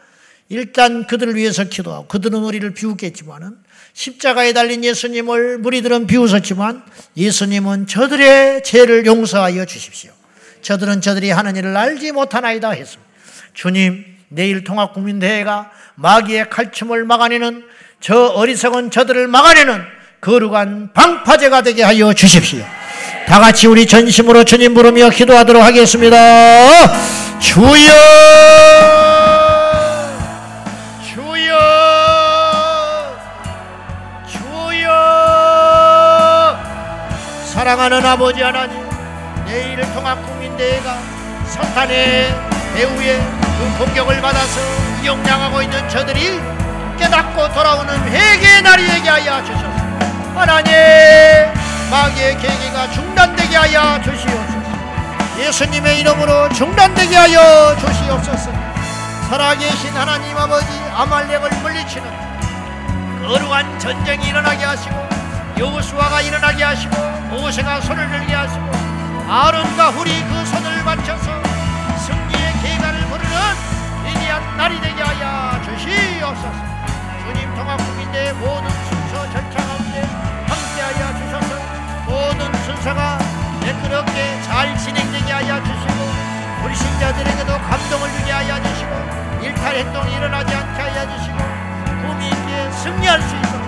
[0.49, 3.59] 일단 그들을 위해서 기도하고 그들은 우리를 비웃겠지만은
[3.95, 6.83] 십자가에 달린 예수님을 무리들은 비웃었지만
[7.17, 10.11] 예수님은 저들의 죄를 용서하여 주십시오.
[10.63, 13.11] 저들은 저들이 하는 일을 알지 못하나이다 했습니다.
[13.55, 17.65] 주님, 내일 통합국민대회가 마귀의 칼춤을 막아내는
[18.01, 19.81] 저 어리석은 저들을 막아내는
[20.21, 22.65] 거룩한 방파제가 되게 하여 주십시오.
[23.29, 26.19] 다 같이 우리 전심으로 주님 부르며 기도하도록 하겠습니다.
[27.39, 29.24] 주여!
[37.75, 38.89] 사랑하는 아버지 하나님,
[39.47, 40.97] 내일 통합국민대회가
[41.49, 42.33] 사탄의
[42.73, 44.61] 배후에 그 공격을 받아서
[45.03, 46.41] 이용당하고 있는 저들이
[46.97, 49.67] 깨닫고 돌아오는 회개의 날이 되게 하여 주소서.
[50.37, 50.73] 하나님,
[51.91, 55.41] 마귀의 계기가 중단되게 하여 주시옵소서.
[55.41, 58.53] 예수님의 이름으로 중단되게 하여 주시옵소서.
[59.31, 62.07] 살아계신 하나님 아버지 아말렉을 물리치는
[63.27, 65.14] 거룩한 전쟁이 일어나게 하시고
[65.59, 66.97] 여호수아가 일어나게 하시고
[67.31, 68.65] 모세가 손을 들게 하시고
[69.29, 71.43] 아론과 훌이 그 손을 맞춰서
[71.99, 73.37] 승리의 계가를 부르는
[74.05, 76.53] 위대한 날이 되게 하여 주시옵소서.
[77.25, 80.03] 주님 통합 국민대 모든 순서 절차 가운데
[80.47, 81.55] 함께하여 주셔서
[82.07, 83.19] 모든 순서가
[83.61, 86.13] 매끄럽게 잘 진행되게 하여 주시고
[86.65, 91.39] 우리 신자들에게도 감동을 주게 하여 주시고 일탈 행동이 일어나지 않게 하여 주시고
[92.03, 93.64] 꿈이 있게 승리할 수 있도록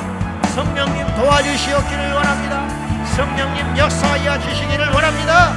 [0.56, 2.66] 성령님 도와주시옵기를 원합니다.
[3.14, 5.52] 성령님 역사하여 주시기를 원합니다.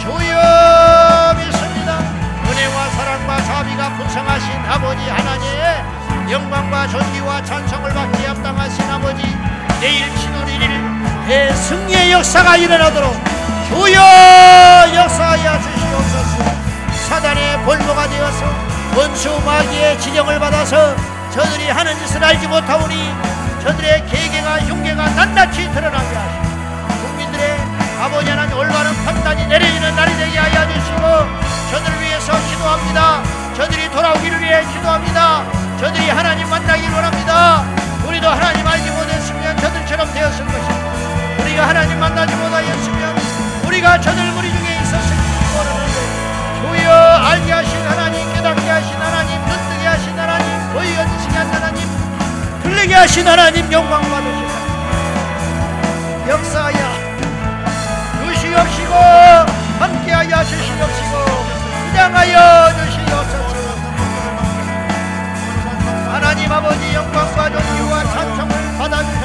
[0.00, 1.98] 주여 믿습니다.
[2.46, 5.84] 은혜와 사랑과 자비가 풍성하신 아버지 하나님의
[6.30, 9.22] 영광과 존귀와 찬송을 받기에 합당하신 아버지
[9.80, 13.14] 내일 7월 1일 대승리의 역사가 일어나도록
[13.68, 16.44] 주여 역사하여 주시옵소서.
[17.08, 18.44] 사단의 볼모가 되어서
[18.94, 20.94] 원수 마귀의 지령을 받아서
[21.30, 23.34] 저들이 하는 짓을 알지 못하오니
[23.64, 27.58] 저들의 계계가 흉계가 낱낱이 드러나게 하시고 국민들의
[27.98, 31.00] 아버지 하나님 올바른 판단이 내려지는 날이 되게 하여 주시고
[31.70, 33.22] 저들을 위해서 기도합니다.
[33.56, 35.44] 저들이 돌아오기를 위해 기도합니다.
[35.80, 37.64] 저들이 하나님 만나기를 원합니다.
[38.06, 41.42] 우리도 하나님 알지 못했으면 저들처럼 되었을 것입니다.
[41.42, 43.16] 우리가 하나님 만나지 못하였으면
[43.64, 45.22] 우리가 저들 무리 중에 있었을지
[45.54, 48.63] 모르는데 주여 알게 하신 하나님 깨닫게
[52.84, 54.52] 들리게 하신 하나님 영광 받으시다
[56.28, 56.76] 역사하여
[58.26, 58.94] 주시옵시고
[59.78, 61.14] 함께하여 주시옵시고
[61.88, 63.54] 주장하여 주시옵소서.
[66.12, 69.23] 하나님 아버지 영광과 존귀와 찬송을 받아주셔서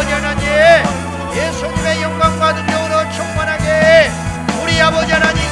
[0.00, 0.48] 아버지 하나님
[1.34, 4.10] 예수님의 영광과 능력으로 충만하게
[4.62, 5.49] 우리 아버지 하나님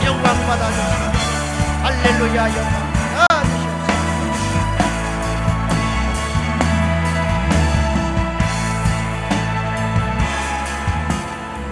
[0.07, 1.13] 영광 받아 주시옵소서
[1.83, 2.83] 할렐루야 영광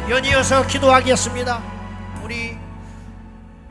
[0.09, 1.62] 연이어서 기도하겠습니다.
[2.24, 2.57] 우리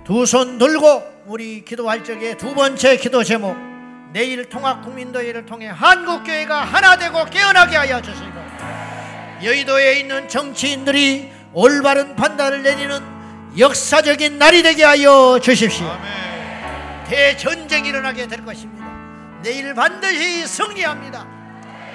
[0.06, 3.69] 두 손 들고 우리 기도할 적에 두 번째 기도 제목
[4.12, 8.32] 내일 통합국민도회를 통해 한국교회가 하나 되고 깨어나게 하여 주시고
[9.44, 13.02] 여의도에 있는 정치인들이 올바른 판단을 내리는
[13.58, 15.88] 역사적인 날이 되게 하여 주십시오.
[17.08, 18.86] 대전쟁이 일어나게 될 것입니다.
[19.42, 21.26] 내일 반드시 승리합니다.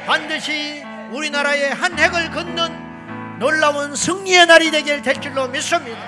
[0.06, 0.82] 반드시
[1.12, 6.00] 우리나라의 한 획을 긋는 놀라운 승리의 날이 되길 될 줄로 믿습니다.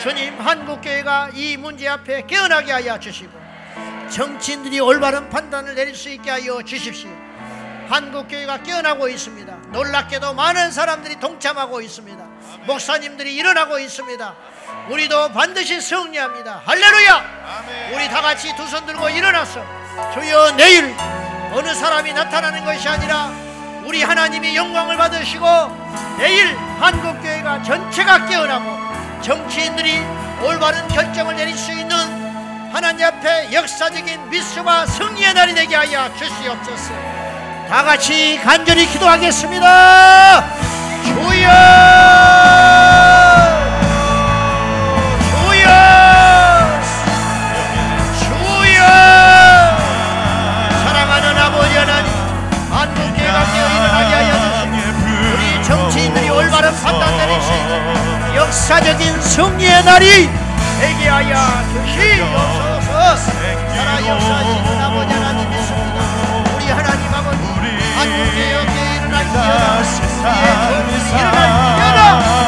[0.00, 3.47] 주님 한국교회가 이 문제 앞에 깨어나게 하여 주시고
[4.10, 7.10] 정치인들이 올바른 판단을 내릴 수 있게 하여 주십시오.
[7.88, 9.52] 한국교회가 깨어나고 있습니다.
[9.72, 12.22] 놀랍게도 많은 사람들이 동참하고 있습니다.
[12.66, 14.34] 목사님들이 일어나고 있습니다.
[14.90, 16.62] 우리도 반드시 승리합니다.
[16.66, 17.92] 할렐루야!
[17.94, 19.64] 우리 다 같이 두 손 들고 일어나서
[20.12, 20.94] 주여 내일
[21.52, 23.30] 어느 사람이 나타나는 것이 아니라
[23.84, 25.46] 우리 하나님이 영광을 받으시고
[26.18, 29.98] 내일 한국교회가 전체가 깨어나고 정치인들이
[30.42, 32.27] 올바른 결정을 내릴 수 있는
[32.72, 36.92] 하나님 앞에 역사적인 미수와 승리의 날이 되게 하여 주시옵소서.
[37.68, 40.44] 다 같이 간절히 기도하겠습니다.
[41.04, 41.48] 주여!
[55.64, 60.47] 정치인들이 올바른 판단 있는 역사적인 승리의 날이
[60.80, 61.36] 되게 하여
[61.72, 63.16] 주시옵소서
[63.74, 65.98] 살아 역사하시는 아버지 하나님 믿습니다
[66.54, 67.38] 우리 하나님 아버지
[67.96, 69.78] 한국교회 깨어 일어날지어다
[70.20, 71.38] 우리의 종들이 일어날지어다
[71.78, 72.47] 일어나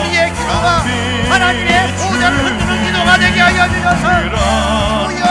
[0.00, 0.66] 우리의 기도가
[1.30, 4.04] 하나님의 보좌를 흔드는 기도가 되게 하여 주셔서.
[5.08, 5.24] 주여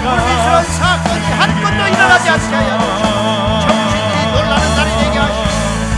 [0.00, 5.46] 불미스러운 사건이 한 번도 일어나지 않게 하여 주시옵소서 정신들이 놀라는 날이 되게 하시고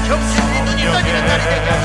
[0.09, 1.76] 정신들이 눈이 떠지는 날이 되게 하시고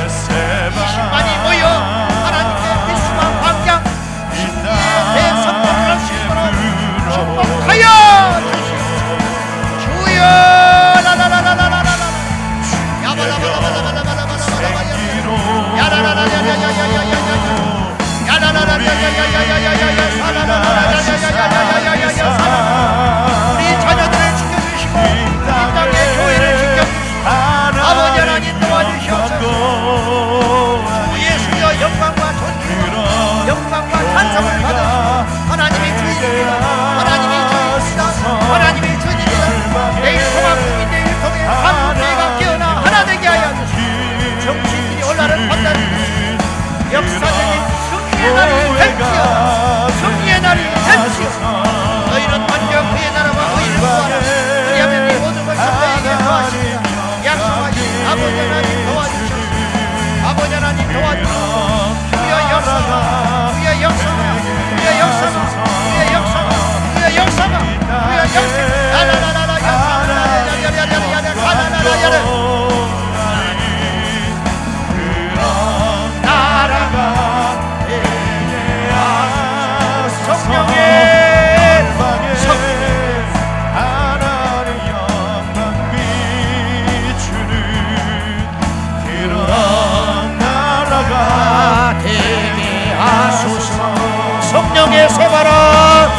[94.71, 96.09] 성령의 새바람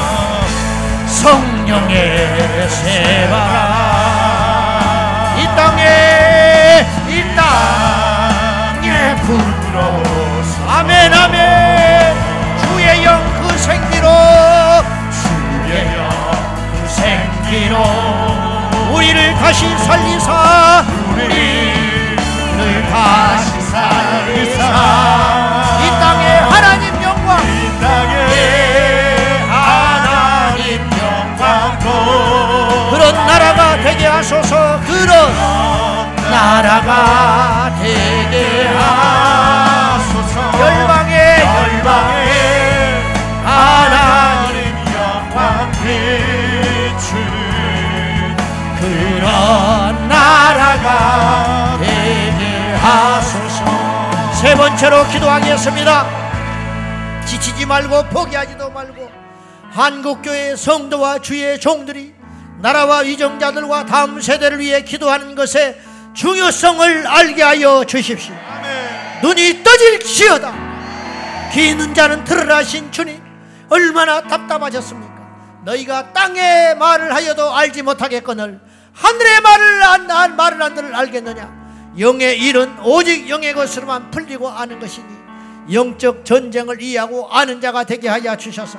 [1.06, 3.48] 성령의 새바람
[5.38, 10.02] 이 땅에 이 땅에 불어
[10.68, 12.14] 아멘 아멘.
[12.60, 14.06] 주의 영 그 생기로.
[15.22, 16.02] 주의 영
[16.72, 17.74] 그 생기로.
[18.94, 20.84] 우리를 다시 살리사.
[21.14, 22.16] 우리를
[22.90, 23.51] 다시
[36.52, 40.36] 나라가 되게 하소서.
[40.60, 42.32] 열방에 열방에
[43.42, 45.72] 하나님 영광
[46.92, 47.26] 비추는
[48.78, 53.64] 그런 나라가 되게 하소서.
[54.34, 56.06] 세 번째로 기도하겠습니다.
[57.24, 59.10] 지치지 말고 포기하지도 말고
[59.70, 62.12] 한국교회 성도와 주의 종들이
[62.58, 68.34] 나라와 위정자들과 다음 세대를 위해 기도하는 것의 중요성을 알게 하여 주십시오.
[69.22, 70.72] 눈이 떠질지어다.
[71.52, 73.22] 귀 있는 자는 들으라신 주님
[73.68, 75.12] 얼마나 답답하셨습니까?
[75.64, 78.60] 너희가 땅의 말을 하여도 알지 못하겠거늘
[78.94, 81.62] 하늘의 말을 안, 안 말을 안들 알겠느냐?
[81.98, 85.06] 영의 일은 오직 영의 것으로만 풀리고 아는 것이니
[85.72, 88.78] 영적 전쟁을 이해하고 아는 자가 되게 하여 주셔서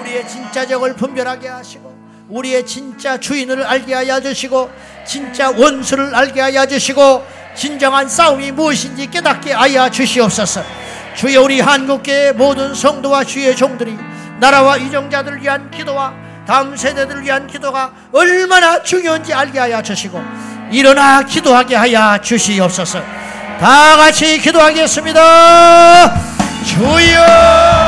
[0.00, 1.91] 우리의 진짜 적을 분별하게 하시고
[2.32, 4.70] 우리의 진짜 주인을 알게 하여 주시고
[5.06, 7.22] 진짜 원수를 알게 하여 주시고
[7.54, 10.64] 진정한 싸움이 무엇인지 깨닫게 하여 주시옵소서.
[11.14, 13.94] 주여 우리 한국교회 모든 성도와 주의 종들이
[14.40, 16.14] 나라와 이정자들을 위한 기도와
[16.46, 20.20] 다음 세대들을 위한 기도가 얼마나 중요한지 알게 하여 주시고
[20.70, 23.02] 일어나 기도하게 하여 주시옵소서.
[23.60, 26.14] 다 같이 기도하겠습니다.
[26.64, 27.81] 주여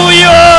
[0.00, 0.57] 하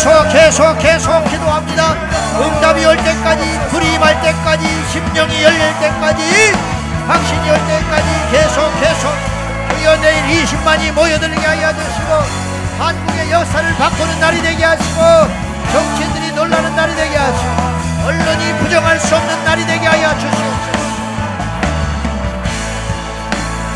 [0.00, 1.92] 계속 계속 계속 기도합니다.
[2.40, 6.22] 응답이 올 때까지 불임할 때까지 심령이 열릴 때까지
[7.06, 9.12] 확신이 올 때까지 계속 계속
[9.76, 12.14] 주여 내일 20만이 모여드는 게 하여 주시고
[12.78, 15.02] 한국의 역사를 바꾸는 날이 되게 하시고
[15.70, 20.80] 정치인들이 놀라는 날이 되게 하시고 언론이 부정할 수 없는 날이 되게 하여 주시옵소서.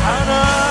[0.03, 0.64] 하나